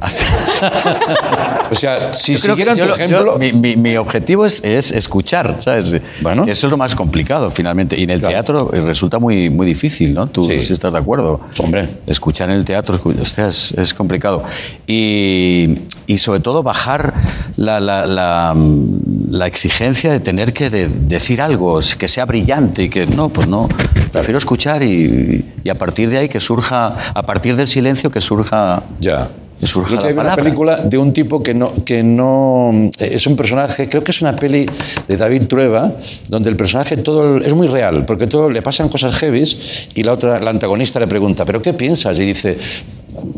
O 1.70 1.74
sea, 1.74 2.12
si 2.12 2.36
siguieran 2.36 2.76
tu 2.78 2.84
lo- 2.84 2.94
ejemplo... 2.94 3.24
yo- 3.24 3.38
mi, 3.38 3.52
mi- 3.52 3.76
mi 3.76 3.96
objetivo 3.96 4.46
es, 4.46 4.62
es 4.62 4.92
escuchar, 4.92 5.56
¿sabes? 5.60 5.96
Bueno. 6.20 6.44
Eso 6.46 6.66
es 6.68 6.70
lo 6.70 6.76
más 6.76 6.94
complicado, 6.94 7.50
finalmente. 7.50 7.98
Y 7.98 8.04
en 8.04 8.10
el 8.10 8.20
Claro. 8.20 8.32
teatro 8.34 8.70
eh, 8.72 8.80
resulta 8.82 9.18
muy, 9.18 9.50
muy 9.50 9.66
difícil, 9.66 10.14
¿no? 10.14 10.28
Tú 10.28 10.48
Sí. 10.48 10.60
sí 10.60 10.72
estás 10.72 10.92
de 10.92 10.98
acuerdo. 10.98 11.40
Hombre. 11.58 11.88
Escuchar 12.06 12.50
en 12.50 12.56
el 12.56 12.64
teatro, 12.64 13.00
hostia, 13.20 13.48
es, 13.48 13.72
es 13.72 13.92
complicado. 13.94 14.44
Y, 14.86 15.78
y 16.06 16.18
sobre 16.18 16.40
todo 16.40 16.62
bajar 16.62 17.14
la, 17.56 17.80
la- 17.80 18.06
la, 18.06 18.54
la 18.56 19.46
exigencia 19.46 20.12
de 20.12 20.20
tener 20.20 20.52
que 20.52 20.70
de- 20.70 20.88
decir 20.88 21.42
algo, 21.42 21.80
que 21.98 22.06
sea 22.08 22.24
brillante 22.26 22.84
y 22.84 22.88
que 22.88 23.06
no, 23.06 23.28
pues 23.28 23.48
no. 23.48 23.68
Prefiero 24.12 24.38
escuchar 24.38 24.82
y, 24.84 25.44
y 25.64 25.68
a 25.68 25.74
partir 25.74 26.10
de 26.10 26.18
ahí 26.18 26.28
que 26.28 26.38
surja, 26.40 26.94
a 27.12 27.22
partir 27.22 27.56
del 27.56 27.66
silencio 27.66 28.10
que 28.10 28.20
surja. 28.20 28.82
Ya. 29.00 29.28
Que 29.58 29.66
surja 29.66 29.90
Yo 29.90 29.96
que 29.98 30.02
la 30.02 30.08
hay 30.08 30.26
una 30.26 30.36
película 30.36 30.76
de 30.76 30.98
un 30.98 31.12
tipo 31.12 31.42
que 31.42 31.54
no, 31.54 31.72
que 31.84 32.02
no 32.02 32.70
eh, 32.98 33.10
es 33.12 33.26
un 33.26 33.36
personaje, 33.36 33.88
creo 33.88 34.04
que 34.04 34.10
es 34.10 34.20
una 34.20 34.36
peli 34.36 34.66
de 35.08 35.16
David 35.16 35.46
Trueba, 35.46 35.92
donde 36.28 36.50
el 36.50 36.56
personaje 36.56 36.96
todo 36.98 37.38
es 37.38 37.54
muy 37.54 37.68
real, 37.68 38.04
porque 38.04 38.26
todo 38.26 38.50
le 38.50 38.60
pasan 38.62 38.88
cosas 38.88 39.16
heavies 39.16 39.88
y 39.94 40.02
la 40.02 40.12
otra, 40.12 40.40
la 40.40 40.50
antagonista 40.50 41.00
le 41.00 41.06
pregunta, 41.06 41.44
¿pero 41.44 41.62
qué 41.62 41.72
piensas? 41.72 42.18
Y 42.18 42.24
dice, 42.24 42.58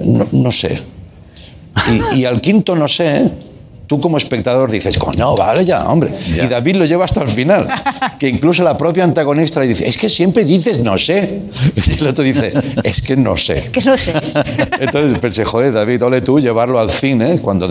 no, 0.04 0.26
no 0.32 0.50
sé. 0.50 0.80
Y, 2.14 2.20
y 2.20 2.24
al 2.24 2.40
quinto 2.40 2.74
no 2.74 2.88
sé, 2.88 3.30
tú 3.88 3.98
como 4.00 4.18
espectador 4.18 4.70
dices, 4.70 4.98
no, 5.16 5.34
vale 5.34 5.64
ya, 5.64 5.88
hombre. 5.88 6.12
Ya. 6.34 6.44
Y 6.44 6.48
David 6.48 6.76
lo 6.76 6.84
lleva 6.84 7.06
hasta 7.06 7.22
el 7.22 7.28
final. 7.28 7.68
Que 8.18 8.28
incluso 8.28 8.62
la 8.62 8.76
propia 8.76 9.02
antagonista 9.02 9.60
le 9.60 9.66
dice, 9.66 9.88
es 9.88 9.96
que 9.96 10.08
siempre 10.08 10.44
dices 10.44 10.80
no 10.84 10.96
sé. 10.98 11.40
Y 11.74 11.98
el 11.98 12.06
otro 12.06 12.22
dice, 12.22 12.52
es 12.84 13.00
que 13.00 13.16
no 13.16 13.36
sé. 13.36 13.58
Es 13.58 13.70
que 13.70 13.80
no 13.80 13.96
sé. 13.96 14.12
Entonces 14.80 15.18
pensé, 15.18 15.44
joder, 15.44 15.72
David, 15.72 16.04
ole 16.04 16.20
tú 16.20 16.38
llevarlo 16.38 16.78
al 16.78 16.90
cine 16.90 17.38
cuando 17.40 17.66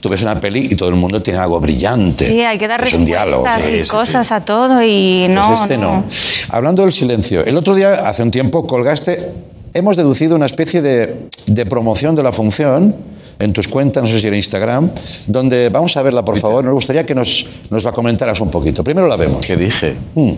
tú 0.00 0.08
ves 0.08 0.22
una 0.22 0.40
peli 0.40 0.68
y 0.70 0.74
todo 0.74 0.88
el 0.88 0.94
mundo 0.96 1.22
tiene 1.22 1.38
algo 1.38 1.60
brillante. 1.60 2.26
Sí, 2.26 2.40
hay 2.40 2.58
que 2.58 2.66
dar 2.66 2.82
es 2.82 2.94
un 2.94 3.06
respuestas 3.06 3.64
sí, 3.64 3.74
y 3.74 3.84
sí, 3.84 3.90
cosas 3.90 4.26
sí. 4.26 4.34
a 4.34 4.40
todo 4.40 4.82
y 4.82 5.26
no. 5.28 5.48
Pues 5.48 5.60
este 5.60 5.76
no. 5.76 6.04
Hablando 6.48 6.82
del 6.82 6.92
silencio, 6.92 7.44
el 7.44 7.56
otro 7.58 7.74
día, 7.74 8.08
hace 8.08 8.22
un 8.22 8.30
tiempo, 8.30 8.66
colgaste, 8.66 9.32
hemos 9.74 9.96
deducido 9.98 10.34
una 10.34 10.46
especie 10.46 10.80
de, 10.80 11.28
de 11.46 11.66
promoción 11.66 12.16
de 12.16 12.22
la 12.22 12.32
función 12.32 13.11
en 13.42 13.52
tus 13.52 13.68
cuentas, 13.68 14.02
no 14.02 14.08
sé 14.08 14.20
si 14.20 14.28
en 14.28 14.34
Instagram, 14.34 14.90
donde, 15.26 15.68
vamos 15.68 15.96
a 15.96 16.02
verla 16.02 16.24
por 16.24 16.38
favor, 16.38 16.64
nos 16.64 16.74
gustaría 16.74 17.04
que 17.04 17.14
nos, 17.14 17.46
nos 17.70 17.82
la 17.82 17.92
comentaras 17.92 18.40
un 18.40 18.50
poquito. 18.50 18.84
Primero 18.84 19.08
la 19.08 19.16
vemos. 19.16 19.44
¿Qué 19.44 19.56
dije? 19.56 19.96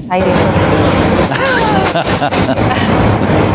Ahí 0.08 0.22
digo. 0.22 0.34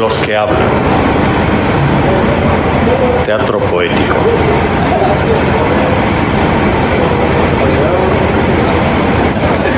Los 0.00 0.16
que 0.18 0.34
hablan. 0.34 0.56
Teatro 3.26 3.60
poético. 3.60 4.16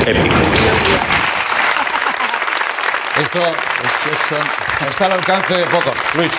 Épico. 0.06 0.34
Esto 3.20 3.40
Es 3.40 3.94
que 4.04 4.16
son, 4.28 4.46
está 5.02 5.06
al 5.06 5.12
alcance 5.20 5.54
de 5.54 5.64
pocos. 5.64 5.94
Luis. 6.16 6.32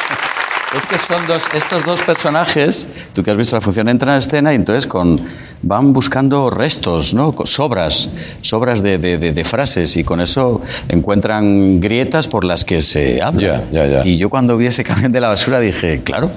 es 0.78 0.86
que 0.88 0.98
son 0.98 1.26
dos, 1.28 1.44
estos 1.54 1.86
dos 1.86 2.02
personajes, 2.02 2.88
tú 3.14 3.22
que 3.24 3.30
has 3.32 3.38
visto 3.38 3.56
la 3.56 3.62
función, 3.62 3.88
entran 3.90 4.16
a 4.16 4.18
escena 4.18 4.54
y 4.54 4.56
entonces 4.56 4.88
con, 4.88 5.22
van 5.62 5.94
buscando 5.94 6.50
restos, 6.50 7.14
¿no? 7.14 7.36
Sobras, 7.46 8.10
sobras 8.42 8.82
de, 8.82 8.98
de- 8.98 9.18
de- 9.20 9.34
de 9.34 9.44
frases 9.46 9.96
y 9.98 10.04
con 10.04 10.20
eso 10.22 10.62
encuentran 10.90 11.80
grietas 11.80 12.28
por 12.28 12.44
las 12.44 12.66
que 12.66 12.82
se 12.82 13.22
habla. 13.22 13.40
Y 14.06 14.18
yo 14.18 14.30
cuando 14.30 14.58
vi 14.58 14.66
ese 14.68 14.84
camión 14.84 15.12
de 15.12 15.22
la 15.22 15.28
basura 15.30 15.60
dije, 15.60 16.02
claro, 16.04 16.32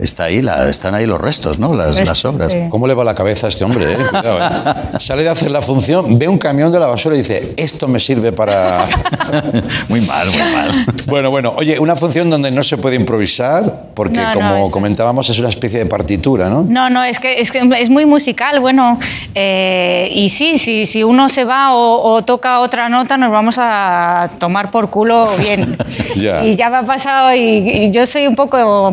está 0.00 0.24
ahí, 0.24 0.42
la- 0.42 0.68
están 0.68 0.94
ahí 0.94 1.06
los 1.06 1.20
restos, 1.20 1.58
¿no? 1.58 1.74
Las, 1.74 1.88
Restos, 1.88 2.08
las 2.08 2.18
sobras. 2.18 2.52
sí. 2.52 2.58
¿Cómo 2.70 2.86
le 2.86 2.94
va 2.94 3.04
la 3.04 3.14
cabeza 3.14 3.46
a 3.46 3.50
este 3.50 3.64
hombre? 3.64 3.92
eh? 3.92 3.96
Cuidado, 4.10 4.38
eh. 4.40 4.98
Sale 4.98 5.22
de 5.22 5.28
hacer 5.28 5.50
la 5.50 5.62
función, 5.62 6.18
ve 6.18 6.26
un 6.28 6.38
camión 6.38 6.72
de 6.72 6.78
la 6.80 6.86
basura 6.86 7.14
y 7.14 7.18
dice, 7.18 7.54
esto 7.56 7.86
me 7.88 8.00
sirve 8.00 8.32
para... 8.32 8.86
muy 9.88 10.00
mal, 10.02 10.26
muy 10.28 10.52
mal. 10.52 10.86
Bueno, 11.06 11.30
bueno, 11.30 11.52
oye, 11.56 11.78
una 11.78 11.96
función 11.96 12.30
donde 12.30 12.50
no 12.50 12.62
se 12.62 12.76
puede 12.78 12.96
improvisar, 12.96 13.86
porque 13.94 14.16
No, 14.18 14.28
no, 14.28 14.34
como 14.34 14.70
comentábamos 14.70 15.28
es 15.30 15.38
una 15.38 15.48
especie 15.48 15.78
de 15.80 15.86
partitura, 15.86 16.48
¿no? 16.48 16.64
No, 16.68 16.88
no, 16.90 17.02
es 17.04 17.18
que 17.20 17.40
es, 17.40 17.50
que 17.52 17.60
es 17.78 17.90
muy 17.90 18.06
musical, 18.06 18.60
bueno, 18.60 18.98
eh, 19.34 20.10
y 20.14 20.28
sí, 20.28 20.58
sí, 20.58 20.86
si 20.86 21.02
uno 21.04 21.28
se 21.28 21.44
va 21.44 21.74
o, 21.74 22.14
o 22.14 22.22
toca 22.22 22.60
otra 22.60 22.88
nota, 22.88 23.16
nos 23.16 23.30
vamos 23.30 23.56
a 23.58 24.30
tomar 24.38 24.70
por 24.70 24.90
culo 24.90 25.28
bien. 25.38 25.76
Ya. 26.16 26.44
Y 26.44 26.56
ya 26.56 26.70
me 26.70 26.78
ha 26.78 26.82
pasado, 26.82 27.34
y, 27.34 27.40
y 27.40 27.90
yo 27.90 28.06
soy 28.06 28.26
un 28.26 28.34
poco... 28.34 28.92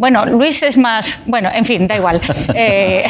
Bueno, 0.00 0.24
Luis 0.24 0.62
es 0.62 0.78
más... 0.78 1.20
Bueno, 1.26 1.50
en 1.52 1.66
fin, 1.66 1.86
da 1.86 1.94
igual. 1.96 2.18
Eh, 2.54 3.04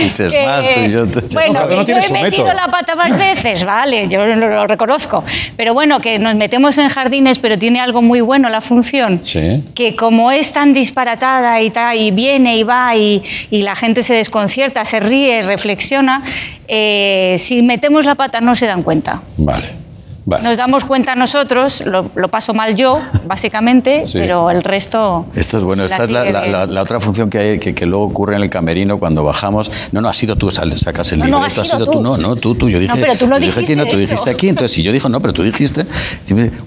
Luis 0.00 0.18
es 0.20 0.32
más, 0.46 0.64
tú 0.72 0.80
y 0.80 0.90
yo 0.90 1.06
te- 1.06 1.20
Bueno, 1.34 1.60
uno 1.70 1.84
que 1.84 1.92
yo 1.92 1.98
he 1.98 2.00
metido 2.12 2.44
método. 2.44 2.54
la 2.54 2.68
pata 2.68 2.96
más 2.96 3.16
veces, 3.18 3.64
vale, 3.64 4.08
yo 4.08 4.24
lo, 4.24 4.36
lo 4.36 4.66
reconozco. 4.66 5.22
Pero 5.56 5.74
bueno, 5.74 6.00
que 6.00 6.18
nos 6.18 6.34
metemos 6.34 6.78
en 6.78 6.88
jardines, 6.88 7.38
pero 7.38 7.58
tiene 7.58 7.78
algo 7.80 8.00
muy 8.00 8.20
bueno 8.22 8.48
la 8.48 8.60
función. 8.62 9.20
Sí. 9.22 9.62
Que 9.74 9.94
como 9.94 10.30
es 10.32 10.52
tan 10.52 10.72
disparatada 10.72 11.60
y, 11.60 11.68
ta- 11.70 11.94
y 11.94 12.10
viene 12.10 12.56
y 12.56 12.62
va 12.62 12.96
y, 12.96 13.22
y 13.50 13.60
la 13.62 13.76
gente 13.76 14.02
se 14.02 14.14
desconcierta, 14.14 14.84
se 14.86 14.98
ríe, 14.98 15.42
reflexiona, 15.42 16.22
eh, 16.68 17.36
si 17.38 17.60
metemos 17.62 18.06
la 18.06 18.14
pata 18.14 18.40
no 18.40 18.54
se 18.56 18.66
dan 18.66 18.82
cuenta. 18.82 19.20
Vale. 19.36 19.81
Vale. 20.24 20.44
Nos 20.44 20.56
damos 20.56 20.84
cuenta 20.84 21.14
nosotros, 21.16 21.82
lo, 21.84 22.10
lo 22.14 22.28
paso 22.28 22.54
mal 22.54 22.76
yo, 22.76 23.00
básicamente, 23.26 24.06
Sí. 24.06 24.18
pero 24.20 24.50
el 24.50 24.62
resto... 24.62 25.26
Esto 25.34 25.58
es 25.58 25.64
bueno. 25.64 25.84
Esta 25.84 26.04
es 26.04 26.10
la, 26.10 26.20
sigue 26.20 26.32
la- 26.32 26.40
bien. 26.42 26.52
la- 26.52 26.66
la 26.66 26.82
otra 26.82 27.00
función 27.00 27.28
que, 27.28 27.38
hay, 27.38 27.58
que, 27.58 27.74
que 27.74 27.86
luego 27.86 28.04
ocurre 28.04 28.36
en 28.36 28.42
el 28.42 28.50
camerino 28.50 28.98
cuando 28.98 29.24
bajamos. 29.24 29.70
No, 29.90 30.00
no, 30.00 30.08
ha 30.08 30.14
sido 30.14 30.36
tú, 30.36 30.50
sacas 30.50 31.10
el 31.12 31.18
No, 31.18 31.24
libro. 31.24 31.40
no, 31.40 31.44
ha 31.46 31.50
sido 31.50 31.86
tú. 31.86 32.00
No, 32.00 32.16
no, 32.16 32.36
tú, 32.36 32.54
tú. 32.54 32.68
Yo 32.70 32.78
dije, 32.78 32.94
No, 32.94 33.00
pero 33.00 33.16
tú 33.16 33.26
lo 33.26 33.38
yo 33.38 33.46
dije 33.46 33.60
aquí, 33.60 33.74
no, 33.74 33.84
tú 33.84 33.96
dijiste 33.96 34.12
dijiste 34.12 34.30
aquí. 34.30 34.48
Entonces, 34.48 34.72
si 34.72 34.82
yo 34.82 34.92
dijo, 34.92 35.08
no, 35.08 35.20
pero 35.20 35.32
tú 35.32 35.42
dijiste. 35.42 35.86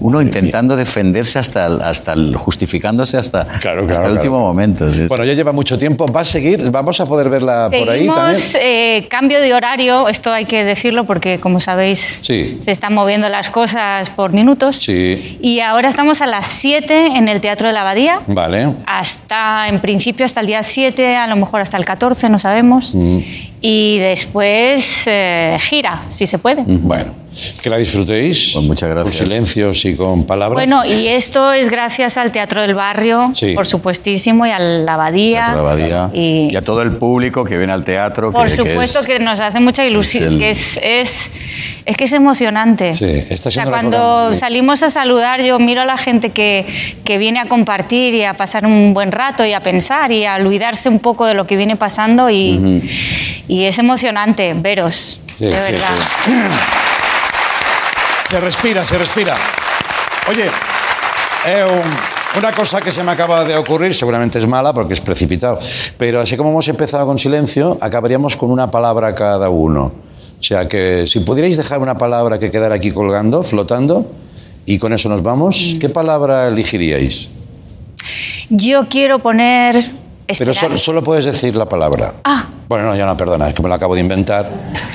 Uno 0.00 0.20
intentando 0.20 0.76
defenderse 0.76 1.38
hasta 1.38 1.66
el, 1.66 1.80
hasta 1.82 2.12
el- 2.12 2.36
justificándose 2.36 3.16
hasta, 3.16 3.44
Claro, 3.60 3.82
hasta 3.82 3.92
claro, 3.94 4.06
el 4.06 4.12
último 4.12 4.38
momento. 4.40 4.92
sí. 4.92 5.06
Bueno, 5.08 5.24
ya 5.24 5.32
lleva 5.34 5.52
mucho 5.52 5.78
tiempo. 5.78 6.06
¿Va 6.06 6.20
a 6.20 6.24
seguir? 6.24 6.70
¿Vamos 6.70 7.00
a 7.00 7.06
poder 7.06 7.28
verla 7.30 7.68
por 7.70 7.88
ahí 7.90 8.06
también? 8.06 8.40
Eh, 8.60 9.06
cambio 9.08 9.40
de 9.40 9.54
horario, 9.54 10.08
esto 10.08 10.32
hay 10.32 10.44
que 10.44 10.64
decirlo 10.64 11.04
porque 11.04 11.38
como 11.38 11.60
sabéis 11.60 12.20
Sí. 12.22 12.58
se 12.60 12.70
están 12.70 12.94
moviendo 12.94 13.28
las 13.28 13.45
cosas 13.50 14.10
por 14.10 14.32
minutos. 14.32 14.76
Sí. 14.76 15.38
Y 15.42 15.60
ahora 15.60 15.88
estamos 15.88 16.22
a 16.22 16.26
las 16.26 16.46
7 16.46 17.16
en 17.16 17.28
el 17.28 17.40
Teatro 17.40 17.68
de 17.68 17.74
la 17.74 17.82
Abadía. 17.82 18.20
Vale. 18.26 18.72
Hasta, 18.86 19.68
en 19.68 19.80
principio, 19.80 20.24
hasta 20.24 20.40
el 20.40 20.46
día 20.46 20.62
7, 20.62 21.16
a 21.16 21.26
lo 21.26 21.36
mejor 21.36 21.60
hasta 21.60 21.76
el 21.76 21.84
14, 21.84 22.28
no 22.28 22.38
sabemos. 22.38 22.94
Mm. 22.94 23.18
Y 23.60 23.98
después 23.98 25.04
eh, 25.06 25.56
gira, 25.60 26.02
si 26.08 26.26
se 26.26 26.38
puede. 26.38 26.62
Bueno, 26.66 27.12
que 27.62 27.68
la 27.70 27.76
disfrutéis. 27.78 28.50
Pues 28.54 28.64
muchas 28.64 28.88
gracias. 28.90 29.16
Con 29.16 29.26
silencios 29.26 29.84
y 29.84 29.94
con 29.96 30.24
palabras. 30.26 30.54
Bueno, 30.56 30.84
y 30.84 31.08
esto 31.08 31.52
es 31.52 31.68
gracias 31.70 32.16
al 32.16 32.32
Teatro 32.32 32.62
del 32.62 32.74
Barrio, 32.74 33.32
Sí. 33.34 33.52
por 33.54 33.66
supuestísimo, 33.66 34.46
y 34.46 34.50
a 34.50 34.58
la 34.58 34.94
Abadía. 34.94 35.44
Teatro 35.46 35.60
Abadía. 35.60 36.10
Y, 36.12 36.48
Y 36.52 36.56
a 36.56 36.62
todo 36.62 36.82
el 36.82 36.92
público 36.92 37.44
que 37.44 37.56
viene 37.56 37.72
al 37.72 37.84
teatro. 37.84 38.32
por 38.32 38.48
que, 38.48 38.56
supuesto 38.56 39.00
es- 39.00 39.06
que, 39.06 39.18
nos 39.18 39.40
hace 39.40 39.60
mucha 39.60 39.84
ilusión, 39.84 40.24
es 40.24 40.32
el- 40.32 40.38
que 40.38 40.50
es, 40.50 40.80
es, 40.82 41.32
es 41.84 41.96
que 41.96 42.04
es 42.04 42.12
emocionante. 42.12 42.94
Sí, 42.94 43.04
está 43.30 43.48
O 43.48 43.52
sea, 43.52 43.66
cuando 43.66 44.34
salimos 44.34 44.82
a 44.82 44.90
saludar, 44.90 45.42
yo 45.42 45.58
miro 45.58 45.82
a 45.82 45.84
la 45.84 45.96
gente 45.98 46.30
que, 46.30 46.64
que 47.04 47.18
viene 47.18 47.38
a 47.40 47.46
compartir 47.46 48.14
y 48.14 48.24
a 48.24 48.34
pasar 48.34 48.66
un 48.66 48.94
buen 48.94 49.12
rato 49.12 49.44
y 49.44 49.52
a 49.52 49.60
pensar 49.62 50.10
y 50.12 50.24
a 50.24 50.36
olvidarse 50.36 50.88
un 50.88 50.98
poco 51.00 51.26
de 51.26 51.34
lo 51.34 51.46
que 51.46 51.56
viene 51.56 51.76
pasando 51.76 52.30
y, 52.30 52.82
y 53.48 53.64
es 53.64 53.78
emocionante 53.78 54.54
veros, 54.54 55.20
Sí, 55.38 55.44
de 55.44 55.62
sí, 55.62 55.72
verdad. 55.72 55.88
sí. 56.24 56.30
Se 58.28 58.40
respira, 58.40 58.84
se 58.84 58.98
respira. 58.98 59.36
Oye, 60.28 60.46
un- 61.64 62.38
una 62.38 62.52
cosa 62.52 62.80
que 62.80 62.90
se 62.90 63.02
me 63.04 63.12
acaba 63.12 63.44
de 63.44 63.56
ocurrir, 63.56 63.94
seguramente 63.94 64.38
es 64.38 64.46
mala 64.46 64.72
porque 64.72 64.94
es 64.94 65.00
precipitado, 65.00 65.58
pero 65.96 66.20
así 66.20 66.36
como 66.36 66.50
hemos 66.50 66.66
empezado 66.68 67.06
con 67.06 67.18
silencio, 67.18 67.78
acabaríamos 67.80 68.36
con 68.36 68.50
una 68.50 68.70
palabra 68.70 69.14
cada 69.14 69.48
uno. 69.48 69.92
O 70.38 70.42
sea 70.42 70.68
que 70.68 71.06
si 71.06 71.20
pudierais 71.20 71.56
dejar 71.56 71.80
una 71.80 71.96
palabra 71.96 72.38
que 72.38 72.50
quedara 72.50 72.74
aquí 72.74 72.90
colgando, 72.90 73.42
flotando, 73.42 74.10
y 74.66 74.78
con 74.78 74.92
eso 74.92 75.08
nos 75.08 75.22
vamos. 75.22 75.76
¿qué 75.80 75.88
palabra 75.88 76.48
elegiríais? 76.48 77.28
Yo 78.50 78.88
quiero 78.88 79.20
poner 79.20 79.88
Pero 80.38 80.52
solo, 80.54 80.76
solo 80.76 81.04
puedes 81.04 81.24
decir 81.24 81.54
la 81.54 81.66
palabra. 81.66 82.14
Ah. 82.24 82.46
Bueno, 82.68 82.86
no, 82.86 82.96
ya 82.96 83.06
no, 83.06 83.16
perdona, 83.16 83.46
es 83.48 83.54
que 83.54 83.62
me 83.62 83.68
lo 83.68 83.76
acabo 83.76 83.94
de 83.94 84.00
inventar. 84.00 84.50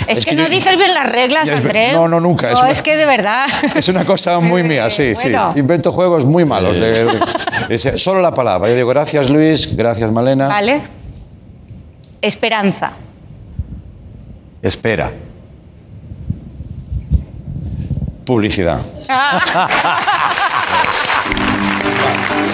Es, 0.05 0.25
que, 0.25 0.33
no 0.33 0.43
yo- 0.43 0.49
dices 0.49 0.75
bien 0.77 0.93
las 0.93 1.09
reglas, 1.09 1.47
es- 1.47 1.53
Andrés. 1.53 1.93
no, 1.93 2.05
no, 2.09 2.19
nunca, 2.19 2.47
es 2.49 2.55
No, 2.55 2.61
una- 2.63 2.71
es 2.71 2.81
que 2.81 2.97
de 2.97 3.05
verdad. 3.05 3.45
Es 3.75 3.87
una 3.87 4.03
cosa 4.03 4.39
muy 4.41 4.61
mía, 4.63 4.89
sí, 4.89 5.13
Bueno. 5.13 5.51
sí. 5.53 5.59
Invento 5.59 5.93
juegos 5.93 6.25
muy 6.25 6.43
malos. 6.43 6.75
de- 6.75 7.05
de- 7.05 7.19
es- 7.69 7.89
solo 7.95 8.21
la 8.21 8.33
palabra. 8.35 8.67
Yo 8.69 8.75
digo 8.75 8.89
gracias 8.89 9.29
Luis, 9.29 9.73
gracias 9.77 10.11
Malena. 10.11 10.49
Vale. 10.49 10.81
Esperanza. 12.21 12.91
Espera. 14.61 15.11
Publicidad. 18.25 18.81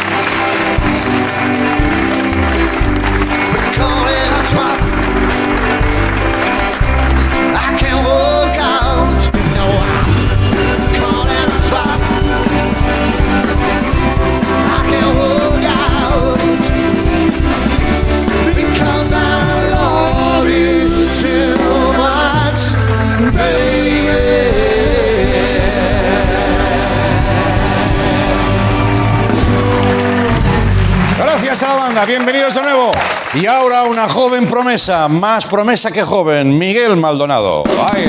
Gracias 31.18 31.64
a 31.64 31.68
la 31.68 31.76
banda, 31.76 32.06
bienvenidos 32.06 32.54
de 32.54 32.62
nuevo. 32.62 32.92
Y 33.34 33.46
ahora 33.46 33.84
una 33.84 34.08
joven 34.08 34.48
promesa, 34.48 35.08
más 35.08 35.46
promesa 35.46 35.92
que 35.92 36.02
joven, 36.02 36.58
Miguel 36.58 36.96
Maldonado. 36.96 37.64
Ay. 37.92 38.08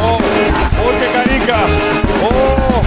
Oh, 0.00 0.18
oh, 0.84 0.90
qué 0.98 1.06
carica. 1.12 1.58
Oh, 2.22 2.82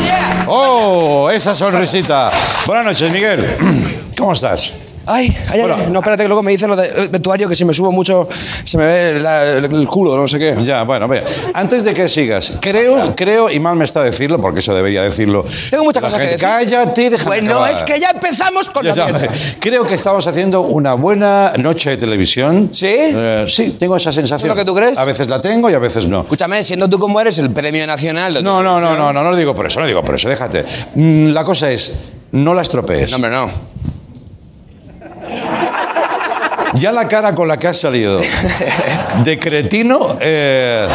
mira. 0.00 0.44
Oh, 0.46 1.30
esa 1.30 1.54
sonrisita. 1.54 2.30
Buenas 2.66 2.84
noches, 2.84 3.10
Miguel. 3.10 3.56
¿Cómo 4.16 4.34
estás? 4.34 4.74
Ay, 5.06 5.36
ay, 5.50 5.60
ay, 5.60 5.86
no, 5.90 5.98
espérate, 5.98 6.22
que 6.22 6.28
luego 6.28 6.42
me 6.42 6.52
dicen 6.52 6.68
lo 6.68 6.76
del 6.76 7.08
vestuario 7.08 7.48
que 7.48 7.56
si 7.56 7.64
me 7.64 7.74
subo 7.74 7.90
mucho 7.90 8.28
se 8.64 8.78
me 8.78 8.86
ve 8.86 9.20
la- 9.20 9.44
el, 9.58 9.64
el 9.64 9.86
culo, 9.88 10.16
no 10.16 10.28
sé 10.28 10.38
qué. 10.38 10.56
Ya, 10.62 10.82
bueno, 10.84 11.08
vea. 11.08 11.24
Antes 11.54 11.84
de 11.84 11.92
que 11.94 12.08
sigas, 12.08 12.58
creo, 12.60 13.14
creo, 13.16 13.50
y 13.50 13.58
mal 13.58 13.74
me 13.76 13.84
está 13.84 14.02
decirlo, 14.02 14.40
porque 14.40 14.60
eso 14.60 14.74
debería 14.74 15.02
decirlo. 15.02 15.44
Tengo 15.70 15.84
muchas 15.84 16.02
cosas 16.02 16.20
que 16.20 16.26
decir. 16.26 16.40
Cállate, 16.40 17.10
déjame 17.10 17.28
Bueno, 17.36 17.50
acabar. 17.52 17.72
es 17.72 17.82
que 17.82 17.98
ya 18.00 18.10
empezamos 18.10 18.68
con 18.70 18.84
Ya, 18.84 18.94
la 18.94 19.18
ya. 19.18 19.28
Creo 19.58 19.84
que 19.86 19.94
estamos 19.94 20.26
haciendo 20.26 20.60
una 20.62 20.94
buena 20.94 21.52
noche 21.58 21.90
de 21.90 21.96
televisión. 21.96 22.70
¿Sí? 22.72 22.86
Eh, 22.90 23.46
sí, 23.48 23.76
tengo 23.78 23.96
esa 23.96 24.12
sensación. 24.12 24.50
¿Es 24.50 24.56
lo 24.56 24.60
que 24.60 24.64
tú 24.64 24.74
crees? 24.74 24.98
A 24.98 25.04
veces 25.04 25.28
la 25.28 25.40
tengo 25.40 25.68
y 25.70 25.74
a 25.74 25.78
veces 25.78 26.06
no. 26.06 26.20
Escúchame, 26.20 26.62
siendo 26.62 26.88
tú 26.88 26.98
como 26.98 27.20
eres 27.20 27.38
el 27.38 27.50
premio 27.50 27.86
nacional 27.86 28.34
de 28.34 28.42
No, 28.42 28.62
no, 28.62 28.80
no, 28.80 28.96
no, 28.96 29.12
no, 29.12 29.22
no 29.24 29.30
lo 29.30 29.36
digo 29.36 29.54
por 29.54 29.66
eso, 29.66 29.80
no 29.80 29.84
lo 29.84 29.88
digo 29.88 30.04
por 30.04 30.14
eso, 30.14 30.28
déjate. 30.28 30.64
Mm, 30.94 31.28
La 31.32 31.44
cosa 31.44 31.70
es, 31.70 31.92
no 32.32 32.54
la 32.54 32.62
estropees. 32.62 33.10
No, 33.10 33.16
hombre, 33.16 33.30
no. 33.30 33.71
Ya 36.74 36.92
la 36.92 37.06
cara 37.08 37.34
con 37.34 37.48
la 37.48 37.56
que 37.58 37.68
has 37.68 37.78
salido 37.78 38.20
de 39.24 39.38
cretino 39.38 39.98
eh, 40.20 40.86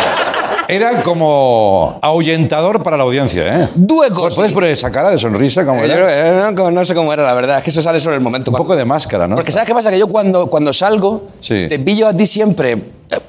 era 0.68 1.02
como 1.04 2.00
ahuyentador 2.02 2.84
para 2.84 2.98
la 2.98 3.04
audiencia, 3.04 3.64
¿eh? 3.64 3.70
¿Puedes 3.88 4.52
poner 4.52 4.72
esa 4.72 4.92
cara 4.92 5.10
de 5.12 5.18
sonrisa 5.20 5.66
como 5.66 5.86
Yo 5.86 5.94
era? 5.94 6.50
eh, 6.50 6.52
no, 6.54 6.72
no 6.72 6.86
sé 6.86 6.94
cómo 6.96 7.14
era, 7.14 7.24
la 7.24 7.34
verdad. 7.34 7.58
Es 7.60 7.64
que 7.64 7.70
eso 7.70 7.82
sale 7.82 8.00
sobre 8.00 8.16
el 8.16 8.22
momento. 8.22 8.52
Un 8.52 8.58
poco 8.58 8.76
de 8.76 8.86
máscara, 8.86 9.28
¿no? 9.28 9.36
Porque 9.36 9.52
¿sabes 9.52 9.68
qué 9.68 9.74
pasa? 9.74 9.90
Que 9.92 10.00
yo 10.00 10.08
cuando, 10.08 10.48
cuando 10.48 10.74
salgo, 10.74 11.28
Sí. 11.40 11.68
te 11.70 11.80
pillo 11.80 12.08
a 12.08 12.14
ti 12.14 12.26
siempre 12.26 12.72
eh, 12.74 12.80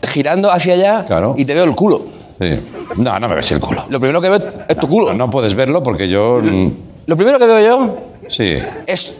girando 0.09 0.51
hacia 0.51 0.75
allá 0.75 1.05
Claro. 1.07 1.35
y 1.37 1.45
te 1.45 1.55
veo 1.55 1.65
el 1.65 1.75
culo. 1.75 2.03
Sí. 2.41 2.59
No, 2.97 3.19
no 3.21 3.29
me 3.29 3.35
ves 3.35 3.53
el 3.53 3.61
culo. 3.61 3.85
Lo 3.89 4.01
primero 4.01 4.21
que 4.21 4.29
veo 4.31 4.41
es 4.69 4.77
tu 4.79 4.89
culo. 4.89 5.13
No 5.15 5.29
puedes 5.31 5.55
verlo 5.55 5.83
porque 5.83 6.09
yo... 6.09 6.39
mm, 6.43 6.69
Lo 7.07 7.17
primero 7.17 7.39
que 7.39 7.47
veo 7.47 7.61
yo 7.61 7.97
Sí. 8.29 8.55
es 8.87 9.19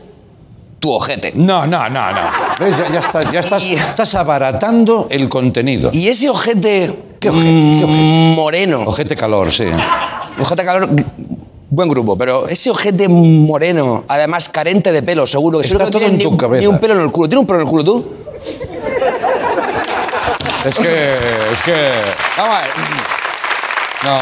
tu 0.79 0.93
ojete. 0.93 1.33
No, 1.35 1.67
no, 1.67 1.89
no, 1.89 2.13
no. 2.13 2.21
¿Ves? 2.61 2.77
Ya, 2.79 2.89
ya 2.89 3.01
estás, 3.01 3.33
ya 3.33 3.41
estás, 3.41 3.67
Y- 3.67 3.75
estás 3.75 4.15
abaratando 4.15 5.07
el 5.11 5.29
contenido. 5.29 5.91
Y 5.93 6.09
ese 6.09 6.29
ojete, 6.31 6.95
¿Qué 7.21 7.31
ojete? 7.31 7.45
¿Qué 7.45 8.33
moreno, 8.37 8.83
Ojete 8.87 9.17
calor, 9.17 9.51
sí. 9.51 9.65
ojete 10.41 10.65
calor, 10.65 10.89
buen 11.71 11.89
grupo, 11.89 12.17
pero 12.17 12.47
ese 12.49 12.71
ojete 12.71 13.09
moreno, 13.09 14.05
además 14.09 14.49
carente 14.49 14.93
de 14.93 15.03
pelo, 15.03 15.27
seguro 15.27 15.59
que 15.59 15.67
Está 15.67 15.79
seguro 15.79 15.87
que 15.87 15.93
no 15.93 15.99
todo 15.99 16.01
tiene 16.01 16.13
en 16.15 16.19
ni, 16.19 16.25
tu 16.25 16.31
un- 16.31 16.37
cabeza. 16.37 16.61
ni 16.61 16.67
un 16.69 16.79
pelo 16.79 16.95
en 16.95 17.01
el 17.01 17.11
culo. 17.11 17.29
¿Tiene 17.29 17.41
un 17.41 17.47
pelo 17.47 17.59
en 17.61 17.65
el 17.67 17.71
culo 17.71 17.85
tú? 17.85 18.09
Es 20.65 20.79
que... 20.79 21.07
Es 21.53 21.63
que... 21.63 21.73
Vamos 22.37 22.57
a 22.57 22.61
ver. 22.63 22.71
No... 24.05 24.19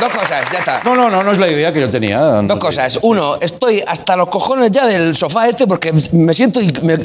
Dos 0.00 0.12
cosas, 0.12 0.44
ya 0.52 0.58
está. 0.58 0.80
No, 0.84 0.96
no, 0.96 1.08
no, 1.08 1.22
no 1.22 1.30
es 1.30 1.38
la 1.38 1.46
idea 1.48 1.72
que 1.72 1.80
yo 1.80 1.88
tenía. 1.88 2.18
Dos 2.18 2.58
cosas. 2.58 2.98
Uno, 3.02 3.36
estoy 3.40 3.80
hasta 3.86 4.16
los 4.16 4.28
cojones 4.28 4.72
ya 4.72 4.86
del 4.86 5.14
sofá 5.14 5.48
este 5.48 5.68
porque 5.68 5.92
me 6.12 6.34
siento 6.34 6.60
y 6.60 6.72
me- 6.82 6.98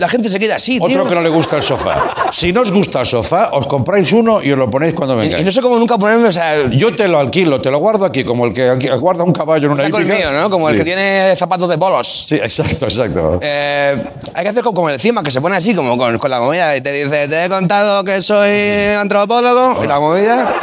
la 0.00 0.08
gente 0.08 0.30
se 0.30 0.38
queda 0.38 0.56
así, 0.56 0.78
Otro 0.80 0.88
tío. 0.88 1.08
que 1.08 1.14
no 1.14 1.20
le 1.20 1.28
gusta 1.28 1.56
el 1.56 1.62
sofá. 1.62 2.14
Si 2.32 2.50
no 2.52 2.62
os 2.62 2.72
gusta 2.72 3.00
el 3.00 3.06
sofá, 3.06 3.50
os 3.52 3.66
compráis 3.66 4.10
uno 4.12 4.42
y 4.42 4.50
os 4.52 4.58
lo 4.58 4.70
ponéis 4.70 4.94
cuando 4.94 5.16
Y, 5.16 5.26
vengáis. 5.26 5.42
y 5.42 5.44
no 5.44 5.52
sé 5.52 5.60
cómo 5.60 5.78
nunca 5.78 5.98
ponerme, 5.98 6.28
o 6.28 6.32
sea, 6.32 6.66
Yo 6.70 6.96
te 6.96 7.06
lo 7.08 7.18
alquilo, 7.18 7.60
te 7.60 7.70
lo 7.70 7.78
guardo 7.78 8.06
aquí, 8.06 8.24
como 8.24 8.46
el 8.46 8.54
que 8.54 8.70
alqui- 8.70 8.98
guarda 8.98 9.22
un 9.22 9.32
caballo 9.34 9.66
en 9.66 9.72
una 9.72 9.84
saco 9.84 9.98
el 9.98 10.06
hípica. 10.06 10.30
mío, 10.30 10.40
¿no? 10.40 10.48
Como 10.48 10.68
el 10.70 10.74
Sí. 10.76 10.78
que 10.78 10.84
tiene 10.86 11.34
zapatos 11.36 11.68
de 11.68 11.76
bolos. 11.76 12.08
Sí, 12.26 12.36
exacto, 12.36 12.86
exacto. 12.86 13.38
Eh, 13.42 14.02
hay 14.32 14.42
que 14.44 14.48
hacer 14.48 14.62
como 14.62 14.88
el 14.88 14.94
encima, 14.94 15.22
que 15.22 15.30
se 15.30 15.40
pone 15.42 15.56
así, 15.56 15.74
como 15.74 15.98
con, 15.98 16.16
con 16.18 16.30
la 16.30 16.38
comida, 16.38 16.74
y 16.74 16.80
te 16.80 16.90
dice, 16.90 17.28
te 17.28 17.44
he 17.44 17.48
contado 17.50 18.02
que 18.02 18.22
soy 18.22 18.94
antropólogo, 18.98 19.84
y 19.84 19.86
la 19.86 19.96
comida, 19.96 20.54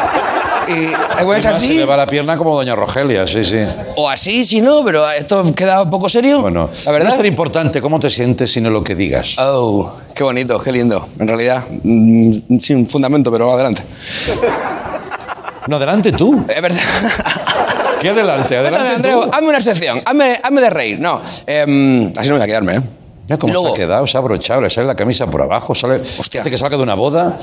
y 0.68 0.72
es 0.74 0.92
Y 1.22 1.26
más, 1.26 1.42
Se 1.44 1.50
así, 1.50 1.74
le 1.76 1.86
va 1.86 1.98
la 1.98 2.06
pierna 2.08 2.38
como 2.38 2.56
doña 2.56 2.76
Rogelia, 2.76 3.26
sí, 3.28 3.44
sí. 3.46 3.58
o 3.96 4.10
así, 4.10 4.44
si 4.46 4.62
no, 4.62 4.84
pero 4.84 5.10
esto 5.12 5.54
queda 5.56 5.82
un 5.84 5.90
poco 5.90 6.10
serio, 6.10 6.42
Bueno, 6.42 6.70
la 6.86 6.92
verdad. 6.92 7.06
no 7.08 7.12
es 7.12 7.18
tan 7.18 7.26
importante 7.26 7.82
cómo 7.82 8.00
te 8.00 8.10
sientes, 8.10 8.52
sino 8.52 8.70
lo 8.70 8.84
que 8.84 8.96
digas. 8.96 9.36
Oh, 9.40 9.92
qué 10.14 10.24
bonito, 10.24 10.60
qué 10.62 10.72
lindo. 10.72 11.08
En 11.20 11.28
realidad, 11.28 11.64
mm, 11.84 12.60
sin 12.60 12.88
fundamento, 12.90 13.32
pero 13.32 13.52
adelante. 13.54 13.82
No, 15.68 15.76
adelante 15.76 16.12
tú. 16.14 16.46
Es 16.48 16.62
verdad. 16.62 16.80
¿Qué 18.00 18.10
adelante? 18.10 18.56
Adelante 18.58 18.96
Andreu, 18.96 19.22
tú. 19.24 19.30
hazme 19.34 19.48
una 19.50 19.62
sección, 19.62 20.02
hazme, 20.06 20.40
hazme 20.42 20.62
de 20.62 20.70
reír. 20.70 21.00
No, 21.00 21.20
em, 21.46 22.14
así 22.16 22.30
no 22.30 22.36
me 22.36 22.40
voy 22.40 22.42
a 22.44 22.46
quedarme, 22.46 22.76
¿eh? 22.76 22.82
Mira 23.26 23.38
cómo 23.38 23.52
luego- 23.52 23.68
se 23.70 23.74
ha 23.74 23.86
quedado, 23.86 24.08
se 24.08 24.16
ha 24.18 24.20
abrochado, 24.22 24.62
le 24.62 24.70
sale 24.70 24.88
la 24.88 24.96
camisa 24.96 25.26
por 25.28 25.42
abajo, 25.42 25.76
sale. 25.76 26.02
Hostia. 26.18 26.42
Hace 26.42 26.50
que 26.50 26.58
salga 26.58 26.78
de 26.78 26.84
una 26.84 26.94
boda. 26.94 27.38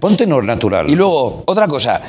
Ponte 0.00 0.26
no 0.26 0.40
natural. 0.42 0.88
Y 0.90 0.96
luego, 0.96 1.42
otra 1.46 1.68
cosa. 1.68 2.00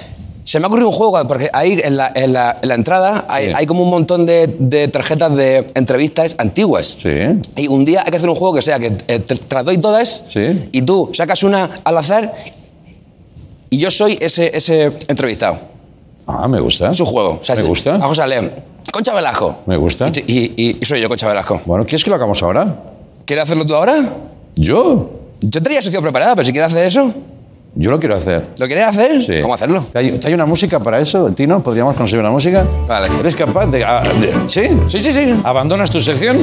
Se 0.44 0.60
me 0.60 0.66
ha 0.66 0.68
ocurrido 0.68 0.90
un 0.90 0.96
juego, 0.96 1.22
porque 1.28 1.50
ahí 1.54 1.80
en 1.84 1.98
la, 1.98 2.12
en 2.16 2.34
la- 2.34 2.58
en 2.62 2.68
la 2.70 2.74
entrada 2.76 3.26
hay, 3.30 3.48
Sí. 3.48 3.54
hay 3.56 3.66
como 3.68 3.84
un 3.84 3.90
montón 3.92 4.26
de, 4.26 4.48
de 4.58 4.88
tarjetas 4.88 5.36
de 5.36 5.68
entrevistas 5.76 6.36
antiguas. 6.40 6.98
Sí. 7.00 7.10
Y 7.58 7.68
un 7.68 7.86
día 7.86 8.02
hay 8.04 8.10
que 8.12 8.18
hacer 8.18 8.28
un 8.30 8.36
juego 8.36 8.56
que 8.56 8.64
sea 8.64 8.80
que 8.80 8.88
eh, 9.08 9.20
te, 9.20 9.36
te 9.36 9.56
las 9.56 9.64
doy 9.66 9.78
todas 9.78 10.24
Sí. 10.30 10.68
y 10.72 10.82
tú 10.82 11.12
sacas 11.14 11.44
una 11.44 11.70
al 11.84 11.96
azar 11.98 12.34
y 13.70 13.78
yo 13.78 13.92
soy 13.92 14.18
ese, 14.20 14.56
ese 14.56 14.92
entrevistado. 15.08 15.58
Ah, 16.28 16.48
me 16.48 16.60
gusta. 16.60 16.90
Es 16.92 17.00
un 17.00 17.06
juego. 17.06 17.38
O 17.42 17.44
sea, 17.44 17.56
Me 17.56 17.62
gusta. 17.64 17.96
A 17.96 18.08
José 18.08 18.26
León. 18.28 18.52
Concha 18.92 19.14
Velasco. 19.14 19.58
Me 19.68 19.78
gusta. 19.78 20.08
Y, 20.28 20.34
y- 20.34 20.54
y- 20.58 20.78
y 20.82 20.86
soy 20.86 21.02
yo, 21.02 21.08
Concha 21.08 21.28
Velasco. 21.28 21.62
Bueno, 21.66 21.86
¿quieres 21.86 22.04
que 22.04 22.10
lo 22.10 22.16
hagamos 22.16 22.42
ahora? 22.44 22.82
¿Quieres 23.26 23.44
hacerlo 23.44 23.66
tú 23.66 23.76
ahora? 23.76 24.10
¿Yo? 24.56 25.10
Yo 25.40 25.62
tenía 25.62 25.82
sección 25.82 26.04
preparada, 26.04 26.36
pero 26.36 26.46
si 26.46 26.52
quieres 26.52 26.72
hacer 26.72 26.86
eso, 26.86 27.14
Yo 27.74 27.90
lo 27.90 28.00
quiero 28.00 28.16
hacer. 28.16 28.48
¿lo 28.58 28.66
quieres 28.68 28.86
hacer? 28.86 29.24
Sí. 29.24 29.42
¿Cómo 29.42 29.54
hacerlo? 29.54 29.86
¿Hay, 29.94 30.20
hay 30.26 30.34
una 30.34 30.46
música 30.46 30.80
para 30.82 31.00
eso, 31.00 31.32
Tino? 31.32 31.64
¿Podríamos 31.64 31.96
conseguir 31.96 32.20
una 32.20 32.30
música? 32.32 32.66
Vale. 32.88 33.08
¿Eres 33.20 33.34
capaz 33.36 33.68
de, 33.68 33.86
ah, 33.86 34.04
de- 34.20 34.34
¿Sí? 34.50 34.64
Sí, 34.88 35.00
sí, 35.00 35.14
sí. 35.14 35.36
¿Abandonas 35.46 35.90
tu 35.90 36.02
sección? 36.02 36.38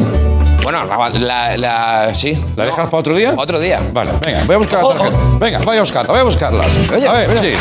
Bueno, 0.62 0.84
la, 0.86 1.08
la- 1.18 1.56
la- 1.58 2.14
sí. 2.14 2.32
¿La 2.56 2.64
No. 2.64 2.70
dejas 2.70 2.86
para 2.86 2.96
otro 2.98 3.14
día? 3.14 3.34
Otro 3.36 3.58
día. 3.60 3.78
Vale, 3.92 4.12
venga, 4.24 4.44
voy 4.44 4.54
a 4.54 4.58
buscar. 4.58 4.80
Oh, 4.82 4.94
tarjeta. 4.94 5.16
Venga, 5.38 5.58
voy 5.58 5.76
a 5.76 5.80
buscarla, 5.80 6.10
voy 6.12 6.20
a 6.20 6.24
buscarla. 6.24 6.64
Oye, 6.94 7.06
a 7.08 7.12
ver, 7.12 7.38
sí. 7.38 7.52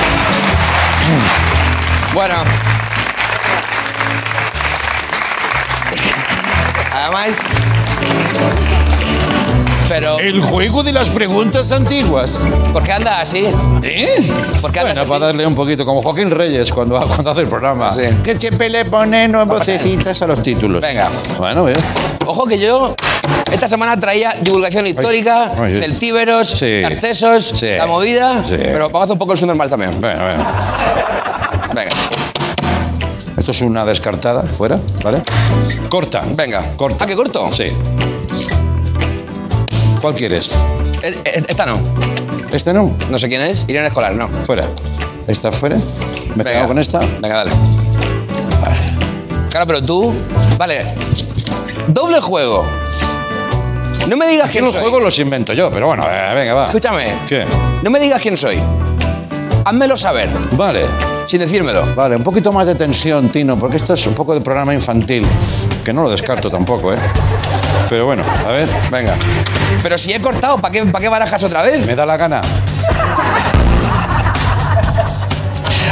Bueno. 2.13 2.35
Además. 6.93 7.37
Pero. 9.87 10.19
El 10.19 10.41
juego 10.41 10.83
de 10.83 10.91
las 10.91 11.09
preguntas 11.09 11.71
antiguas. 11.71 12.41
¿Por 12.73 12.83
qué 12.83 12.91
andas 12.93 13.19
así? 13.21 13.45
¿Eh? 13.83 14.29
¿Por 14.61 14.71
qué 14.71 14.79
andas 14.79 14.95
Bueno, 14.95 15.01
así? 15.01 15.09
para 15.11 15.25
darle 15.27 15.47
un 15.47 15.55
poquito, 15.55 15.85
como 15.85 16.01
Joaquín 16.01 16.29
Reyes 16.29 16.71
cuando, 16.73 16.99
cuando 17.07 17.31
hace 17.31 17.41
el 17.41 17.47
programa. 17.47 17.93
Sí. 17.93 18.01
Que 18.23 18.35
siempre 18.35 18.69
le 18.69 18.85
pone 18.85 19.27
nuevas 19.27 19.47
vocecitas 19.59 20.21
a 20.21 20.27
los 20.27 20.43
títulos. 20.43 20.81
Venga. 20.81 21.09
Bueno, 21.37 21.65
bien. 21.65 21.77
Ojo 22.25 22.45
que 22.45 22.59
yo 22.59 22.95
esta 23.51 23.67
semana 23.67 23.97
traía 23.97 24.35
divulgación 24.41 24.85
histórica, 24.87 25.51
ay, 25.55 25.73
ay. 25.73 25.79
celtíberos, 25.79 26.49
Sí. 26.49 26.83
artesos, 26.83 27.53
Sí. 27.55 27.67
la 27.77 27.87
movida. 27.87 28.43
Sí. 28.45 28.55
Pero 28.57 28.89
vamos 28.89 29.01
a 29.01 29.03
hacer 29.05 29.13
un 29.13 29.19
poco 29.19 29.33
el 29.33 29.47
normal 29.47 29.69
también. 29.69 30.01
Bueno, 30.01 30.21
bueno. 30.23 30.43
Venga. 31.73 31.91
Esto 33.37 33.51
es 33.51 33.61
una 33.61 33.85
descartada, 33.85 34.43
fuera, 34.43 34.79
¿vale? 35.03 35.21
Corta. 35.89 36.23
Venga. 36.35 36.71
Corta. 36.75 37.03
¿Ah, 37.03 37.07
qué 37.07 37.15
corto? 37.15 37.49
Sí. 37.53 37.71
¿Cuál 40.07 40.15
quieres? 40.15 40.57
Eh, 41.03 41.17
eh, 41.25 41.43
Esta 41.49 41.65
no. 41.65 41.81
¿Este 42.53 42.73
no? 42.73 42.95
No 43.09 43.19
sé 43.19 43.27
quién 43.27 43.41
es. 43.41 43.65
Irene 43.67 43.87
Escolar, 43.87 44.15
no. 44.15 44.29
Fuera. 44.29 44.65
¿Esta 45.27 45.51
fuera? 45.51 45.75
¿Me 46.33 46.45
Venga. 46.45 46.51
pego 46.51 46.67
con 46.69 46.79
esta? 46.79 46.99
Venga, 47.19 47.35
dale. 47.43 47.51
Claro, 49.49 49.67
pero 49.67 49.83
tú. 49.83 50.13
Vale. 50.57 50.93
Doble 51.87 52.21
juego. 52.21 52.65
No 54.07 54.15
me 54.15 54.27
digas 54.27 54.47
quién 54.49 54.63
los 54.63 54.71
soy. 54.71 54.81
juegos 54.83 55.03
los 55.03 55.19
invento 55.19 55.51
yo, 55.51 55.69
pero 55.71 55.87
bueno, 55.87 56.05
eh, 56.09 56.33
venga, 56.33 56.53
va. 56.53 56.65
Escúchame. 56.67 57.13
¿Qué? 57.27 57.43
No 57.83 57.89
me 57.89 57.99
digas 57.99 58.21
quién 58.21 58.37
soy. 58.37 58.61
Házmelo 59.65 59.97
saber, 59.97 60.29
Vale. 60.53 60.85
sin 61.25 61.41
decírmelo. 61.41 61.83
Vale, 61.95 62.15
un 62.15 62.23
poquito 62.23 62.53
más 62.53 62.65
de 62.65 62.75
tensión, 62.75 63.27
Tino, 63.27 63.59
porque 63.59 63.75
esto 63.75 63.93
es 63.93 64.07
un 64.07 64.13
poco 64.13 64.33
de 64.33 64.39
programa 64.39 64.73
infantil, 64.73 65.27
que 65.83 65.91
no 65.91 66.01
lo 66.03 66.09
descarto 66.09 66.49
tampoco, 66.49 66.93
¿eh? 66.93 66.97
Pero 67.89 68.05
bueno, 68.05 68.23
a 68.45 68.51
ver, 68.53 68.69
Venga. 68.89 69.13
Pero 69.83 69.97
si 69.97 70.13
he 70.13 70.21
cortado, 70.21 70.57
¿para 70.59 70.71
qué, 70.71 70.83
¿para 70.85 71.01
qué 71.01 71.09
barajas 71.09 71.43
otra 71.43 71.61
vez? 71.63 71.85
me 71.85 71.95
da 71.95 72.05
la 72.05 72.17
gana. 72.17 72.41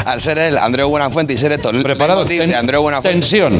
Al 0.06 0.22
ser 0.22 0.38
él, 0.38 0.58
Andreu 0.58 0.88
Buenafuente, 0.90 1.34
y 1.34 1.38
ser 1.38 1.52
esto, 1.54 1.70
el 1.72 1.82
Preparado. 1.82 2.26
Ten- 2.26 2.50
de 2.50 2.56
Andreu 2.56 2.82
Buenafuente. 2.82 3.20
tensión. 3.20 3.60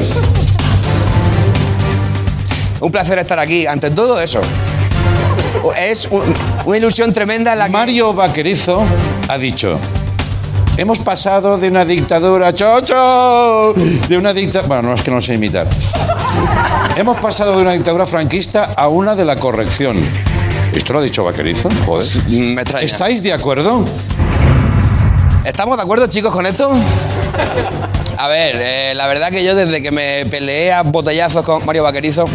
Un 2.82 2.92
placer 2.92 3.18
estar 3.20 3.40
aquí. 3.40 3.66
Ante 3.66 3.90
todo, 3.90 4.20
eso. 4.20 4.42
Es 5.78 6.08
un- 6.12 6.34
una 6.66 6.78
ilusión 6.78 7.12
tremenda 7.14 7.56
la 7.56 7.66
que... 7.66 7.72
Mario 7.72 8.14
Vaquerizo 8.14 8.84
ha 9.28 9.38
dicho. 9.38 9.80
Hemos 10.78 11.00
pasado 11.00 11.58
de 11.58 11.70
una 11.70 11.86
dictadura, 11.86 12.54
chocho, 12.54 13.74
de 14.08 14.18
una 14.18 14.34
dictadura, 14.34 14.68
bueno, 14.68 14.90
no 14.90 14.94
es 14.96 15.02
que 15.02 15.10
no 15.10 15.22
sé 15.22 15.34
imitar. 15.36 15.66
Hemos 16.96 17.18
pasado 17.20 17.56
de 17.58 17.62
una 17.62 17.74
dictadura 17.74 18.06
franquista 18.06 18.74
a 18.76 18.88
una 18.88 19.16
de 19.16 19.26
la 19.26 19.36
corrección. 19.38 20.02
¿Esto 20.74 20.94
lo 20.94 21.00
ha 21.00 21.02
dicho 21.02 21.24
Vaquerizo? 21.24 21.70
Joder. 21.86 22.08
Me 22.28 22.62
extraña. 22.62 22.86
¿Estáis 22.86 23.22
de 23.24 23.34
acuerdo? 23.34 23.84
¿Estamos 25.44 25.78
de 25.78 25.84
acuerdo, 25.84 26.08
chicos, 26.08 26.34
con 26.34 26.46
esto? 26.46 26.72
A 28.18 28.28
ver, 28.28 28.56
eh, 28.60 28.94
la 28.96 29.08
verdad 29.08 29.30
que 29.30 29.44
yo 29.44 29.56
desde 29.56 29.82
que 29.82 29.92
me 29.92 30.26
peleé 30.26 30.72
a 30.72 30.82
botellazos 30.84 31.44
con 31.44 31.66
Mario 31.66 31.84
Vaquerizo 31.84 32.26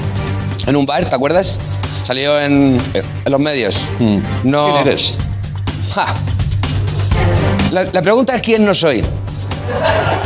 en 0.67 0.77
un 0.77 0.87
bar, 0.87 1.07
¿te 1.09 1.17
acuerdas? 1.17 1.59
Salió 2.05 2.39
en, 2.41 2.81
en 2.95 3.33
los 3.33 3.41
medios. 3.41 3.89
No... 4.45 4.67
¿Quién 4.75 4.89
eres? 4.89 5.19
Ja. 5.95 6.07
La, 7.73 7.85
la 7.85 8.03
pregunta 8.03 8.37
es 8.37 8.43
quién 8.43 8.65
no 8.65 8.75
soy. 8.75 9.03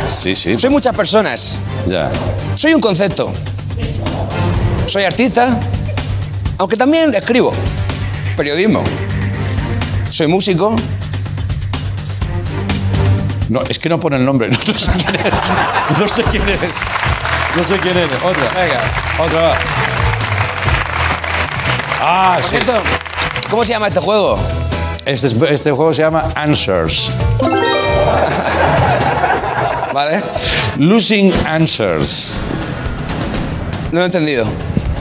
Sí, 0.09 0.35
sí. 0.35 0.57
Soy 0.57 0.69
muchas 0.69 0.95
personas. 0.95 1.57
Ya. 1.87 2.11
Soy 2.55 2.73
un 2.73 2.81
concepto. 2.81 3.31
Soy 4.87 5.03
artista, 5.03 5.57
aunque 6.57 6.77
también 6.77 7.13
escribo. 7.13 7.51
Periodismo. 8.37 8.83
Soy 10.09 10.27
músico. 10.27 10.75
No, 13.49 13.61
es 13.69 13.77
que 13.79 13.89
no 13.89 13.99
pone 13.99 14.15
el 14.17 14.25
nombre. 14.25 14.49
No, 14.49 14.57
no 14.67 14.73
sé 14.73 14.91
quién 14.93 15.15
eres. 15.15 15.33
No 15.99 16.07
sé 16.07 16.23
quién 16.23 16.47
eres. 16.49 16.75
No 17.55 17.63
sé 17.63 17.77
quién 17.79 17.97
eres. 17.97 18.17
Otra. 18.23 18.49
Venga. 18.61 18.81
Otra 19.19 19.41
va. 19.41 19.55
Ah, 22.01 22.33
Por 22.35 22.43
sí. 22.43 22.49
cierto, 22.51 22.73
¿cómo 23.49 23.63
se 23.65 23.73
llama 23.73 23.87
este 23.87 23.99
juego? 23.99 24.37
Este, 25.05 25.27
es- 25.27 25.35
este 25.49 25.71
juego 25.71 25.93
se 25.93 26.01
llama 26.03 26.25
Answers. 26.35 27.09
¿Vale? 29.93 30.21
Losing 30.77 31.33
Answers. 31.47 32.37
No 33.91 33.99
lo 33.99 34.03
he 34.03 34.05
entendido. 34.07 34.45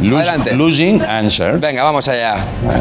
Lose- 0.00 0.16
Adelante. 0.28 0.54
Losing 0.54 1.02
Answers. 1.02 1.60
Venga, 1.60 1.82
vamos 1.82 2.06
allá. 2.08 2.36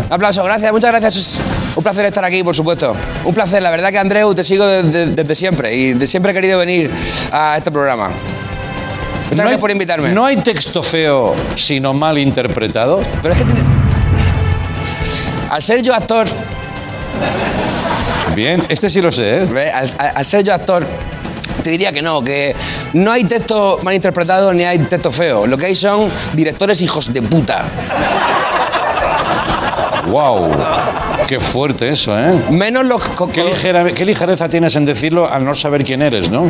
Un 0.07 0.11
aplauso, 0.13 0.43
gracias, 0.43 0.71
muchas 0.71 0.91
gracias. 0.91 1.15
Es 1.15 1.39
un 1.75 1.83
placer 1.83 2.05
estar 2.05 2.25
aquí, 2.25 2.43
por 2.43 2.55
supuesto. 2.55 2.95
Un 3.23 3.33
placer, 3.33 3.61
la 3.61 3.71
verdad 3.71 3.91
que 3.91 3.99
Andreu 3.99 4.33
te 4.33 4.43
sigo 4.43 4.65
desde, 4.65 5.07
desde 5.07 5.35
siempre 5.35 5.73
y 5.75 5.93
de 5.93 6.07
siempre 6.07 6.31
he 6.31 6.35
querido 6.35 6.57
venir 6.59 6.89
a 7.31 7.55
este 7.57 7.71
programa. 7.71 8.07
Muchas 8.09 9.29
No 9.31 9.35
gracias 9.37 9.51
hay- 9.55 9.57
por 9.61 9.71
invitarme. 9.71 10.09
No 10.09 10.25
hay 10.25 10.37
texto 10.37 10.83
feo, 10.83 11.33
sino 11.55 11.93
mal 11.93 12.17
interpretado. 12.17 12.99
Pero 13.21 13.33
es 13.33 13.39
que 13.39 13.45
tiene- 13.45 13.69
al 15.49 15.61
ser 15.61 15.81
yo 15.81 15.93
actor, 15.93 16.27
Bien, 18.35 18.63
este 18.69 18.89
sí 18.89 18.99
lo 19.01 19.11
sé, 19.11 19.43
¿eh? 19.43 19.45
¿ve? 19.45 19.69
al, 19.71 19.87
al- 19.99 20.11
al 20.15 20.25
ser 20.25 20.43
yo 20.43 20.53
actor, 20.55 20.83
te 21.61 21.69
diría 21.69 21.91
que 21.91 22.01
no, 22.01 22.23
que 22.23 22.55
no 22.93 23.11
hay 23.11 23.23
texto 23.25 23.79
mal 23.83 23.93
interpretado 23.93 24.53
ni 24.53 24.63
hay 24.63 24.79
texto 24.79 25.11
feo. 25.11 25.45
Lo 25.47 25.57
que 25.57 25.67
hay 25.67 25.75
son 25.75 26.09
directores 26.33 26.81
hijos 26.81 27.11
de 27.13 27.21
puta. 27.21 27.65
¡Wow! 30.07 30.51
Qué 31.27 31.39
fuerte 31.39 31.89
eso, 31.89 32.17
¿eh? 32.19 32.43
Menos 32.49 32.85
los... 32.85 33.01
Qué, 33.33 33.43
ligera- 33.43 33.91
qué 33.93 34.05
ligereza 34.05 34.49
tienes 34.49 34.75
en 34.75 34.85
decirlo 34.85 35.31
al 35.31 35.45
no 35.45 35.55
saber 35.55 35.83
quién 35.85 36.01
eres, 36.01 36.29
¿no? 36.29 36.47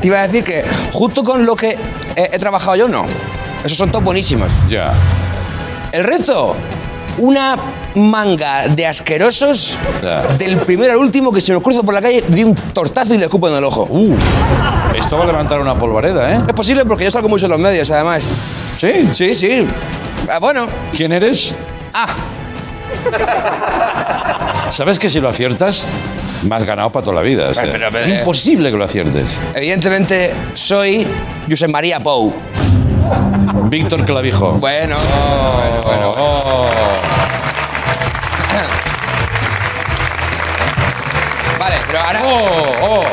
Te 0.00 0.06
iba 0.06 0.18
a 0.20 0.26
decir 0.26 0.42
que 0.42 0.64
justo 0.92 1.22
con 1.22 1.44
lo 1.44 1.54
que 1.54 1.76
he, 2.16 2.30
he 2.32 2.38
trabajado 2.38 2.76
yo, 2.76 2.88
no. 2.88 3.04
Esos 3.64 3.76
son 3.76 3.90
todos 3.90 4.04
buenísimos. 4.04 4.50
Ya. 4.68 4.94
El 5.92 6.04
resto, 6.04 6.56
una 7.18 7.56
manga 7.94 8.68
de 8.68 8.86
asquerosos 8.86 9.78
del 10.38 10.56
primero 10.58 10.92
al 10.92 10.98
último 10.98 11.32
que 11.32 11.40
se 11.40 11.52
los 11.52 11.62
cruzo 11.62 11.82
por 11.82 11.94
la 11.94 12.00
calle, 12.02 12.22
di 12.28 12.44
un 12.44 12.54
tortazo 12.54 13.14
y 13.14 13.18
le 13.18 13.24
escupo 13.24 13.48
en 13.48 13.56
el 13.56 13.64
ojo. 13.64 13.86
Uh, 13.90 14.16
esto 14.96 15.16
va 15.16 15.24
a 15.24 15.26
levantar 15.26 15.60
una 15.60 15.76
polvareda, 15.78 16.34
¿eh? 16.34 16.40
Es 16.46 16.54
posible 16.54 16.84
porque 16.84 17.04
yo 17.04 17.10
salgo 17.10 17.28
mucho 17.28 17.46
en 17.46 17.52
los 17.52 17.60
medios, 17.60 17.90
además. 17.90 18.38
¿Sí? 18.76 19.08
Sí, 19.12 19.34
sí. 19.34 19.66
Ah, 20.30 20.38
bueno. 20.38 20.66
¿Quién 20.94 21.12
eres? 21.12 21.54
Ah, 21.92 22.08
¿Sabes 24.70 24.98
que 24.98 25.08
si 25.08 25.20
lo 25.20 25.28
aciertas, 25.28 25.86
me 26.42 26.54
has 26.54 26.64
ganado 26.64 26.90
para 26.90 27.04
toda 27.04 27.16
la 27.16 27.22
vida? 27.22 27.48
o 27.50 27.54
sea, 27.54 27.64
Pero, 27.64 27.88
pero, 27.90 28.04
es 28.04 28.10
eh. 28.10 28.18
imposible 28.20 28.70
que 28.70 28.76
lo 28.76 28.84
aciertes. 28.84 29.34
evidentemente 29.54 30.32
soy 30.54 31.06
Josep 31.48 31.70
María 31.70 32.00
Pou. 32.00 32.32
Víctor 33.64 34.04
Clavijo. 34.04 34.52
Bueno, 34.52 34.96
bueno, 34.96 35.82
bueno. 35.82 36.14
Oh. 36.16 36.68
Ahora 42.08 42.20
Oh, 42.24 43.00
oh. 43.00 43.04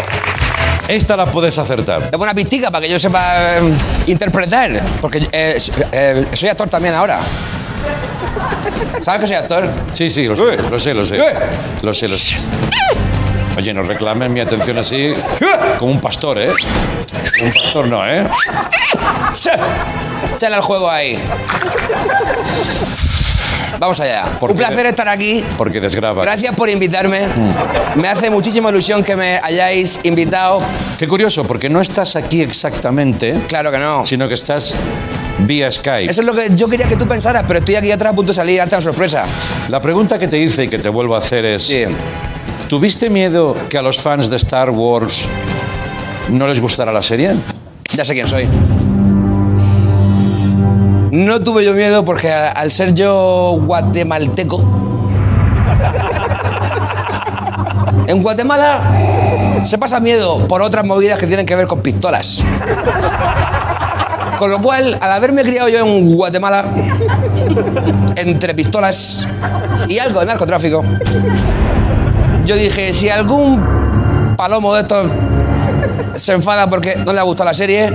Esta 0.87 1.17
la 1.17 1.25
puedes 1.25 1.57
acertar. 1.57 2.11
dame 2.11 2.23
una 2.23 2.33
pistica 2.33 2.69
para 2.71 2.85
que 2.85 2.91
yo 2.91 2.97
sepa 2.99 3.57
eh, 3.57 3.73
interpretar. 4.07 4.81
Porque 5.01 5.27
eh, 5.31 5.57
eh, 5.91 6.25
soy 6.33 6.49
actor 6.49 6.69
también 6.69 6.93
ahora. 6.93 7.19
¿Sabes 9.01 9.21
que 9.21 9.27
soy 9.27 9.35
actor? 9.35 9.69
Sí, 9.93 10.09
sí, 10.09 10.25
lo 10.27 10.37
sé, 10.37 10.57
lo 10.69 10.79
sé, 10.79 10.93
lo 10.93 11.03
sé. 11.03 11.17
Lo 11.81 11.93
sé, 11.93 12.07
lo 12.07 12.17
sé. 12.17 12.37
Oye, 13.57 13.73
no 13.73 13.81
reclamen 13.83 14.31
mi 14.31 14.39
atención 14.39 14.77
así 14.77 15.13
como 15.79 15.91
un 15.91 15.99
pastor, 15.99 16.39
¿eh? 16.39 16.49
Como 17.39 17.47
un 17.49 17.53
pastor 17.53 17.87
no, 17.87 18.07
¿eh? 18.07 18.25
Sí. 19.33 19.49
Échale 20.35 20.55
al 20.55 20.61
juego 20.61 20.89
ahí. 20.89 21.19
Vamos 23.80 23.99
allá. 23.99 24.38
¿Por 24.39 24.51
Un 24.51 24.57
placer 24.57 24.86
estar 24.86 25.07
aquí. 25.07 25.43
Porque 25.57 25.80
desgraba. 25.82 26.23
Gracias 26.23 26.55
por 26.55 26.69
invitarme. 26.69 27.21
Me 27.95 28.07
hace 28.07 28.30
muchísima 28.30 28.69
ilusión 28.69 29.03
que 29.03 29.15
me 29.15 29.39
hayáis 29.43 29.99
invitado. 30.03 30.61
Qué 30.97 31.07
curioso, 31.07 31.43
porque 31.45 31.69
no 31.69 31.82
estás 31.82 32.15
aquí 32.15 32.41
exactamente, 32.41 33.36
Claro 33.47 33.71
que 33.71 33.80
no. 33.80 34.05
sino 34.05 34.28
que 34.28 34.34
estás 34.36 34.76
vía 35.39 35.69
Skype. 35.69 36.09
Eso 36.11 36.21
es 36.21 36.28
lo 36.28 36.34
que 36.34 36.47
yo 36.55 36.67
quería 36.69 36.88
que 36.88 36.95
tú 36.95 37.07
pensaras, 37.07 37.43
pero 37.47 37.59
estoy 37.59 37.76
aquí 37.76 37.91
atrás 37.91 38.13
a 38.13 38.15
punto 38.15 38.32
de 38.32 38.36
salir, 38.36 38.57
darte 38.57 38.76
una 38.76 38.82
sorpresa. 38.82 39.26
La 39.69 39.82
pregunta 39.82 40.17
que 40.17 40.28
te 40.28 40.38
hice 40.39 40.63
y 40.63 40.67
que 40.69 40.80
te 40.80 40.89
vuelvo 40.89 41.15
a 41.15 41.19
hacer 41.19 41.43
es... 41.45 41.63
Sí. 41.67 41.84
¿Tuviste 42.69 43.09
miedo 43.09 43.55
que 43.69 43.78
a 43.78 43.82
los 43.82 43.99
fans 43.99 44.30
de 44.30 44.38
Star 44.38 44.69
Wars 44.71 45.28
no 46.30 46.47
les 46.47 46.59
gustara 46.59 46.91
la 46.91 47.03
serie? 47.03 47.36
Ya 47.93 48.03
sé 48.03 48.13
quién 48.13 48.28
soy. 48.28 48.47
No 51.16 51.39
tuve 51.39 51.63
yo 51.63 51.74
miedo 51.74 52.03
porque 52.03 52.30
al 52.30 52.70
ser 52.72 52.93
yo 52.93 53.57
guatemalteco. 53.61 54.61
En 58.07 58.22
Guatemala 58.22 58.82
se 59.63 59.80
pasa 59.80 59.99
miedo 59.99 60.47
por 60.47 60.61
otras 60.61 60.86
movidas 60.86 61.18
que 61.18 61.26
tienen 61.26 61.43
que 61.43 61.55
ver 61.55 61.66
con 61.66 61.80
pistolas. 61.80 62.43
Con 64.38 64.51
lo 64.51 64.61
cual, 64.61 64.95
al 65.01 65.11
haberme 65.11 65.41
criado 65.41 65.70
yo 65.70 65.80
en 65.80 66.16
Guatemala, 66.16 66.66
entre 68.16 68.53
pistolas 68.53 69.28
y 69.88 69.97
algo 69.97 70.20
de 70.20 70.28
narcotráfico, 70.28 70.84
yo 72.43 72.55
dije, 72.57 72.93
si 72.93 73.09
algún 73.09 74.36
palomo 74.38 74.76
de 74.76 74.82
estos 74.82 75.07
se 76.16 76.34
enfada 76.34 76.70
porque 76.70 76.97
no 76.97 77.11
le 77.11 77.20
ha 77.22 77.24
gustado 77.24 77.45
la 77.45 77.55
serie 77.55 77.91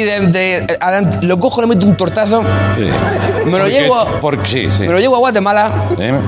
y 0.00 0.02
de, 0.04 0.20
de- 0.28 0.78
adelante- 0.80 1.18
lo 1.26 1.38
cojo, 1.38 1.60
le 1.60 1.66
meto 1.66 1.86
un 1.86 1.96
tortazo, 1.96 2.42
me 2.42 3.50
lo 3.50 3.58
Porque- 3.58 3.70
llevo, 3.70 4.06
Porque, 4.20 4.46
sí, 4.48 4.70
sí. 4.70 4.82
me 4.82 4.92
lo 4.92 4.98
llevo 5.00 5.16
a 5.16 5.18
Guatemala, 5.18 5.70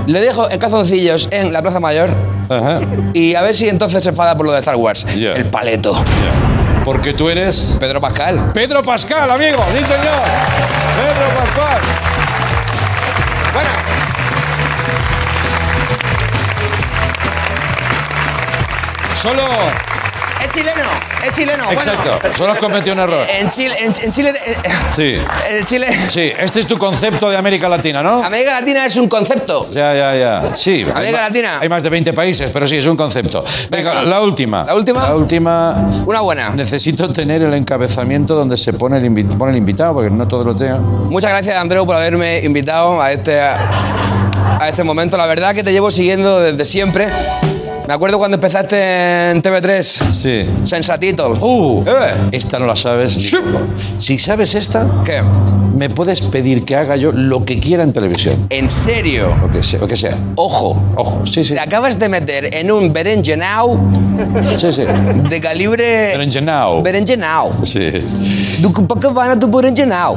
le 0.06 0.20
dejo 0.20 0.50
en 0.50 0.58
calzoncillos 0.58 1.28
en 1.32 1.52
la 1.52 1.62
Plaza 1.62 1.80
Mayor 1.80 2.10
Ajá. 2.48 2.80
y 3.14 3.34
a 3.34 3.42
ver 3.42 3.54
si 3.54 3.68
entonces 3.68 4.02
se 4.02 4.10
enfada 4.10 4.36
por 4.36 4.46
lo 4.46 4.52
de 4.52 4.58
Star 4.60 4.76
Wars. 4.76 5.06
Ya. 5.16 5.32
El 5.34 5.46
paleto. 5.46 5.92
Ya. 5.94 6.84
Porque 6.84 7.12
tú 7.12 7.28
eres... 7.28 7.76
Pedro 7.78 8.00
Pascal. 8.00 8.50
Pedro 8.54 8.82
Pascal, 8.82 9.30
amigo. 9.30 9.58
Sí, 9.76 9.84
señor. 9.84 10.22
Pedro 10.96 11.28
Pascal. 11.38 11.80
Bueno, 13.52 13.68
Solo, 19.20 19.42
Es 20.42 20.50
chileno, 20.50 20.82
es 21.26 21.32
chileno. 21.32 21.64
Exacto. 21.70 22.18
Bueno, 22.22 22.36
Solo 22.36 22.52
has 22.52 22.58
cometido 22.58 22.94
un 22.94 23.00
error. 23.00 23.26
en 23.28 23.50
Chile, 23.50 23.74
en, 23.80 23.92
en 24.04 24.12
Chile, 24.12 24.32
eh, 24.46 24.54
Sí. 24.94 25.18
en 25.56 25.64
Chile, 25.64 25.88
Sí, 26.10 26.32
este 26.38 26.60
es 26.60 26.66
tu 26.66 26.78
concepto 26.78 27.28
de 27.28 27.36
América 27.36 27.68
Latina, 27.68 28.02
¿no? 28.02 28.22
América 28.24 28.52
Latina 28.60 28.86
es 28.86 28.96
un 28.96 29.08
concepto. 29.08 29.68
Ya, 29.72 29.94
ya, 29.94 30.14
ya. 30.14 30.56
Sí. 30.56 30.86
América 30.94 31.22
Latina. 31.22 31.58
Hay 31.60 31.68
más 31.68 31.82
de 31.82 31.90
20 31.90 32.12
países, 32.12 32.50
pero 32.52 32.66
sí, 32.68 32.76
es 32.76 32.86
un 32.86 32.96
concepto. 32.96 33.44
Venga, 33.68 33.90
Venga. 33.94 34.02
la 34.04 34.20
última. 34.20 34.64
¿La 34.64 34.74
última? 34.74 35.02
La 35.08 35.16
última. 35.16 35.74
Una 36.06 36.20
buena. 36.20 36.50
Necesito 36.50 37.12
tener 37.12 37.42
el 37.42 37.54
encabezamiento 37.54 38.34
donde 38.34 38.56
se 38.56 38.72
pone 38.72 38.98
el, 38.98 39.04
invi- 39.04 39.36
pone 39.36 39.52
el 39.52 39.58
invitado, 39.58 39.94
porque 39.94 40.10
no 40.10 40.26
todo 40.28 40.44
lo 40.44 40.54
tengo. 40.54 40.78
Muchas 41.10 41.30
gracias, 41.30 41.56
Andreu, 41.56 41.84
por 41.84 41.96
haberme 41.96 42.40
invitado 42.44 43.02
a 43.02 43.10
este, 43.12 43.40
a 43.40 44.68
este 44.68 44.84
momento. 44.84 45.16
La 45.16 45.26
verdad 45.26 45.54
que 45.54 45.62
te 45.64 45.72
llevo 45.72 45.90
siguiendo 45.90 46.40
desde 46.40 46.64
siempre. 46.64 47.08
Me 47.88 47.94
acuerdo 47.94 48.18
cuando 48.18 48.34
empezaste 48.34 49.30
en 49.30 49.40
TV3, 49.40 49.82
Sí. 50.12 50.44
Sensatito. 50.64 51.30
Uh, 51.40 51.82
Eh. 51.86 52.14
esta 52.32 52.58
no 52.58 52.66
la 52.66 52.76
sabes. 52.76 53.16
ni. 53.16 53.30
Si 53.98 54.18
sabes 54.18 54.54
esta, 54.54 54.86
¿Qué? 55.06 55.22
me 55.72 55.88
puedes 55.88 56.20
pedir 56.20 56.66
que 56.66 56.76
haga 56.76 56.96
yo 56.96 57.12
lo 57.12 57.46
que 57.46 57.58
quiera 57.58 57.82
en 57.84 57.94
televisión. 57.94 58.46
¿En 58.50 58.68
serio? 58.68 59.34
Lo 59.40 59.50
que 59.50 59.62
sea. 59.62 59.80
Lo 59.80 59.88
que 59.88 59.96
sea. 59.96 60.14
Ojo. 60.34 60.78
Ojo, 60.96 61.24
sí, 61.24 61.42
sí. 61.44 61.54
Te 61.54 61.60
acabas 61.60 61.98
de 61.98 62.10
meter 62.10 62.54
en 62.54 62.70
un 62.70 62.92
berenjenau 62.92 63.78
Sí, 64.58 64.70
sí. 64.70 64.82
de 65.30 65.40
calibre... 65.40 66.08
Berenjenau. 66.12 66.82
Berenjenau. 66.82 67.64
Sí. 67.64 68.04
Do 68.60 68.70
Copacabana 68.70 69.34
do 69.34 69.48
Berenjenau. 69.48 70.14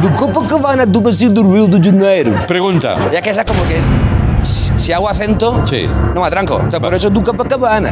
Do 0.00 0.10
Copacabana 0.14 0.86
do 0.86 1.00
Brasil 1.00 1.34
do 1.34 1.42
Rio 1.42 1.66
de 1.66 1.80
Janeiro. 1.82 2.30
Pregunta. 2.46 2.96
Ya 3.12 3.20
que 3.20 3.30
esa 3.30 3.44
como 3.44 3.64
que... 3.66 3.80
Si 3.80 4.05
si 4.46 4.92
hago 4.92 5.08
acento, 5.08 5.62
Sí. 5.66 5.88
no 6.14 6.20
me 6.20 6.26
atranco. 6.26 6.56
O 6.56 6.70
sea, 6.70 6.80
por 6.80 6.94
eso 6.94 7.10
do 7.10 7.22
Copacabana. 7.22 7.90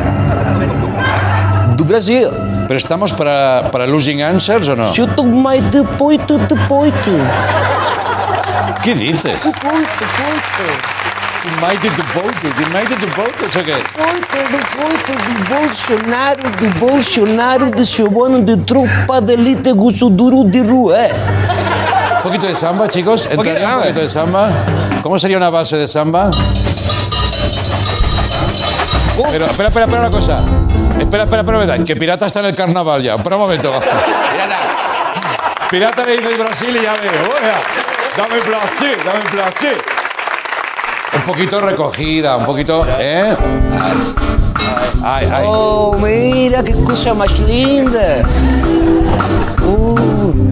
Do 1.76 1.84
Brasil. 1.84 2.28
¿Pero 2.66 2.78
estamos 2.78 3.12
para, 3.12 3.68
para 3.70 3.86
losing 3.86 4.22
answers 4.22 4.68
o 4.68 4.76
no? 4.76 4.92
Eu 4.96 5.06
tô 5.08 5.24
mais 5.24 5.60
de 5.70 5.82
poito, 5.98 6.38
de 6.38 6.54
poito. 6.68 7.10
¿Qué 8.82 8.94
dices? 8.94 9.40
Poito, 9.40 10.04
poito. 10.16 10.64
United 11.44 11.92
to 11.94 12.02
Voters. 12.14 12.54
United 12.58 12.96
to 13.00 13.06
Voters, 13.20 13.56
¿o 13.56 13.62
qué 13.64 13.72
es? 13.72 13.82
Poito, 13.92 14.36
de 14.50 14.60
poito, 14.76 15.12
do 15.12 15.54
Bolsonaro, 15.54 16.42
do 16.58 16.68
Bolsonaro, 16.80 17.70
de 17.70 17.84
Giovanni, 17.84 18.40
de 18.42 18.56
tropa 18.64 19.20
de 19.20 19.34
elite, 19.34 19.72
gusto 19.72 20.08
duro 20.08 20.44
de 20.44 20.62
rua. 20.62 20.96
Un 22.24 22.30
poquito 22.30 22.46
de 22.46 22.54
samba, 22.54 22.88
chicos. 22.88 23.26
Entraría 23.30 23.52
un 23.52 23.58
samba. 23.68 23.82
poquito 23.82 24.00
de 24.00 24.08
samba. 24.08 24.50
¿Cómo 25.02 25.18
sería 25.18 25.36
una 25.36 25.50
base 25.50 25.76
de 25.76 25.86
samba? 25.86 26.30
Pero 29.30 29.44
espera, 29.46 29.68
espera, 29.68 29.84
espera 29.86 30.00
una 30.00 30.10
cosa. 30.10 30.36
Espera, 30.98 31.24
espera, 31.24 31.42
espera, 31.42 31.60
espera. 31.60 31.84
Que 31.84 31.96
Pirata 31.96 32.24
está 32.26 32.40
en 32.40 32.46
el 32.46 32.56
carnaval 32.56 33.02
ya. 33.02 33.16
Espera 33.16 33.36
un 33.36 33.42
momento. 33.42 33.72
Pirata 35.70 36.04
le 36.06 36.16
dice 36.16 36.36
Brasil 36.36 36.70
y 36.76 36.82
ya 36.82 36.92
ve. 36.94 37.08
"Oiga, 37.10 37.60
Dame 38.16 38.40
placer, 38.42 38.96
dame 39.04 39.24
placer. 39.30 39.76
Un 41.16 41.22
poquito 41.22 41.60
recogida, 41.60 42.36
un 42.36 42.44
poquito. 42.46 42.86
¿Eh? 42.98 43.36
Ay, 45.04 45.28
ay. 45.32 45.44
Oh, 45.46 45.96
mira 46.00 46.62
que 46.62 46.72
cosa 46.84 47.12
más 47.12 47.38
linda. 47.40 48.22
Uh, 49.66 50.50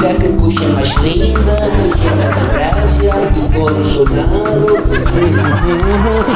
mira 0.00 0.14
que 0.14 0.28
cosa 0.36 0.68
más 0.68 1.02
linda. 1.02 1.56
Me 1.76 1.84
llena 1.98 2.26
de 2.34 2.44
gracia 2.52 3.14
do 3.34 3.42
Bolsonaro. 3.58 4.70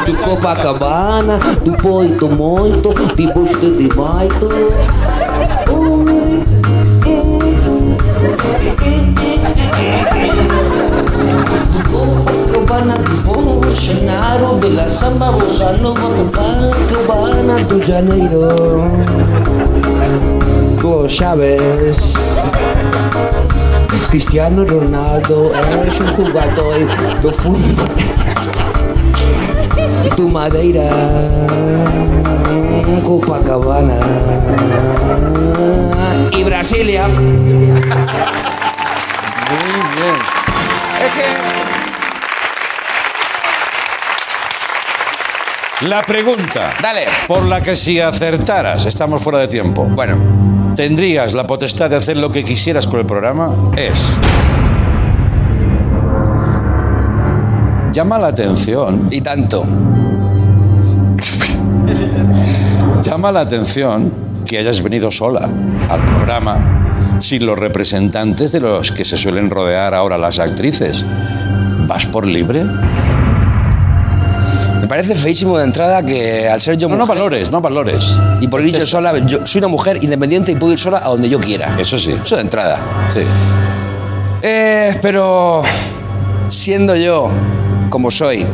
Do 0.05 0.13
Copacabana, 0.23 1.37
do 1.63 1.71
Poito 1.73 2.29
Moito, 2.29 2.93
de 3.15 3.33
Bosque 3.33 3.69
de 3.69 3.95
Maito. 3.95 4.49
Copacabana 11.91 12.97
do 12.97 13.15
Bolsonaro, 13.23 14.59
de 14.59 14.69
la 14.69 14.87
samba 14.87 15.31
bossa 15.31 15.71
nova, 15.77 16.09
Copacabana 16.15 17.63
do 17.65 17.83
Janeiro. 17.83 18.47
Hugo 20.85 21.07
Chávez. 21.07 22.13
Cristiano 24.09 24.65
Ronaldo 24.65 25.51
es 25.87 25.99
un 25.99 26.07
jugador 26.07 26.79
do 27.21 27.31
fútbol 27.31 27.75
do 30.15 30.29
Madeira, 30.29 30.89
Copacabana 33.03 33.99
y 36.31 36.43
Brasilia. 36.43 37.07
Muy 37.07 37.23
bien. 39.95 40.15
Es 41.05 41.13
que 41.13 41.55
La 45.81 46.01
pregunta. 46.01 46.69
Dale. 46.81 47.05
Por 47.27 47.45
la 47.45 47.61
que 47.61 47.75
si 47.75 47.99
acertaras, 47.99 48.85
estamos 48.85 49.21
fuera 49.21 49.39
de 49.39 49.49
tiempo. 49.49 49.83
Bueno, 49.83 50.17
tendrías 50.75 51.33
la 51.33 51.47
potestad 51.47 51.89
de 51.89 51.95
hacer 51.95 52.17
lo 52.17 52.31
que 52.31 52.43
quisieras 52.43 52.87
con 52.87 52.99
el 52.99 53.05
programa 53.05 53.71
es. 53.75 54.19
Llama 57.93 58.19
la 58.19 58.27
atención, 58.27 59.07
y 59.09 59.21
tanto. 59.21 59.65
llama 63.01 63.31
la 63.31 63.41
atención 63.41 64.11
que 64.45 64.57
hayas 64.57 64.81
venido 64.81 65.11
sola 65.11 65.49
al 65.89 66.05
programa 66.05 67.19
sin 67.19 67.45
los 67.45 67.57
representantes 67.57 68.51
de 68.51 68.59
los 68.59 68.91
que 68.91 69.05
se 69.05 69.17
suelen 69.17 69.49
rodear 69.49 69.93
ahora 69.93 70.17
las 70.17 70.39
actrices. 70.39 71.05
¿Vas 71.87 72.05
por 72.05 72.25
libre? 72.25 72.65
Me 74.85 74.89
parece 74.89 75.15
feísimo 75.15 75.57
de 75.57 75.63
entrada 75.63 76.03
que 76.03 76.47
al 76.47 76.61
ser 76.61 76.77
yo 76.77 76.87
No, 76.87 76.95
no 76.95 77.05
mujer 77.05 77.17
valores, 77.17 77.49
no 77.49 77.59
valores. 77.59 78.19
y 78.39 78.47
por 78.47 78.61
ir 78.61 78.77
yo 78.77 78.85
sola, 78.85 79.17
yo 79.25 79.39
soy 79.43 79.57
una 79.57 79.67
mujer 79.67 79.97
independiente 80.03 80.51
y 80.51 80.55
puedo 80.57 80.73
ir 80.73 80.79
sola 80.79 81.01
a 81.03 81.09
donde 81.09 81.27
yo 81.27 81.39
quiera. 81.39 81.75
Eso 81.79 81.97
sí. 81.97 82.15
Eso 82.21 82.35
de 82.35 82.43
entrada. 82.43 82.77
Sí. 83.11 83.21
Eh, 84.43 84.95
pero 85.01 85.63
siendo 86.49 86.95
yo 86.95 87.31
como 87.89 88.11
soy, 88.11 88.45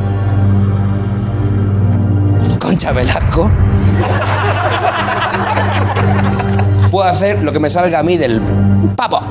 Concha 2.60 2.94
Velasco, 2.94 3.52
puedo 6.90 7.10
hacer 7.10 7.44
lo 7.44 7.52
que 7.52 7.60
me 7.60 7.70
salga 7.70 8.00
a 8.00 8.04
mí 8.04 8.16
del 8.16 8.42
papo. 8.96 9.22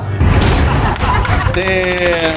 Te, 1.51 2.31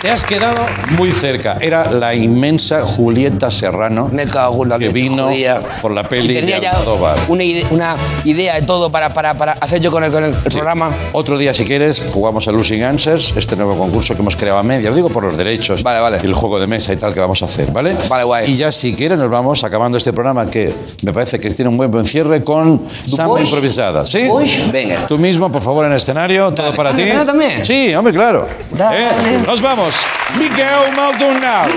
te 0.00 0.10
has 0.10 0.24
quedado 0.24 0.64
muy 0.96 1.12
cerca. 1.12 1.58
Era 1.60 1.90
la 1.90 2.14
inmensa 2.14 2.84
Julieta 2.84 3.50
Serrano 3.50 4.08
Me 4.10 4.26
cago 4.26 4.62
en 4.64 4.70
la 4.70 4.78
que 4.78 4.86
leche 4.86 4.94
vino 4.94 5.28
judía. 5.28 5.60
por 5.82 5.90
la 5.92 6.00
Y 6.02 6.04
peli 6.04 6.34
tenía 6.34 6.56
de 6.56 6.62
ya 6.62 6.70
Almodóvar. 6.70 7.16
una, 7.28 7.44
ide- 7.44 7.66
una 7.70 7.96
idea 8.24 8.54
de 8.54 8.62
todo 8.62 8.90
para, 8.90 9.12
para, 9.12 9.34
para 9.34 9.52
hacer 9.52 9.80
yo 9.80 9.90
con 9.90 10.02
el, 10.04 10.10
con 10.10 10.24
el 10.24 10.34
Sí. 10.34 10.40
programa. 10.50 10.90
Otro 11.12 11.36
día, 11.38 11.52
si 11.52 11.64
quieres, 11.64 12.02
jugamos 12.12 12.48
a 12.48 12.52
Losing 12.52 12.82
Answers, 12.82 13.34
este 13.36 13.56
nuevo 13.56 13.76
concurso 13.76 14.14
que 14.14 14.22
hemos 14.22 14.36
creado 14.36 14.58
a 14.58 14.62
media. 14.62 14.88
Lo 14.90 14.96
digo 14.96 15.10
por 15.10 15.22
los 15.24 15.36
derechos 15.36 15.82
Vale, 15.82 16.00
vale. 16.00 16.18
y 16.22 16.26
el 16.26 16.34
juego 16.34 16.58
de 16.58 16.66
mesa 16.66 16.92
y 16.92 16.96
tal 16.96 17.12
que 17.12 17.20
vamos 17.20 17.42
a 17.42 17.44
hacer, 17.44 17.70
¿vale? 17.70 17.96
Vale, 18.08 18.24
guay. 18.24 18.50
Y 18.50 18.56
ya, 18.56 18.72
si 18.72 18.94
quieres, 18.94 19.18
nos 19.18 19.30
vamos 19.30 19.62
acabando 19.64 19.98
este 19.98 20.12
programa 20.12 20.50
que 20.50 20.72
me 21.02 21.12
parece 21.12 21.38
que 21.38 21.50
tiene 21.50 21.68
un 21.68 21.76
buen 21.76 21.90
buen 21.90 22.06
cierre 22.06 22.42
con 22.42 22.82
samba 23.06 23.40
improvisada. 23.40 24.06
¿Sí? 24.06 24.26
boys? 24.28 24.70
Venga. 24.72 25.06
Tú 25.06 25.18
mismo, 25.18 25.50
por 25.52 25.60
favor, 25.62 25.84
en 25.86 25.92
escenario, 25.92 26.52
todo 26.54 26.74
para 26.74 26.90
Ah, 26.90 26.94
ti. 26.96 27.02
¿me 27.02 27.10
queda 27.10 27.24
también? 27.26 27.66
Sí, 27.66 27.94
hombre, 27.94 28.12
claro. 28.14 28.48
Dale. 28.70 28.98
¿Eh? 29.02 29.38
Nos 29.46 29.60
vamos. 29.60 29.89
Miguel 30.38 30.92
Maldonado. 30.96 31.68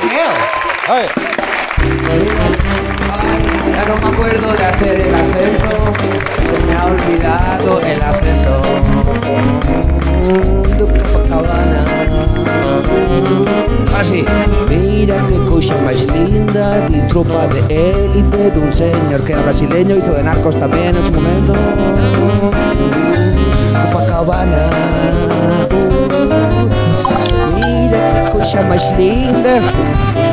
Ay. 0.87 1.07
Ya 3.75 3.85
no 3.85 3.97
me 3.97 4.07
acuerdo 4.07 4.53
de 4.53 4.65
hacer 4.65 5.01
el 5.01 5.15
acento, 5.15 5.93
se 6.45 6.59
me 6.65 6.73
ha 6.73 6.85
olvidado 6.85 7.81
el 7.81 8.01
acento. 8.01 8.63
Así, 13.97 14.25
mira 14.69 15.15
qué 15.29 15.37
cosa 15.49 15.75
más 15.81 16.05
linda, 16.05 16.79
de 16.87 16.99
tropa 17.07 17.47
de 17.47 17.59
élite, 17.69 18.51
de 18.51 18.59
un 18.59 18.73
señor 18.73 19.23
que 19.23 19.31
era 19.31 19.41
brasileño, 19.41 19.95
hizo 19.95 20.13
de 20.13 20.23
narcos 20.23 20.59
también 20.59 20.95
en 20.95 21.05
su 21.05 21.11
momento. 21.11 21.53
Copacabana. 23.91 25.62
Mira 28.43 28.51
qué 28.51 28.57
cosa 28.57 28.67
más 28.67 28.97
linda. 28.97 30.32